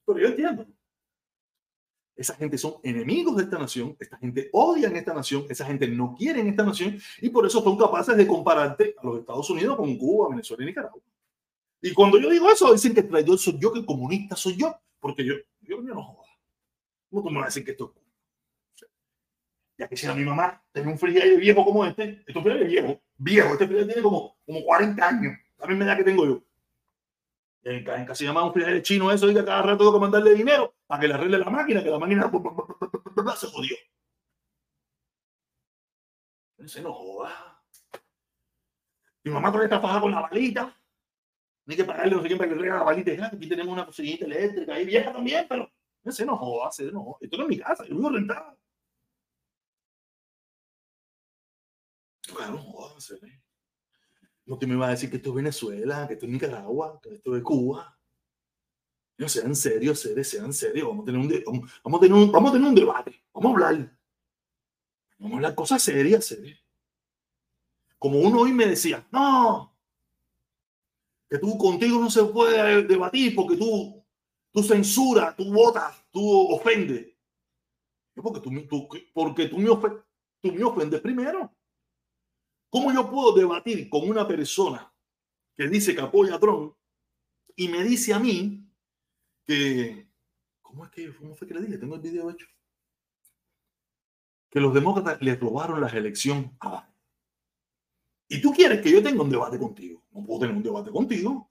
Pero 0.06 0.18
yo 0.18 0.26
entiendo. 0.28 0.66
Esa 2.16 2.34
gente 2.34 2.56
son 2.58 2.74
enemigos 2.84 3.36
de 3.36 3.42
esta 3.42 3.58
nación, 3.58 3.96
esta 3.98 4.16
gente 4.18 4.48
odia 4.52 4.86
en 4.86 4.96
esta 4.96 5.12
nación, 5.12 5.46
esa 5.48 5.66
gente 5.66 5.88
no 5.88 6.14
quiere 6.16 6.40
en 6.40 6.48
esta 6.48 6.62
nación 6.62 6.96
y 7.20 7.28
por 7.28 7.44
eso 7.44 7.60
son 7.60 7.76
capaces 7.76 8.16
de 8.16 8.26
compararte 8.26 8.94
a 8.98 9.06
los 9.06 9.18
Estados 9.18 9.50
Unidos 9.50 9.76
con 9.76 9.96
Cuba, 9.98 10.28
Venezuela 10.30 10.62
y 10.62 10.66
Nicaragua. 10.66 11.02
Y 11.82 11.92
cuando 11.92 12.18
yo 12.18 12.30
digo 12.30 12.50
eso, 12.50 12.72
dicen 12.72 12.94
que 12.94 13.02
traidor 13.02 13.38
soy 13.38 13.58
yo, 13.58 13.72
que 13.72 13.84
comunista 13.84 14.36
soy 14.36 14.56
yo, 14.56 14.74
porque 15.00 15.24
yo, 15.24 15.34
yo, 15.60 15.82
no 15.82 16.02
joda. 16.02 16.28
¿Cómo 17.10 17.22
tú 17.24 17.30
me 17.30 17.38
vas 17.38 17.44
a 17.44 17.48
decir 17.48 17.64
que 17.64 17.72
esto 17.72 17.92
es 17.96 18.03
Ya 19.76 19.88
que 19.88 19.96
si 19.96 20.06
a 20.06 20.14
mi 20.14 20.24
mamá 20.24 20.62
tenía 20.72 20.90
un 20.90 20.98
frigidaire 20.98 21.36
viejo 21.36 21.64
como 21.64 21.84
este, 21.84 22.22
esto 22.26 22.48
es 22.48 22.68
viejo, 22.68 23.02
viejo, 23.16 23.52
este 23.52 23.66
frigidaire 23.66 23.92
tiene 23.92 24.02
como, 24.02 24.36
como 24.46 24.62
40 24.62 25.08
años, 25.08 25.36
la 25.58 25.66
misma 25.66 25.84
edad 25.84 25.96
que 25.96 26.04
tengo 26.04 26.26
yo. 26.26 26.42
En, 27.62 27.88
en 27.88 28.06
casi 28.06 28.24
llama 28.24 28.44
un 28.44 28.52
frigidaire 28.52 28.82
chino 28.82 29.10
eso, 29.10 29.30
y 29.30 29.34
cada 29.34 29.62
rato 29.62 29.78
tengo 29.78 29.94
que 29.94 30.00
mandarle 30.00 30.34
dinero 30.34 30.74
para 30.86 31.00
que 31.00 31.08
le 31.08 31.14
arregle 31.14 31.38
la 31.38 31.50
máquina, 31.50 31.82
que 31.82 31.90
la 31.90 31.98
máquina 31.98 32.30
se 33.36 33.46
jodió. 33.48 33.76
Se 36.66 36.80
no 36.80 36.92
joda. 36.92 37.62
Mi 39.22 39.30
mamá 39.32 39.48
todavía 39.48 39.66
está 39.66 39.80
fajada 39.80 40.00
con 40.00 40.12
la 40.12 40.20
balita. 40.20 40.74
Ni 41.66 41.76
que 41.76 41.84
pagarle 41.84 42.14
no 42.14 42.22
sé 42.22 42.28
quién 42.28 42.38
para 42.38 42.50
que 42.50 42.56
le 42.56 42.68
la 42.68 42.82
balita. 42.82 43.26
Aquí 43.26 43.48
tenemos 43.48 43.72
una 43.72 43.86
cocinita 43.86 44.24
eléctrica 44.26 44.74
ahí 44.74 44.84
vieja 44.84 45.12
también, 45.12 45.46
pero 45.48 45.70
se 46.06 46.26
no 46.26 46.36
joda, 46.36 46.70
se 46.70 46.90
no 46.92 47.16
Esto 47.20 47.36
no 47.38 47.44
es 47.44 47.48
mi 47.48 47.58
casa, 47.58 47.84
yo 47.86 47.96
vivo 47.96 48.10
rentado. 48.10 48.58
Claro, 52.26 52.60
se 52.98 53.16
ve. 53.16 53.42
No 54.46 54.58
te 54.58 54.66
me 54.66 54.74
iba 54.74 54.86
a 54.86 54.90
decir 54.90 55.10
que 55.10 55.16
esto 55.16 55.30
es 55.30 55.36
Venezuela, 55.36 56.06
que 56.06 56.14
esto 56.14 56.26
es 56.26 56.32
Nicaragua, 56.32 57.00
que 57.02 57.14
esto 57.14 57.36
es 57.36 57.42
Cuba. 57.42 57.98
No, 59.16 59.28
sean 59.28 59.54
serios, 59.54 60.00
sean, 60.00 60.24
sean 60.24 60.52
serios. 60.52 60.88
Vamos 60.88 61.02
a, 61.02 61.06
tener 61.06 61.20
un 61.20 61.68
vamos, 61.84 61.98
a 61.98 62.00
tener 62.00 62.18
un, 62.18 62.32
vamos 62.32 62.50
a 62.50 62.52
tener 62.52 62.68
un 62.68 62.74
debate. 62.74 63.24
Vamos 63.32 63.50
a 63.50 63.52
hablar. 63.54 63.98
Vamos 65.18 65.32
a 65.32 65.36
hablar 65.36 65.54
cosas 65.54 65.82
serias, 65.82 66.24
serias. 66.24 66.58
Como 67.98 68.18
uno 68.18 68.40
hoy 68.40 68.52
me 68.52 68.66
decía, 68.66 69.06
no, 69.10 69.74
que 71.30 71.38
tú 71.38 71.56
contigo 71.56 71.98
no 71.98 72.10
se 72.10 72.22
puede 72.24 72.82
debatir 72.82 73.34
porque 73.34 73.56
tú, 73.56 74.04
tú 74.52 74.62
censuras, 74.62 75.34
tú 75.36 75.50
votas, 75.52 76.04
tú 76.10 76.52
ofendes. 76.52 77.14
Porque 78.14 78.40
tú, 78.40 78.50
tú, 78.68 78.88
porque 79.12 79.48
tú 79.48 79.58
me, 79.58 79.68
tú 80.40 80.52
me 80.52 80.64
ofendes 80.64 81.00
primero. 81.00 81.50
¿Cómo 82.74 82.92
yo 82.92 83.08
puedo 83.08 83.32
debatir 83.32 83.88
con 83.88 84.08
una 84.08 84.26
persona 84.26 84.92
que 85.56 85.68
dice 85.68 85.94
que 85.94 86.00
apoya 86.00 86.34
a 86.34 86.40
Trump 86.40 86.74
y 87.54 87.68
me 87.68 87.84
dice 87.84 88.12
a 88.12 88.18
mí 88.18 88.68
que, 89.46 90.08
¿cómo 90.60 90.84
es 90.84 90.90
que, 90.90 91.14
cómo 91.14 91.36
fue 91.36 91.46
que 91.46 91.54
le 91.54 91.60
dije? 91.60 91.78
Tengo 91.78 91.94
el 91.94 92.00
video 92.00 92.28
hecho. 92.30 92.48
Que 94.50 94.58
los 94.58 94.74
demócratas 94.74 95.22
les 95.22 95.38
robaron 95.38 95.80
las 95.80 95.94
elecciones 95.94 96.50
a 96.58 96.92
Y 98.26 98.40
tú 98.40 98.52
quieres 98.52 98.82
que 98.82 98.90
yo 98.90 99.00
tenga 99.00 99.22
un 99.22 99.30
debate 99.30 99.56
contigo. 99.56 100.02
No 100.10 100.26
puedo 100.26 100.40
tener 100.40 100.56
un 100.56 100.64
debate 100.64 100.90
contigo. 100.90 101.48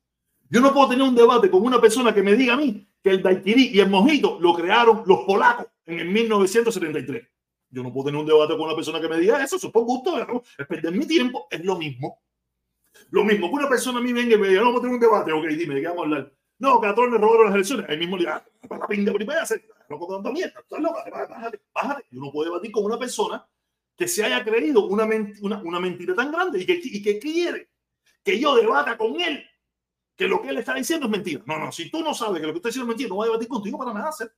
Yo 0.49 0.59
no 0.59 0.74
puedo 0.74 0.89
tener 0.89 1.07
un 1.07 1.15
debate 1.15 1.49
con 1.49 1.63
una 1.63 1.80
persona 1.80 2.13
que 2.13 2.21
me 2.21 2.36
diga 2.36 2.55
a 2.55 2.57
mí 2.57 2.86
que 3.01 3.11
el 3.11 3.24
daiquiri 3.24 3.69
y 3.74 3.80
el 3.80 3.89
mojito 3.89 4.41
lo 4.41 4.53
crearon 4.53 5.03
los 5.05 5.19
polacos 5.19 5.67
en 5.86 6.01
el 6.01 6.09
1973. 6.09 7.32
Yo 7.74 7.82
no 7.82 7.91
puedo 7.91 8.05
tener 8.05 8.21
un 8.21 8.28
debate 8.28 8.53
con 8.53 8.61
una 8.61 8.76
persona 8.76 9.01
que 9.01 9.09
me 9.09 9.17
diga 9.17 9.43
eso, 9.43 9.55
eso 9.55 9.67
es 9.67 9.74
por 9.74 9.84
gusto, 9.84 10.43
es 10.57 10.67
perder 10.67 10.93
mi 10.93 11.07
tiempo, 11.07 11.47
es 11.49 11.65
lo 11.65 11.76
mismo. 11.76 12.21
Lo 13.09 13.24
mismo 13.24 13.49
que 13.49 13.55
una 13.55 13.67
persona 13.67 13.97
a 13.97 14.01
mí 14.01 14.13
venga 14.13 14.36
y 14.36 14.38
me 14.38 14.47
diga, 14.47 14.61
no, 14.61 14.67
vamos 14.67 14.80
a 14.80 14.82
tener 14.84 14.95
un 14.95 15.01
debate, 15.01 15.32
ok, 15.32 15.45
dime, 15.47 15.76
¿de 15.76 15.82
qué 15.82 15.88
vamos 15.88 16.01
a 16.01 16.05
hablar? 16.05 16.34
No, 16.59 16.80
que 16.80 16.88
a 16.88 16.93
todos 16.93 17.11
le 17.11 17.17
robaron 17.17 17.45
las 17.47 17.55
elecciones. 17.55 17.86
El 17.89 17.97
mismo 17.97 18.17
día, 18.17 18.45
para 18.67 18.82
la 18.82 18.88
pinga 18.88 19.11
primera, 19.11 19.41
hacer 19.41 19.65
loco 19.89 20.07
tanta 20.07 20.32
mierda. 20.32 20.59
Estás 20.59 20.80
loca, 20.80 21.03
bájate, 21.09 21.61
bájate. 21.74 22.05
Yo 22.11 22.21
no 22.21 22.32
puedo 22.32 22.51
debatir 22.51 22.71
con 22.71 22.86
una 22.86 22.97
persona 22.97 23.45
que 23.95 24.07
se 24.07 24.24
haya 24.24 24.43
creído 24.43 24.86
una, 24.86 25.07
una, 25.41 25.61
una 25.63 25.80
mentira 25.80 26.13
tan 26.13 26.32
grande 26.32 26.61
y 26.61 26.65
que, 26.65 26.80
y 26.82 27.01
que 27.01 27.19
quiere 27.19 27.69
que 28.24 28.39
yo 28.39 28.55
debata 28.55 28.97
con 28.97 29.19
él 29.19 29.43
que 30.15 30.28
lo 30.28 30.41
que 30.41 30.49
él 30.49 30.57
está 30.57 30.74
diciendo 30.76 31.07
es 31.07 31.11
mentira. 31.11 31.41
No, 31.45 31.57
no, 31.57 31.71
si 31.71 31.89
tú 31.89 32.01
no 32.01 32.13
sabes 32.13 32.39
que 32.39 32.47
lo 32.47 32.53
que 32.53 32.57
está 32.57 32.69
diciendo 32.69 32.86
es 32.86 32.95
mentira, 32.95 33.09
no 33.09 33.15
voy 33.15 33.26
a 33.26 33.32
debatir 33.32 33.47
contigo 33.47 33.78
para 33.78 33.93
nada. 33.93 34.09
Hacer. 34.09 34.32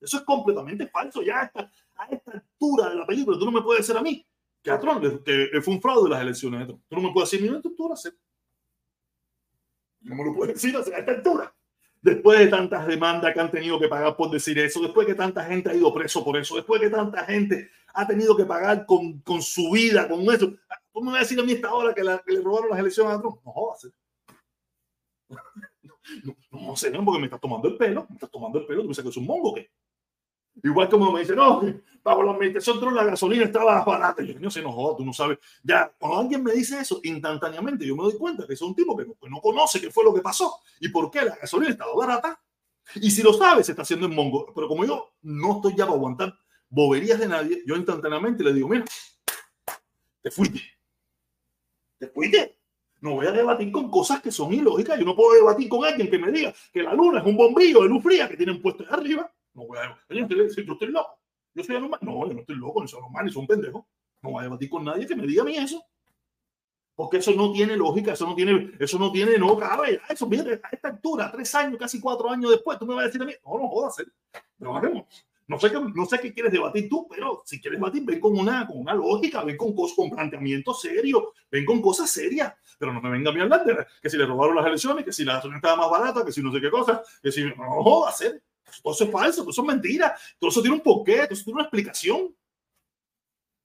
Eso 0.00 0.18
es 0.18 0.22
completamente 0.24 0.86
falso. 0.86 1.22
Ya 1.22 1.40
a 1.40 2.06
esta, 2.10 2.32
altura 2.32 2.90
de 2.90 2.96
la 2.96 3.06
película, 3.06 3.38
tú 3.38 3.44
no 3.44 3.52
me 3.52 3.62
puedes 3.62 3.86
decir 3.86 3.98
a 3.98 4.02
mí 4.02 4.26
que 4.62 4.70
a 4.70 4.78
Trump 4.78 5.02
que 5.24 5.60
fue 5.62 5.74
un 5.74 5.80
fraude 5.80 6.10
las 6.10 6.22
elecciones. 6.22 6.66
Tú 6.66 6.80
no 6.90 7.02
me 7.02 7.12
puedes 7.12 7.30
decir, 7.30 7.46
mira, 7.46 7.60
tú, 7.60 7.74
tú 7.74 7.88
lo. 7.88 7.94
No 10.02 10.14
me 10.14 10.24
lo 10.24 10.34
puedes 10.34 10.54
decir 10.54 10.76
a 10.76 10.80
esta 10.80 11.12
altura 11.12 11.54
después 12.02 12.38
de 12.38 12.48
tantas 12.48 12.86
demandas 12.86 13.32
que 13.34 13.40
han 13.40 13.50
tenido 13.50 13.78
que 13.78 13.88
pagar 13.88 14.16
por 14.16 14.30
decir 14.30 14.58
eso, 14.58 14.80
después 14.80 15.06
que 15.06 15.14
tanta 15.14 15.44
gente 15.44 15.70
ha 15.70 15.74
ido 15.74 15.92
preso 15.92 16.24
por 16.24 16.36
eso, 16.36 16.56
después 16.56 16.80
que 16.80 16.90
tanta 16.90 17.24
gente 17.24 17.70
ha 17.92 18.06
tenido 18.06 18.36
que 18.36 18.44
pagar 18.44 18.86
con, 18.86 19.20
con 19.20 19.42
su 19.42 19.70
vida, 19.70 20.08
con 20.08 20.22
eso. 20.32 20.54
¿Cómo 20.92 21.06
me 21.06 21.12
va 21.12 21.18
a 21.18 21.22
decir 21.22 21.38
a 21.38 21.42
mí 21.42 21.52
esta 21.52 21.72
hora 21.72 21.94
que, 21.94 22.02
le 22.02 22.40
robaron 22.40 22.70
las 22.70 22.78
elecciones 22.78 23.14
a 23.14 23.20
Trump? 23.20 23.40
No 23.44 23.52
jodas. 23.52 23.88
No, 26.24 26.36
no, 26.50 26.74
no 26.74 27.04
porque 27.04 27.20
me 27.20 27.26
estás 27.26 27.40
tomando 27.40 27.68
el 27.68 27.76
pelo, 27.76 28.06
me 28.08 28.16
estás 28.16 28.30
tomando 28.30 28.58
el 28.58 28.66
pelo, 28.66 28.82
tú 28.82 28.88
me 28.88 28.94
que 28.94 29.08
es 29.08 29.16
un 29.16 29.26
mongo, 29.26 29.54
¿qué? 29.54 29.70
Igual 30.62 30.88
como 30.88 31.12
me 31.12 31.20
dice, 31.20 31.34
no, 31.34 31.62
bajo 32.02 32.22
la 32.22 32.32
administración 32.32 32.94
la 32.94 33.04
gasolina 33.04 33.44
estaba 33.44 33.84
barata. 33.84 34.22
Yo, 34.22 34.38
no 34.38 34.50
se 34.50 34.60
enojó, 34.60 34.96
tú 34.96 35.04
no 35.04 35.12
sabes. 35.12 35.38
Ya, 35.62 35.92
cuando 35.98 36.18
alguien 36.18 36.42
me 36.42 36.52
dice 36.52 36.80
eso, 36.80 37.00
instantáneamente 37.02 37.86
yo 37.86 37.96
me 37.96 38.02
doy 38.02 38.16
cuenta 38.18 38.46
que 38.46 38.54
es 38.54 38.62
un 38.62 38.74
tipo 38.74 38.96
que 38.96 39.06
no, 39.28 39.40
conoce 39.40 39.80
qué 39.80 39.90
fue 39.90 40.04
lo 40.04 40.14
que 40.14 40.20
pasó 40.20 40.60
y 40.80 40.88
por 40.88 41.10
qué 41.10 41.22
la 41.22 41.36
gasolina 41.36 41.72
estaba 41.72 41.94
barata. 41.94 42.40
Y 42.96 43.10
si 43.10 43.22
lo 43.22 43.32
sabe, 43.32 43.62
se 43.62 43.72
está 43.72 43.82
haciendo 43.82 44.06
en 44.06 44.14
mongo. 44.14 44.52
Pero 44.54 44.68
como 44.68 44.84
yo 44.84 45.12
no 45.22 45.56
estoy 45.56 45.72
ya 45.76 45.86
para 45.86 45.96
aguantar 45.96 46.34
boberías 46.68 47.18
de 47.18 47.28
nadie, 47.28 47.62
yo 47.66 47.76
instantáneamente 47.76 48.42
le 48.42 48.52
digo, 48.52 48.68
mira, 48.68 48.84
te 50.20 50.30
fuiste. 50.30 50.60
Te 51.98 52.08
fuiste. 52.08 52.58
No 53.00 53.14
voy 53.14 53.26
a 53.26 53.32
debatir 53.32 53.72
con 53.72 53.90
cosas 53.90 54.20
que 54.20 54.30
son 54.30 54.52
ilógicas. 54.52 54.98
Yo 54.98 55.04
no 55.04 55.16
puedo 55.16 55.34
debatir 55.34 55.68
con 55.68 55.84
alguien 55.84 56.10
que 56.10 56.18
me 56.18 56.30
diga 56.30 56.52
que 56.72 56.82
la 56.82 56.92
luna 56.92 57.20
es 57.20 57.26
un 57.26 57.36
bombillo 57.36 57.82
de 57.82 57.88
luz 57.88 58.02
fría 58.02 58.28
que 58.28 58.36
tienen 58.36 58.60
puesto 58.60 58.84
arriba 58.90 59.30
no 59.54 59.66
voy 59.66 59.78
a 59.78 59.98
yo 60.08 60.24
estoy 60.24 60.88
loco. 60.88 61.18
Yo 61.54 61.64
soy 61.64 61.76
anormal. 61.76 62.00
No, 62.02 62.26
yo 62.26 62.34
no 62.34 62.40
estoy 62.40 62.56
loco, 62.56 62.80
no 62.80 62.88
soy 62.88 62.98
anormal, 62.98 63.24
ni 63.24 63.32
soy 63.32 63.40
un 63.42 63.46
pendejo. 63.46 63.88
No 64.22 64.30
voy 64.30 64.40
a 64.40 64.44
debatir 64.44 64.68
con 64.68 64.84
nadie 64.84 65.06
que 65.06 65.16
me 65.16 65.26
diga 65.26 65.42
a 65.42 65.44
mí 65.44 65.56
eso. 65.56 65.82
Porque 66.94 67.16
eso 67.16 67.32
no 67.32 67.50
tiene 67.50 67.76
lógica, 67.76 68.12
eso 68.12 68.26
no 68.26 68.34
tiene, 68.34 68.72
eso 68.78 68.98
no 68.98 69.10
tiene, 69.10 69.38
no 69.38 69.56
cabe. 69.56 70.00
Eso, 70.08 70.26
mire, 70.28 70.60
a 70.62 70.68
esta 70.70 70.88
altura, 70.88 71.30
tres 71.32 71.54
años, 71.54 71.78
casi 71.78 71.98
cuatro 71.98 72.28
años 72.28 72.50
después, 72.50 72.78
tú 72.78 72.86
me 72.86 72.94
vas 72.94 73.04
a 73.04 73.06
decir 73.06 73.22
a 73.22 73.24
mí, 73.24 73.32
no, 73.44 73.58
no 73.58 73.68
jodas, 73.68 74.04
trabajemos. 74.58 75.06
No 75.50 75.58
sé, 75.58 75.70
qué, 75.70 75.80
no 75.80 76.04
sé 76.04 76.20
qué 76.20 76.32
quieres 76.32 76.52
debatir 76.52 76.88
tú, 76.88 77.08
pero 77.08 77.42
si 77.44 77.60
quieres 77.60 77.80
debatir, 77.80 78.04
ven 78.04 78.20
con 78.20 78.38
una, 78.38 78.66
con 78.68 78.78
una 78.78 78.94
lógica, 78.94 79.42
ven 79.42 79.56
con, 79.56 79.74
cosas, 79.74 79.96
con 79.96 80.10
planteamientos 80.10 80.80
serios, 80.80 81.24
ven 81.50 81.64
con 81.64 81.80
cosas 81.80 82.08
serias, 82.08 82.54
pero 82.78 82.92
no 82.92 83.00
me 83.00 83.10
venga 83.10 83.30
a 83.30 83.32
mí 83.32 83.40
hablar 83.40 83.64
de 83.64 83.84
que 84.00 84.08
si 84.08 84.16
le 84.16 84.26
robaron 84.26 84.54
las 84.54 84.66
elecciones, 84.66 85.04
que 85.04 85.12
si 85.12 85.24
la 85.24 85.34
gasolina 85.34 85.56
estaba 85.56 85.76
más 85.76 85.90
barata, 85.90 86.24
que 86.24 86.30
si 86.30 86.40
no 86.40 86.52
sé 86.52 86.60
qué 86.60 86.70
cosa, 86.70 87.02
que 87.20 87.32
si 87.32 87.44
no 87.44 87.82
jodas, 87.82 88.22
todo 88.82 88.94
eso 88.94 89.04
es 89.04 89.10
falso, 89.10 89.42
todo 89.42 89.50
eso 89.50 89.62
es 89.62 89.66
mentira, 89.66 90.16
todo 90.38 90.50
eso 90.50 90.60
tiene 90.60 90.76
un 90.76 90.82
porqué, 90.82 91.22
todo 91.22 91.32
eso 91.32 91.44
tiene 91.44 91.56
una 91.56 91.64
explicación. 91.64 92.34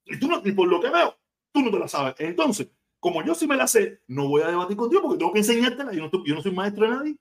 Y 0.06 0.18
tú 0.18 0.28
no, 0.28 0.40
y 0.44 0.52
por 0.52 0.68
lo 0.68 0.80
que 0.80 0.88
veo, 0.88 1.16
tú 1.52 1.62
no 1.62 1.70
te 1.70 1.78
la 1.78 1.88
sabes. 1.88 2.14
Entonces, 2.18 2.70
como 3.00 3.24
yo 3.24 3.34
sí 3.34 3.46
me 3.46 3.56
la 3.56 3.66
sé, 3.66 4.02
no 4.06 4.28
voy 4.28 4.42
a 4.42 4.48
debatir 4.48 4.76
contigo 4.76 5.02
porque 5.02 5.18
tengo 5.18 5.32
que 5.32 5.40
enseñártela. 5.40 5.92
Yo 5.92 6.08
no, 6.08 6.42
soy 6.42 6.52
maestro 6.52 6.84
de 6.84 6.90
nadie. 6.90 7.16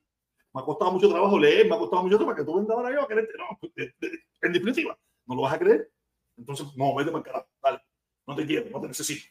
Me 0.53 0.61
ha 0.61 0.63
costado 0.63 0.91
mucho 0.91 1.09
trabajo 1.09 1.37
leer, 1.37 1.67
me 1.67 1.75
ha 1.75 1.79
costado 1.79 2.03
mucho 2.03 2.17
trabajo 2.17 2.35
para 2.35 2.45
que 2.45 2.51
tú 2.51 2.57
vengas 2.57 2.77
ahora 2.77 2.93
yo 2.93 3.01
a 3.01 3.07
quererte. 3.07 3.33
No, 3.37 3.59
en 4.41 4.53
definitiva, 4.53 4.97
no 5.25 5.35
lo 5.35 5.41
vas 5.41 5.53
a 5.53 5.59
creer. 5.59 5.91
Entonces, 6.37 6.67
no, 6.75 6.95
vete 6.95 7.11
para 7.11 7.19
el 7.19 7.23
carajo. 7.25 7.47
Dale, 7.61 7.81
no 8.27 8.35
te 8.35 8.45
quiero, 8.45 8.69
no 8.69 8.81
te 8.81 8.87
necesito. 8.87 9.25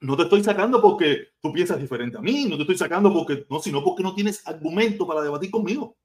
No 0.00 0.16
te 0.16 0.22
estoy 0.22 0.42
sacando 0.42 0.80
porque 0.80 1.28
tú 1.42 1.52
piensas 1.52 1.78
diferente 1.78 2.16
a 2.16 2.22
mí, 2.22 2.46
no 2.46 2.56
te 2.56 2.62
estoy 2.62 2.78
sacando 2.78 3.12
porque 3.12 3.46
no, 3.50 3.58
sino 3.58 3.84
porque 3.84 4.02
no 4.02 4.14
tienes 4.14 4.46
argumento 4.46 5.06
para 5.06 5.20
debatir 5.20 5.50
conmigo 5.50 5.98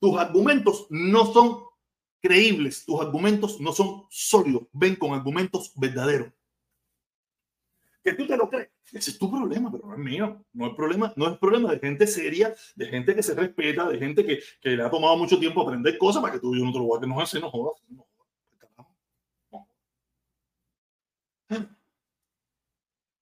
tus 0.00 0.16
argumentos 0.18 0.86
no 0.90 1.26
son 1.32 1.64
creíbles, 2.20 2.84
tus 2.84 3.00
argumentos 3.00 3.60
no 3.60 3.72
son 3.72 4.04
sólidos, 4.10 4.64
ven 4.72 4.96
con 4.96 5.14
argumentos 5.14 5.72
verdaderos. 5.76 6.32
Que 8.02 8.14
tú 8.14 8.26
te 8.26 8.36
lo 8.36 8.48
crees, 8.48 8.70
ese 8.92 9.10
es 9.10 9.18
tu 9.18 9.30
problema, 9.30 9.70
pero 9.70 9.86
no 9.88 9.94
es 9.94 9.98
mío. 9.98 10.44
No 10.52 10.68
es 10.68 10.74
problema, 10.74 11.12
no 11.16 11.28
es 11.28 11.38
problema 11.38 11.72
de 11.72 11.80
gente 11.80 12.06
seria, 12.06 12.54
de 12.76 12.86
gente 12.86 13.14
que 13.14 13.22
se 13.22 13.34
respeta, 13.34 13.88
de 13.88 13.98
gente 13.98 14.24
que, 14.24 14.40
que 14.60 14.70
le 14.70 14.82
ha 14.82 14.90
tomado 14.90 15.16
mucho 15.16 15.38
tiempo 15.38 15.62
aprender 15.62 15.98
cosas 15.98 16.22
para 16.22 16.34
que 16.34 16.40
tú 16.40 16.54
y 16.54 16.60
yo 16.60 16.64
no 16.64 16.72
te 16.72 16.78
lo 16.78 16.84
voy 16.84 16.98
a 16.98 17.00
que 17.00 17.22
hace, 17.22 17.40
no 17.40 17.50
jodas. 17.50 17.82
No, 17.88 18.06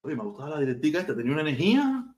Oye, 0.02 0.16
me 0.16 0.22
gustaba 0.22 0.50
la 0.50 0.60
directiva 0.60 1.00
esta, 1.00 1.16
tenía 1.16 1.32
una 1.32 1.40
energía. 1.40 2.13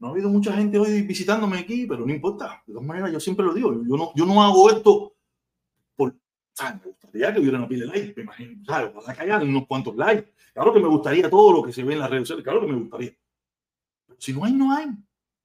No 0.00 0.08
ha 0.08 0.10
habido 0.10 0.30
mucha 0.30 0.52
gente 0.54 0.78
hoy 0.78 1.02
visitándome 1.02 1.58
aquí, 1.58 1.86
pero 1.86 2.06
no 2.06 2.12
importa. 2.12 2.62
De 2.66 2.72
todas 2.72 2.88
maneras, 2.88 3.12
yo 3.12 3.20
siempre 3.20 3.44
lo 3.44 3.52
digo. 3.52 3.72
Yo 3.72 3.96
no, 3.96 4.12
yo 4.14 4.26
no 4.26 4.42
hago 4.42 4.70
esto 4.70 5.12
por. 5.94 6.16
¿sabes? 6.54 6.80
Me 6.80 6.90
gustaría 6.90 7.34
que 7.34 7.40
hubiera 7.40 7.58
una 7.58 7.68
pila 7.68 7.84
de 7.84 7.98
likes, 7.98 8.14
me 8.16 8.22
imagino. 8.22 8.64
¿sabes? 8.64 8.92
Ojalá 8.94 9.14
que 9.14 9.22
haya 9.22 9.38
unos 9.38 9.66
cuantos 9.66 9.94
likes. 9.94 10.32
Claro 10.54 10.72
que 10.72 10.80
me 10.80 10.88
gustaría 10.88 11.28
todo 11.28 11.52
lo 11.52 11.62
que 11.62 11.72
se 11.72 11.84
ve 11.84 11.92
en 11.92 11.98
las 12.00 12.10
redes 12.10 12.28
sociales. 12.28 12.44
Claro 12.44 12.62
que 12.62 12.66
me 12.66 12.78
gustaría. 12.78 13.14
Si 14.18 14.32
no 14.32 14.44
hay, 14.44 14.54
no 14.54 14.72
hay. 14.72 14.86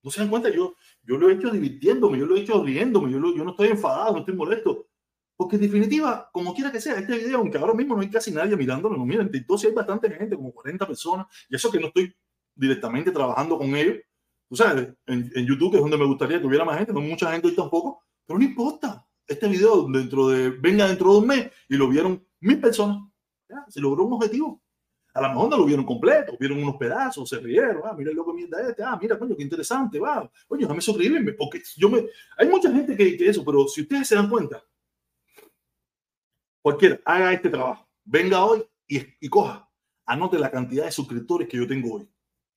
No 0.01 0.11
se 0.11 0.21
dan 0.21 0.29
cuenta, 0.29 0.49
yo, 0.49 0.75
yo 1.03 1.17
lo 1.17 1.29
he 1.29 1.33
hecho 1.33 1.49
divirtiéndome, 1.49 2.19
yo 2.19 2.27
lo 2.27 2.35
he 2.35 2.41
hecho 2.41 2.63
riéndome, 2.63 3.11
yo, 3.11 3.17
yo 3.35 3.43
no 3.43 3.51
estoy 3.51 3.69
enfadado, 3.69 4.13
no 4.13 4.19
estoy 4.19 4.35
molesto. 4.35 4.87
Porque 5.35 5.55
en 5.55 5.63
definitiva, 5.63 6.29
como 6.31 6.53
quiera 6.53 6.71
que 6.71 6.79
sea, 6.79 6.95
este 6.99 7.17
video, 7.17 7.39
aunque 7.39 7.57
ahora 7.57 7.73
mismo 7.73 7.95
no 7.95 8.01
hay 8.01 8.09
casi 8.09 8.31
nadie 8.31 8.55
mirándolo, 8.55 8.95
no 8.95 9.05
miren, 9.05 9.29
entonces 9.33 9.69
hay 9.69 9.75
bastante 9.75 10.09
gente, 10.11 10.35
como 10.35 10.53
40 10.53 10.87
personas, 10.87 11.25
y 11.49 11.55
eso 11.55 11.71
que 11.71 11.79
no 11.79 11.87
estoy 11.87 12.15
directamente 12.53 13.11
trabajando 13.11 13.57
con 13.57 13.75
ellos. 13.75 13.97
Tú 14.47 14.55
sabes, 14.55 14.93
en, 15.07 15.45
YouTube, 15.45 15.71
que 15.71 15.77
es 15.77 15.81
donde 15.81 15.97
me 15.97 16.05
gustaría 16.05 16.39
que 16.39 16.45
hubiera 16.45 16.65
más 16.65 16.77
gente, 16.77 16.93
no 16.93 17.01
mucha 17.01 17.31
gente 17.31 17.47
hoy 17.47 17.55
tampoco, 17.55 18.03
pero 18.25 18.39
no 18.39 18.45
importa. 18.45 19.05
Este 19.27 19.47
video 19.47 19.87
dentro 19.87 20.27
de, 20.27 20.51
venga 20.51 20.87
dentro 20.87 21.13
de 21.13 21.17
un 21.17 21.27
mes 21.27 21.51
y 21.67 21.75
lo 21.77 21.89
vieron 21.89 22.23
mil 22.41 22.61
personas. 22.61 22.99
Ya, 23.49 23.65
se 23.67 23.81
logró 23.81 24.03
un 24.03 24.13
objetivo. 24.13 24.61
A 25.15 25.21
lo 25.21 25.29
mejor 25.29 25.49
no 25.49 25.57
lo 25.57 25.65
vieron 25.65 25.85
completo, 25.85 26.35
vieron 26.39 26.61
unos 26.61 26.75
pedazos, 26.75 27.27
se 27.27 27.39
rieron, 27.39 27.81
ah, 27.85 27.93
mira 27.97 28.11
el 28.11 28.17
loco 28.17 28.33
mierda 28.33 28.69
este, 28.69 28.83
ah, 28.83 28.99
mira, 29.01 29.17
coño, 29.17 29.35
qué 29.35 29.43
interesante, 29.43 29.97
va, 29.97 30.29
coño, 30.45 30.61
déjame 30.63 30.81
suscribirme, 30.81 31.31
porque 31.31 31.63
yo 31.77 31.89
me, 31.89 32.05
hay 32.37 32.49
mucha 32.49 32.69
gente 32.69 32.97
que, 32.97 33.15
que 33.15 33.29
eso, 33.29 33.45
pero 33.45 33.65
si 33.65 33.83
ustedes 33.83 34.09
se 34.09 34.15
dan 34.15 34.29
cuenta, 34.29 34.61
cualquiera 36.61 36.99
haga 37.05 37.31
este 37.31 37.49
trabajo, 37.49 37.87
venga 38.03 38.43
hoy 38.43 38.65
y 38.87 39.29
coja, 39.29 39.69
anote 40.05 40.37
la 40.37 40.51
cantidad 40.51 40.83
de 40.83 40.91
suscriptores 40.91 41.47
que 41.47 41.57
yo 41.57 41.65
tengo 41.65 41.95
hoy. 41.95 42.09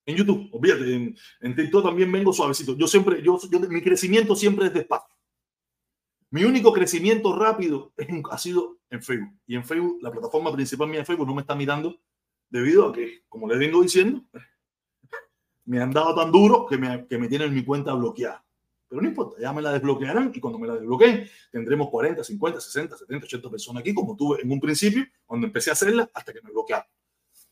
En 0.09 0.15
YouTube, 0.15 0.49
olvídate, 0.51 0.91
en, 0.91 1.15
en 1.41 1.55
TikTok 1.55 1.83
también 1.83 2.11
vengo 2.11 2.33
suavecito. 2.33 2.75
Yo 2.75 2.87
siempre, 2.87 3.21
yo, 3.21 3.39
yo, 3.51 3.59
mi 3.59 3.79
crecimiento 3.79 4.35
siempre 4.35 4.65
es 4.65 4.73
despacio. 4.73 5.15
Mi 6.31 6.43
único 6.45 6.73
crecimiento 6.73 7.37
rápido 7.37 7.93
ha 8.31 8.37
sido 8.39 8.79
en 8.89 9.03
Facebook. 9.03 9.37
Y 9.45 9.55
en 9.55 9.63
Facebook, 9.63 9.99
la 10.01 10.11
plataforma 10.11 10.51
principal 10.51 10.89
mía 10.89 11.01
de 11.01 11.05
Facebook 11.05 11.27
no 11.27 11.35
me 11.35 11.41
está 11.41 11.53
mirando 11.53 11.95
debido 12.49 12.87
a 12.87 12.93
que, 12.93 13.21
como 13.29 13.47
les 13.47 13.59
vengo 13.59 13.83
diciendo, 13.83 14.23
me 15.65 15.79
han 15.79 15.91
dado 15.91 16.15
tan 16.15 16.31
duro 16.31 16.65
que 16.65 16.79
me, 16.79 17.05
que 17.05 17.19
me 17.19 17.27
tienen 17.27 17.53
mi 17.53 17.63
cuenta 17.63 17.93
bloqueada. 17.93 18.43
Pero 18.87 19.03
no 19.03 19.07
importa, 19.07 19.39
ya 19.39 19.53
me 19.53 19.61
la 19.61 19.73
desbloquearán 19.73 20.31
y 20.33 20.39
cuando 20.39 20.57
me 20.57 20.65
la 20.65 20.73
desbloqueen 20.73 21.29
tendremos 21.51 21.91
40, 21.91 22.23
50, 22.23 22.59
60, 22.59 22.97
70, 22.97 23.25
80 23.27 23.49
personas 23.51 23.81
aquí, 23.81 23.93
como 23.93 24.15
tuve 24.15 24.41
en 24.41 24.51
un 24.51 24.59
principio, 24.59 25.05
cuando 25.27 25.45
empecé 25.45 25.69
a 25.69 25.73
hacerla, 25.73 26.09
hasta 26.11 26.33
que 26.33 26.41
me 26.41 26.49
bloquearon. 26.49 26.87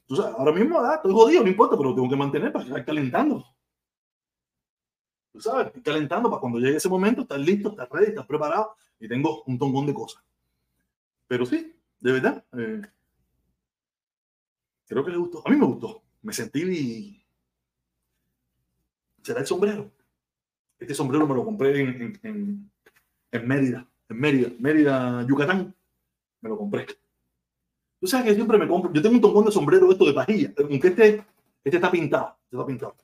Entonces, 0.10 0.36
ahora 0.38 0.52
mismo 0.54 0.80
ah, 0.80 0.96
estoy 0.96 1.12
jodido, 1.12 1.44
no 1.44 1.50
importa, 1.50 1.76
pero 1.76 1.90
lo 1.90 1.96
tengo 1.96 2.10
que 2.10 2.16
mantener 2.16 2.52
para 2.54 2.64
estar 2.64 2.86
calentando. 2.86 3.46
Tú 5.34 5.42
sabes, 5.42 5.68
estoy 5.68 5.82
calentando 5.82 6.30
para 6.30 6.40
cuando 6.40 6.60
llegue 6.60 6.78
ese 6.78 6.90
momento, 6.90 7.22
estar 7.22 7.40
listo, 7.40 7.70
estar 7.70 7.90
ready, 7.92 8.10
estar 8.10 8.26
preparado 8.26 8.76
y 9.00 9.08
tengo 9.08 9.44
un 9.44 9.60
tongón 9.60 9.86
de 9.86 9.94
cosas. 9.94 10.24
Pero 11.28 11.46
sí, 11.46 11.76
de 12.00 12.12
verdad, 12.12 12.44
eh, 12.58 12.82
creo 14.88 15.04
que 15.04 15.12
le 15.12 15.18
gustó. 15.18 15.44
A 15.46 15.50
mí 15.50 15.58
me 15.58 15.66
gustó. 15.66 16.02
Me 16.22 16.32
sentí. 16.32 17.24
¿Será 19.22 19.42
el 19.42 19.46
sombrero? 19.46 19.92
Este 20.80 20.94
sombrero 20.94 21.28
me 21.28 21.36
lo 21.36 21.44
compré 21.44 21.82
en, 21.82 22.20
en, 22.24 22.72
en, 23.32 23.48
Mérida, 23.48 23.86
en 24.08 24.20
Mérida, 24.20 24.50
Mérida, 24.58 25.26
Yucatán. 25.28 25.76
Me 26.40 26.50
lo 26.50 26.58
compré. 26.58 26.86
Tú 28.00 28.08
sabes 28.08 28.28
que 28.28 28.36
siempre 28.36 28.58
me 28.58 28.68
compro. 28.68 28.92
Yo 28.94 29.02
tengo 29.02 29.16
un 29.16 29.22
tongón 29.22 29.46
de 29.46 29.52
sombrero 29.52 29.92
esto 29.92 30.06
de 30.06 30.14
pajilla, 30.14 30.54
aunque 30.58 30.88
este, 30.90 31.26
este 31.64 31.78
está 31.78 31.90
pintado. 31.90 32.38
Este 32.44 32.56
está 32.56 32.66
pintado. 32.66 32.96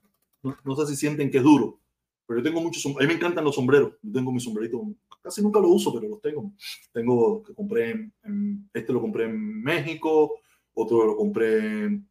No, 0.43 0.57
no, 0.63 0.75
sé 0.75 0.87
si 0.87 0.95
sienten 0.95 1.31
que 1.31 1.37
es 1.37 1.43
duro, 1.43 1.79
pero 2.27 2.39
yo 2.39 2.43
tengo 2.43 2.61
muchos. 2.61 2.85
A 2.85 2.99
mí 2.99 3.07
me 3.07 3.13
encantan 3.13 3.43
los 3.43 3.55
sombreros. 3.55 3.93
Yo 4.01 4.11
tengo 4.11 4.31
mi 4.31 4.39
sombrerito. 4.39 4.83
Casi 5.21 5.41
nunca 5.41 5.59
lo 5.59 5.69
uso, 5.69 5.93
pero 5.93 6.07
los 6.09 6.21
tengo. 6.21 6.51
Tengo 6.91 7.41
que 7.43 7.53
compré 7.53 8.11
en, 8.23 8.69
este 8.73 8.93
lo 8.93 9.01
compré 9.01 9.25
en 9.25 9.63
México, 9.63 10.35
otro 10.73 11.05
lo 11.05 11.15
compré 11.15 11.85
en 11.85 12.09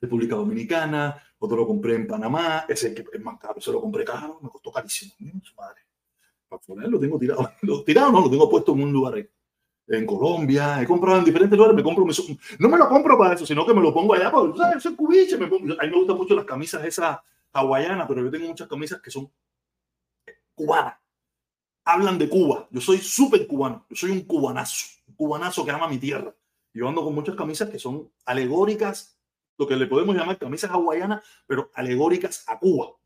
República 0.00 0.36
Dominicana, 0.36 1.16
otro 1.38 1.56
lo 1.56 1.66
compré 1.66 1.94
en 1.94 2.06
Panamá, 2.06 2.66
ese 2.68 2.94
que 2.94 3.04
es 3.10 3.20
más 3.22 3.38
caro, 3.38 3.58
ese 3.58 3.72
lo 3.72 3.80
compré 3.80 4.04
caro, 4.04 4.38
me 4.42 4.50
costó 4.50 4.70
carísimo. 4.70 5.12
Madre. 5.56 5.80
Para 6.48 6.62
ponerlo 6.62 6.92
lo 6.92 7.00
tengo 7.00 7.18
tirado. 7.18 7.50
Lo 7.62 7.82
tirado 7.82 8.12
no, 8.12 8.20
lo 8.20 8.30
tengo 8.30 8.48
puesto 8.48 8.72
en 8.72 8.82
un 8.82 8.92
lugar 8.92 9.14
ahí. 9.14 9.28
En 9.88 10.04
Colombia, 10.04 10.82
he 10.82 10.86
comprado 10.86 11.18
en 11.18 11.24
diferentes 11.24 11.56
lugares, 11.56 11.76
me 11.76 11.82
compro, 11.82 12.04
mi, 12.04 12.12
no 12.58 12.68
me 12.68 12.76
lo 12.76 12.88
compro 12.88 13.16
para 13.16 13.34
eso, 13.34 13.46
sino 13.46 13.64
que 13.64 13.72
me 13.72 13.80
lo 13.80 13.94
pongo 13.94 14.14
allá, 14.14 14.32
porque 14.32 14.58
¿sabes? 14.58 14.82
Soy 14.82 14.96
cubiche, 14.96 15.36
me 15.38 15.46
pongo, 15.46 15.74
a 15.78 15.84
mí 15.84 15.90
me 15.90 15.96
gustan 15.96 16.16
mucho 16.16 16.34
las 16.34 16.44
camisas 16.44 16.84
esas 16.84 17.18
hawaianas, 17.52 18.06
pero 18.08 18.24
yo 18.24 18.30
tengo 18.30 18.48
muchas 18.48 18.68
camisas 18.68 19.00
que 19.00 19.10
son 19.12 19.30
cubanas. 20.54 20.96
Hablan 21.84 22.18
de 22.18 22.28
Cuba, 22.28 22.66
yo 22.70 22.80
soy 22.80 22.98
súper 22.98 23.46
cubano, 23.46 23.86
yo 23.88 23.96
soy 23.96 24.10
un 24.10 24.22
cubanazo, 24.22 24.86
un 25.06 25.14
cubanazo 25.14 25.64
que 25.64 25.70
ama 25.70 25.86
mi 25.86 25.98
tierra. 25.98 26.34
Yo 26.74 26.88
ando 26.88 27.04
con 27.04 27.14
muchas 27.14 27.36
camisas 27.36 27.70
que 27.70 27.78
son 27.78 28.10
alegóricas, 28.24 29.18
lo 29.56 29.66
que 29.66 29.76
le 29.76 29.86
podemos 29.86 30.16
llamar 30.16 30.36
camisas 30.36 30.70
hawaianas, 30.70 31.22
pero 31.46 31.70
alegóricas 31.74 32.44
a 32.48 32.58
Cuba. 32.58 32.86
O 32.88 32.98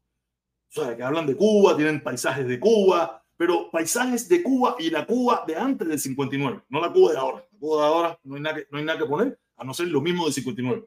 sea, 0.69 0.97
que 0.97 1.03
hablan 1.03 1.27
de 1.27 1.37
Cuba, 1.37 1.77
tienen 1.77 2.03
paisajes 2.03 2.49
de 2.49 2.59
Cuba, 2.59 3.20
pero 3.41 3.71
paisajes 3.71 4.29
de 4.29 4.43
Cuba 4.43 4.77
y 4.79 4.91
la 4.91 5.07
Cuba 5.07 5.45
de 5.47 5.57
antes 5.57 5.89
del 5.89 5.99
59, 5.99 6.65
no 6.69 6.79
la 6.79 6.93
Cuba 6.93 7.13
de 7.13 7.17
ahora. 7.17 7.39
La 7.51 7.59
Cuba 7.59 7.81
de 7.81 7.89
ahora 7.89 8.21
no 8.23 8.35
hay 8.35 8.43
nada 8.43 8.57
que, 8.57 8.67
no 8.71 8.77
hay 8.77 8.85
nada 8.85 8.99
que 8.99 9.07
poner, 9.07 9.41
a 9.57 9.65
no 9.65 9.73
ser 9.73 9.89
lo 9.89 10.03
mismo 10.03 10.25
del 10.25 10.35
59. 10.35 10.85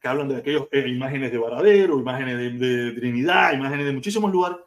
Que 0.00 0.06
hablan 0.08 0.28
de 0.28 0.36
aquellas 0.36 0.62
eh, 0.70 0.86
imágenes 0.86 1.32
de 1.32 1.38
Varadero, 1.38 1.98
imágenes 1.98 2.38
de, 2.38 2.50
de, 2.52 2.92
Trinidad, 2.92 3.54
imágenes 3.54 3.86
de 3.86 3.92
muchísimos 3.92 4.30
lugares. 4.30 4.58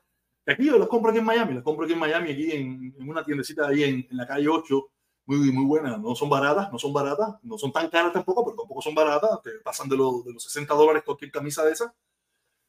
Aquí 0.45 0.65
yo 0.65 0.77
las 0.77 0.89
compro 0.89 1.11
aquí 1.11 1.19
en 1.19 1.25
Miami, 1.25 1.53
las 1.53 1.63
compro 1.63 1.85
aquí 1.85 1.93
en 1.93 1.99
Miami, 1.99 2.31
aquí 2.31 2.51
en, 2.51 2.93
en 2.99 3.09
una 3.09 3.23
tiendecita 3.23 3.65
ahí 3.65 3.83
en, 3.85 4.05
en 4.11 4.17
la 4.17 4.27
calle 4.27 4.49
8, 4.49 4.89
muy, 5.27 5.49
muy 5.53 5.63
buenas. 5.63 5.97
No 6.01 6.13
son 6.13 6.29
baratas, 6.29 6.73
no 6.73 6.77
son 6.77 6.91
baratas, 6.91 7.35
no 7.41 7.57
son 7.57 7.71
tan 7.71 7.89
caras 7.89 8.11
tampoco, 8.11 8.43
pero 8.43 8.57
tampoco 8.57 8.81
son 8.81 8.95
baratas. 8.95 9.41
Te 9.41 9.51
pasan 9.63 9.87
de, 9.87 9.95
lo, 9.95 10.23
de 10.23 10.33
los 10.33 10.43
60 10.43 10.73
dólares 10.73 11.03
cualquier 11.05 11.31
camisa 11.31 11.63
de 11.63 11.71
esa. 11.71 11.95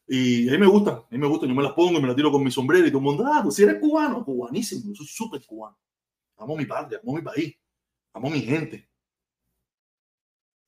Y 0.07 0.47
a 0.47 0.53
mí 0.53 0.57
me 0.57 0.67
gustan, 0.67 0.95
a 0.95 1.07
mí 1.09 1.17
me 1.17 1.27
gustan. 1.27 1.49
Yo 1.49 1.55
me 1.55 1.63
las 1.63 1.73
pongo 1.73 1.97
y 1.97 2.01
me 2.01 2.07
las 2.07 2.15
tiro 2.15 2.31
con 2.31 2.43
mi 2.43 2.51
sombrero 2.51 2.87
y 2.87 2.89
todo 2.89 2.99
el 2.99 3.03
mundo, 3.03 3.25
ah, 3.25 3.41
pues 3.43 3.55
si 3.55 3.63
eres 3.63 3.79
cubano, 3.79 4.23
cubanísimo. 4.23 4.83
Yo 4.87 4.95
soy 4.95 5.07
súper 5.07 5.45
cubano. 5.45 5.77
Amo 6.37 6.55
mi 6.55 6.65
patria, 6.65 6.99
amo 7.03 7.13
mi 7.15 7.21
país, 7.21 7.55
amo 8.13 8.29
mi 8.29 8.41
gente. 8.41 8.87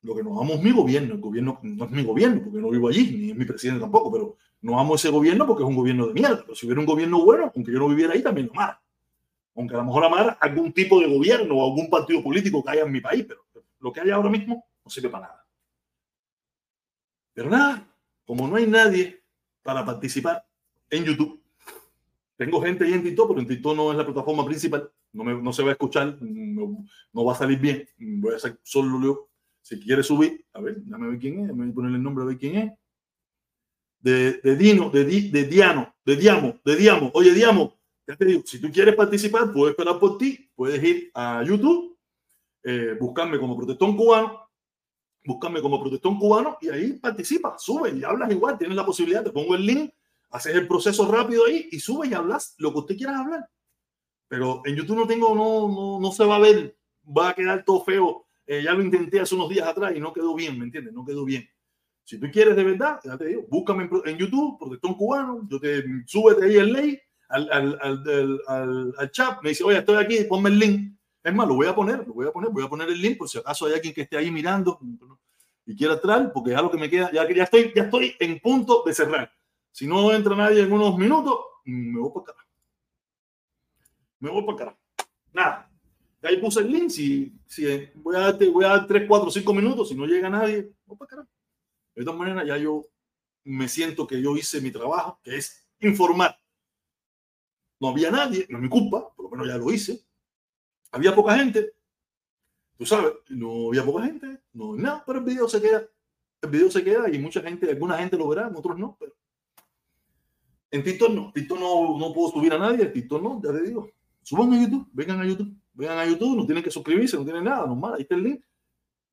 Lo 0.01 0.15
que 0.15 0.23
no 0.23 0.39
amo 0.41 0.53
es 0.55 0.61
mi 0.61 0.71
gobierno. 0.71 1.13
El 1.13 1.21
gobierno 1.21 1.59
no 1.61 1.85
es 1.85 1.91
mi 1.91 2.03
gobierno 2.03 2.41
porque 2.43 2.59
no 2.59 2.69
vivo 2.69 2.89
allí, 2.89 3.17
ni 3.17 3.31
es 3.31 3.37
mi 3.37 3.45
presidente 3.45 3.81
tampoco, 3.81 4.11
pero 4.11 4.37
no 4.61 4.79
amo 4.79 4.95
ese 4.95 5.09
gobierno 5.09 5.45
porque 5.47 5.63
es 5.63 5.69
un 5.69 5.75
gobierno 5.75 6.07
de 6.07 6.13
mierda. 6.13 6.41
Pero 6.41 6.55
si 6.55 6.65
hubiera 6.65 6.81
un 6.81 6.87
gobierno 6.87 7.23
bueno, 7.23 7.51
aunque 7.55 7.71
yo 7.71 7.79
no 7.79 7.87
viviera 7.87 8.13
ahí, 8.13 8.21
también 8.21 8.49
lo 8.53 8.59
amo 8.59 8.77
aunque 9.59 9.75
a 9.75 9.79
lo 9.79 9.83
mejor 9.83 10.05
amar 10.05 10.37
algún 10.39 10.71
tipo 10.71 11.01
de 11.01 11.07
gobierno 11.07 11.57
o 11.57 11.65
algún 11.65 11.89
partido 11.89 12.23
político 12.23 12.63
que 12.63 12.71
haya 12.71 12.83
en 12.83 12.91
mi 12.93 13.01
país, 13.01 13.25
pero 13.27 13.45
lo 13.79 13.91
que 13.91 13.99
hay 13.99 14.09
ahora 14.09 14.29
mismo 14.29 14.65
no 14.85 14.89
sirve 14.89 15.09
para 15.09 15.27
nada. 15.27 15.47
Pero 17.33 17.49
nada, 17.49 17.93
como 18.25 18.47
no 18.47 18.55
hay 18.55 18.67
nadie 18.67 19.18
para 19.69 19.85
participar 19.85 20.43
en 20.89 21.05
YouTube, 21.05 21.39
tengo 22.35 22.59
gente 22.59 22.85
ahí 22.85 22.93
en 22.93 23.03
TikTok, 23.03 23.27
pero 23.27 23.41
en 23.41 23.47
TikTok 23.47 23.75
no 23.75 23.91
es 23.91 23.97
la 23.99 24.03
plataforma 24.03 24.43
principal, 24.43 24.89
no, 25.13 25.23
me, 25.23 25.39
no 25.39 25.53
se 25.53 25.61
va 25.61 25.69
a 25.69 25.71
escuchar, 25.73 26.17
no, 26.19 26.87
no, 27.13 27.23
va 27.23 27.33
a 27.33 27.35
salir 27.35 27.59
bien, 27.59 27.87
voy 27.99 28.33
a 28.33 28.37
hacer 28.37 28.59
solo 28.63 28.99
yo. 28.99 29.29
Si 29.61 29.79
quiere 29.79 30.01
subir, 30.01 30.43
a 30.53 30.61
ver, 30.61 30.77
dame 30.85 31.09
ver 31.09 31.19
quién 31.19 31.41
es, 31.41 31.47
me 31.53 31.65
voy 31.65 31.69
a 31.69 31.75
poner 31.75 31.93
el 31.93 32.01
nombre 32.01 32.23
a 32.23 32.27
ver 32.27 32.37
quién 32.39 32.55
es. 32.55 32.71
De, 33.99 34.39
de 34.41 34.55
Dino, 34.55 34.89
de, 34.89 35.05
Di, 35.05 35.29
de 35.29 35.43
Diano, 35.43 35.93
de 36.03 36.15
Diamo, 36.15 36.59
de 36.65 36.75
Diamo. 36.75 37.11
Oye, 37.13 37.31
Diamo, 37.35 37.77
ya 38.07 38.15
te 38.15 38.25
digo, 38.25 38.41
si 38.43 38.59
tú 38.59 38.71
quieres 38.71 38.95
participar, 38.95 39.53
puedes 39.53 39.73
esperar 39.73 39.99
por 39.99 40.17
ti, 40.17 40.49
puedes 40.55 40.83
ir 40.83 41.11
a 41.13 41.43
YouTube, 41.43 41.95
eh, 42.63 42.97
buscarme 42.99 43.37
como 43.37 43.55
protestón 43.55 43.95
cubano, 43.95 44.48
buscarme 45.29 45.61
como 45.61 45.79
protestón 45.79 46.17
cubano 46.17 46.57
y 46.59 46.69
ahí 46.69 46.93
participa, 46.93 47.55
sube 47.59 47.91
y 47.91 48.03
hablas 48.03 48.31
igual, 48.31 48.57
tienes 48.57 48.75
la 48.75 48.85
posibilidad, 48.85 49.23
te 49.23 49.29
pongo 49.29 49.53
el 49.53 49.63
link, 49.63 49.91
haces 50.31 50.55
el 50.55 50.67
proceso 50.67 51.09
rápido 51.09 51.45
ahí 51.45 51.69
y 51.71 51.79
sube 51.79 52.07
y 52.07 52.13
hablas 52.15 52.55
lo 52.57 52.73
que 52.73 52.79
usted 52.79 52.97
quiera 52.97 53.19
hablar. 53.19 53.47
Pero 54.27 54.63
en 54.65 54.75
YouTube 54.75 54.97
no 54.97 55.07
tengo, 55.07 55.35
no, 55.35 55.67
no, 55.67 55.99
no 55.99 56.11
se 56.11 56.25
va 56.25 56.37
a 56.37 56.39
ver, 56.39 56.75
va 57.05 57.29
a 57.29 57.35
quedar 57.35 57.63
todo 57.63 57.83
feo. 57.83 58.25
Eh, 58.47 58.63
ya 58.63 58.73
lo 58.73 58.81
intenté 58.81 59.19
hace 59.19 59.35
unos 59.35 59.49
días 59.49 59.67
atrás 59.67 59.93
y 59.95 59.99
no 59.99 60.11
quedó 60.11 60.33
bien, 60.33 60.57
¿me 60.57 60.65
entiendes? 60.65 60.93
No 60.93 61.05
quedó 61.05 61.23
bien. 61.23 61.47
Si 62.03 62.19
tú 62.19 62.25
quieres 62.31 62.55
de 62.55 62.63
verdad, 62.63 62.99
ya 63.03 63.15
te 63.15 63.25
digo, 63.25 63.45
búscame 63.47 63.87
en, 64.05 64.17
YouTube, 64.17 64.57
protestón 64.57 64.95
cubano, 64.95 65.47
yo 65.47 65.59
te 65.59 65.83
súbete 66.07 66.45
ahí 66.45 66.55
el 66.55 66.99
al, 67.29 67.51
al, 67.51 67.79
al, 68.47 68.93
al 68.97 69.11
chat, 69.11 69.43
me 69.43 69.49
dice, 69.49 69.63
oye, 69.63 69.77
estoy 69.77 70.03
aquí, 70.03 70.23
ponme 70.23 70.49
el 70.49 70.57
link. 70.57 70.98
Es 71.23 71.33
más, 71.33 71.47
lo 71.47 71.55
voy 71.55 71.67
a 71.67 71.75
poner, 71.75 72.07
lo 72.07 72.13
voy 72.13 72.27
a 72.27 72.31
poner, 72.31 72.49
voy 72.49 72.63
a 72.63 72.69
poner 72.69 72.89
el 72.89 73.01
link 73.01 73.17
por 73.17 73.27
si 73.27 73.37
acaso 73.37 73.65
hay 73.65 73.73
alguien 73.73 73.93
que 73.93 74.01
esté 74.01 74.17
ahí 74.17 74.31
mirando 74.31 74.79
y 75.65 75.75
quiera 75.75 75.93
entrar, 75.93 76.31
porque 76.31 76.51
ya 76.51 76.61
lo 76.61 76.71
que 76.71 76.77
me 76.77 76.89
queda, 76.89 77.11
ya, 77.11 77.27
ya, 77.31 77.43
estoy, 77.43 77.71
ya 77.75 77.83
estoy 77.83 78.15
en 78.19 78.39
punto 78.39 78.83
de 78.85 78.93
cerrar. 78.93 79.31
Si 79.71 79.85
no 79.85 80.11
entra 80.11 80.35
nadie 80.35 80.61
en 80.61 80.71
unos 80.71 80.97
minutos, 80.97 81.37
me 81.65 81.99
voy 81.99 82.11
para 82.11 82.31
acá. 82.31 82.47
Me 84.19 84.29
voy 84.29 84.43
para 84.45 84.69
acá. 84.71 84.79
Nada. 85.31 85.71
Ahí 86.23 86.37
puse 86.37 86.61
el 86.61 86.71
link. 86.71 86.89
Si, 86.89 87.33
si 87.45 87.65
voy, 87.95 88.15
a 88.15 88.19
darte, 88.19 88.49
voy 88.49 88.65
a 88.65 88.69
dar 88.69 88.87
3, 88.87 89.05
4, 89.07 89.31
5 89.31 89.53
minutos. 89.53 89.89
Si 89.89 89.95
no 89.95 90.05
llega 90.05 90.29
nadie, 90.29 90.71
voy 90.85 90.97
para 90.97 91.21
acá. 91.21 91.29
De 91.95 92.03
todas 92.03 92.19
maneras, 92.19 92.47
ya 92.47 92.57
yo 92.57 92.85
me 93.43 93.67
siento 93.67 94.07
que 94.07 94.21
yo 94.21 94.35
hice 94.35 94.59
mi 94.61 94.71
trabajo, 94.71 95.19
que 95.23 95.37
es 95.37 95.65
informar 95.79 96.39
no 97.79 97.89
había 97.89 98.11
nadie, 98.11 98.45
no 98.49 98.57
es 98.57 98.63
mi 98.63 98.69
culpa, 98.69 99.13
por 99.15 99.25
lo 99.25 99.31
menos 99.31 99.47
ya 99.47 99.57
lo 99.57 99.71
hice. 99.71 100.05
Había 100.91 101.13
poca 101.13 101.37
gente, 101.37 101.73
tú 102.77 102.85
sabes, 102.85 103.13
no 103.29 103.67
había 103.67 103.85
poca 103.85 104.05
gente, 104.05 104.41
no 104.53 104.75
nada, 104.75 105.03
pero 105.05 105.19
el 105.19 105.25
video 105.25 105.47
se 105.47 105.61
queda. 105.61 105.85
El 106.41 106.49
video 106.49 106.71
se 106.71 106.83
queda 106.83 107.09
y 107.09 107.19
mucha 107.19 107.41
gente, 107.41 107.69
alguna 107.69 107.97
gente 107.97 108.17
lo 108.17 108.27
verá, 108.27 108.51
otros 108.55 108.77
no, 108.77 108.95
pero 108.99 109.13
En 110.71 110.83
TikTok 110.83 111.11
no, 111.11 111.31
TikTok 111.33 111.59
no, 111.59 111.97
no 111.97 112.13
puedo 112.13 112.29
subir 112.29 112.53
a 112.53 112.57
nadie, 112.57 112.85
TikTok 112.85 113.21
no, 113.21 113.41
ya 113.43 113.51
te 113.51 113.63
digo. 113.63 113.91
Suban 114.21 114.53
a 114.53 114.61
YouTube, 114.61 114.87
vengan 114.93 115.19
a 115.21 115.25
YouTube, 115.25 115.55
vengan 115.73 115.97
a 115.97 116.05
YouTube, 116.05 116.37
no 116.37 116.45
tienen 116.45 116.63
que 116.63 116.71
suscribirse, 116.71 117.17
no 117.17 117.23
tienen 117.23 117.43
nada, 117.43 117.65
normal, 117.67 117.95
ahí 117.95 118.01
está 118.03 118.15
el 118.15 118.23
link. 118.23 118.43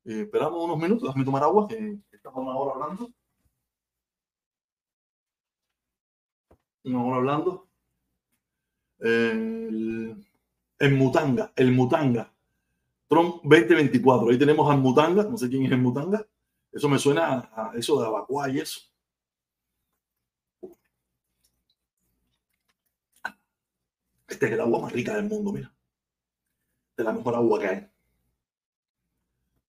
Eh, 0.05 0.23
esperamos 0.23 0.65
unos 0.65 0.79
minutos, 0.79 1.09
déjame 1.09 1.25
tomar 1.25 1.43
agua, 1.43 1.67
que 1.69 1.99
estamos 2.13 2.39
una 2.39 2.57
hora 2.57 2.73
hablando. 2.75 3.11
Una 6.85 7.05
hora 7.05 7.17
hablando. 7.17 7.69
El, 8.99 10.26
el 10.79 10.95
Mutanga, 10.95 11.53
el 11.57 11.73
Mutanga. 11.73 12.33
Trump 13.09 13.43
2024. 13.43 14.31
Ahí 14.31 14.39
tenemos 14.39 14.71
al 14.71 14.79
Mutanga, 14.79 15.23
no 15.25 15.37
sé 15.37 15.49
quién 15.49 15.65
es 15.65 15.73
el 15.73 15.79
Mutanga. 15.79 16.27
Eso 16.73 16.89
me 16.89 16.99
suena 16.99 17.51
a, 17.55 17.73
eso 17.77 18.01
de 18.01 18.07
Abacuá 18.07 18.51
y 18.51 18.59
eso. 18.59 18.81
Este 24.29 24.47
es 24.47 24.53
el 24.53 24.61
agua 24.61 24.81
más 24.81 24.93
rica 24.93 25.15
del 25.15 25.27
mundo, 25.27 25.53
mira. 25.53 25.73
De 26.97 27.05
la 27.05 27.13
mejor 27.13 27.37
agua 27.37 27.61
que 27.61 27.67
hay. 27.67 27.89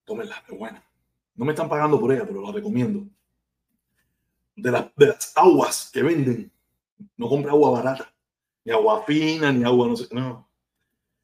Tómenla, 0.04 0.44
es 0.48 0.58
buena. 0.58 0.84
No 1.36 1.46
me 1.46 1.52
están 1.52 1.70
pagando 1.70 2.00
por 2.00 2.12
ella, 2.12 2.26
pero 2.26 2.42
la 2.42 2.52
recomiendo. 2.52 3.08
De, 4.56 4.72
de 4.96 5.08
las 5.08 5.38
aguas 5.38 5.92
que 5.94 6.02
venden, 6.02 6.52
no 7.16 7.30
compre 7.30 7.52
agua 7.52 7.70
barata, 7.70 8.12
ni 8.66 8.72
agua 8.72 9.04
fina, 9.04 9.52
ni 9.52 9.64
agua 9.64 9.88
no 9.88 9.96
sé. 9.96 10.08
No. 10.14 10.47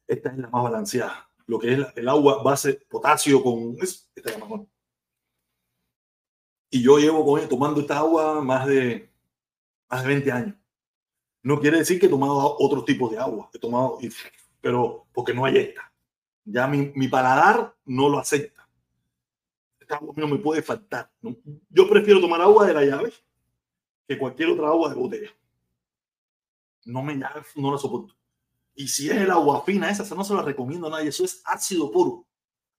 Esta 0.06 0.30
es 0.30 0.38
la 0.38 0.48
más 0.48 0.62
balanceada 0.62 1.28
lo 1.46 1.58
que 1.58 1.72
es 1.72 1.86
el 1.96 2.08
agua 2.08 2.42
base 2.42 2.74
potasio 2.88 3.42
con 3.42 3.76
esta 3.80 4.08
es 4.14 4.38
la 4.38 4.38
mejor. 4.38 4.66
Y 6.70 6.82
yo 6.82 6.98
llevo 6.98 7.24
con, 7.24 7.48
tomando 7.48 7.80
esta 7.80 7.98
agua 7.98 8.40
más 8.40 8.66
de, 8.66 9.12
más 9.88 10.02
de 10.02 10.08
20 10.08 10.32
años. 10.32 10.56
No 11.42 11.60
quiere 11.60 11.78
decir 11.78 12.00
que 12.00 12.06
he 12.06 12.08
tomado 12.08 12.56
otros 12.58 12.84
tipos 12.84 13.10
de 13.10 13.18
agua, 13.18 13.50
he 13.52 13.58
tomado, 13.58 13.98
pero 14.60 15.06
porque 15.12 15.34
no 15.34 15.44
hay 15.44 15.58
esta. 15.58 15.92
Ya 16.44 16.66
mi, 16.66 16.92
mi 16.94 17.08
paladar 17.08 17.74
no 17.84 18.08
lo 18.08 18.18
acepta. 18.18 18.68
Esta 19.78 19.96
agua 19.96 20.14
no 20.16 20.26
me 20.26 20.38
puede 20.38 20.62
faltar. 20.62 21.10
Yo 21.68 21.88
prefiero 21.88 22.20
tomar 22.20 22.40
agua 22.40 22.66
de 22.66 22.74
la 22.74 22.84
llave 22.84 23.12
que 24.08 24.18
cualquier 24.18 24.48
otra 24.50 24.68
agua 24.68 24.88
de 24.88 24.94
botella. 24.94 25.30
No 26.86 27.02
me 27.02 27.14
no 27.14 27.72
la 27.72 27.78
soporto. 27.78 28.14
Y 28.74 28.88
si 28.88 29.08
es 29.08 29.16
el 29.16 29.30
agua 29.30 29.62
fina, 29.64 29.90
esa 29.90 30.14
no 30.14 30.24
se 30.24 30.34
la 30.34 30.42
recomiendo 30.42 30.88
a 30.88 30.90
nadie. 30.90 31.08
Eso 31.08 31.24
es 31.24 31.40
ácido 31.44 31.90
puro. 31.90 32.26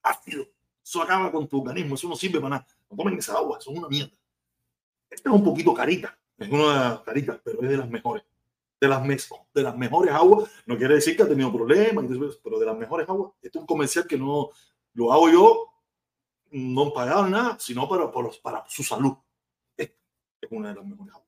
Ácido. 0.03 0.45
Eso 0.83 1.01
acaba 1.01 1.31
con 1.31 1.47
tu 1.47 1.61
organismo. 1.61 1.95
Eso 1.95 2.09
no 2.09 2.15
sirve 2.15 2.39
para 2.39 2.57
nada. 2.57 2.67
No 2.89 2.97
tomen 2.97 3.17
esa 3.17 3.33
agua. 3.33 3.57
Eso 3.59 3.71
es 3.71 3.77
una 3.77 3.87
mierda. 3.87 4.13
Esta 5.09 5.29
es 5.29 5.35
un 5.35 5.43
poquito 5.43 5.73
carita. 5.73 6.17
Es 6.37 6.49
una 6.49 6.73
de 6.73 6.89
las 6.89 6.99
caritas, 6.99 7.39
pero 7.43 7.61
es 7.61 7.69
de 7.69 7.77
las 7.77 7.89
mejores. 7.89 8.23
De 8.81 8.89
las, 8.89 9.01
de 9.53 9.63
las 9.63 9.77
mejores 9.77 10.13
aguas. 10.13 10.49
No 10.65 10.77
quiere 10.77 10.95
decir 10.95 11.15
que 11.15 11.23
ha 11.23 11.27
tenido 11.27 11.51
problemas, 11.51 12.05
pero 12.43 12.59
de 12.59 12.65
las 12.65 12.77
mejores 12.77 13.07
aguas. 13.07 13.31
Este 13.41 13.57
es 13.57 13.61
un 13.61 13.67
comercial 13.67 14.05
que 14.05 14.17
no 14.17 14.49
lo 14.93 15.13
hago 15.13 15.29
yo, 15.29 15.69
no 16.51 16.93
pagado 16.93 17.27
nada, 17.27 17.57
sino 17.59 17.87
para, 17.87 18.11
para, 18.11 18.29
para 18.43 18.65
su 18.67 18.83
salud. 18.83 19.13
Esta 19.77 19.95
es 20.41 20.51
una 20.51 20.69
de 20.69 20.75
las 20.75 20.85
mejores 20.85 21.13
aguas. 21.13 21.24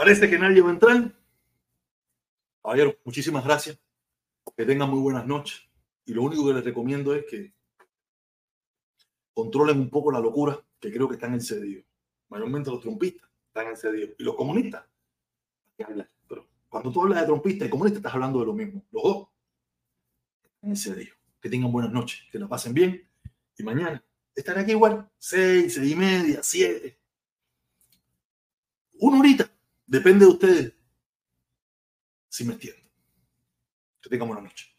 Parece 0.00 0.30
que 0.30 0.38
nadie 0.38 0.62
va 0.62 0.70
a 0.70 0.72
entrar. 0.72 1.14
Caballero, 2.62 2.96
muchísimas 3.04 3.44
gracias. 3.44 3.78
Que 4.56 4.64
tengan 4.64 4.88
muy 4.88 4.98
buenas 4.98 5.26
noches. 5.26 5.60
Y 6.06 6.14
lo 6.14 6.22
único 6.22 6.46
que 6.46 6.54
les 6.54 6.64
recomiendo 6.64 7.14
es 7.14 7.26
que 7.28 7.52
controlen 9.34 9.78
un 9.78 9.90
poco 9.90 10.10
la 10.10 10.18
locura 10.18 10.58
que 10.80 10.90
creo 10.90 11.06
que 11.06 11.16
están 11.16 11.34
en 11.34 11.84
Mayormente 12.30 12.70
los 12.70 12.80
trompistas 12.80 13.28
están 13.48 13.66
en 13.66 14.14
Y 14.16 14.22
los 14.22 14.36
comunistas. 14.36 14.86
Pero 15.76 16.48
cuando 16.70 16.90
tú 16.90 17.02
hablas 17.02 17.20
de 17.20 17.26
trompistas 17.26 17.68
y 17.68 17.70
comunistas, 17.70 17.98
estás 17.98 18.14
hablando 18.14 18.40
de 18.40 18.46
lo 18.46 18.54
mismo. 18.54 18.82
Los 18.92 19.02
dos 19.02 19.28
están 20.62 20.96
en 20.98 21.10
Que 21.42 21.50
tengan 21.50 21.70
buenas 21.70 21.92
noches, 21.92 22.22
que 22.32 22.38
la 22.38 22.48
pasen 22.48 22.72
bien. 22.72 23.06
Y 23.54 23.62
mañana 23.62 24.02
estaré 24.34 24.62
aquí 24.62 24.70
igual. 24.70 25.10
Seis, 25.18 25.74
seis 25.74 25.92
y 25.92 25.94
media, 25.94 26.40
siete. 26.42 26.98
Una 28.98 29.18
horita 29.18 29.59
Depende 29.90 30.24
de 30.24 30.30
ustedes 30.30 30.72
si 32.28 32.44
me 32.44 32.52
entienden. 32.52 32.88
Que 34.00 34.08
tengan 34.08 34.28
buena 34.28 34.42
noche. 34.42 34.69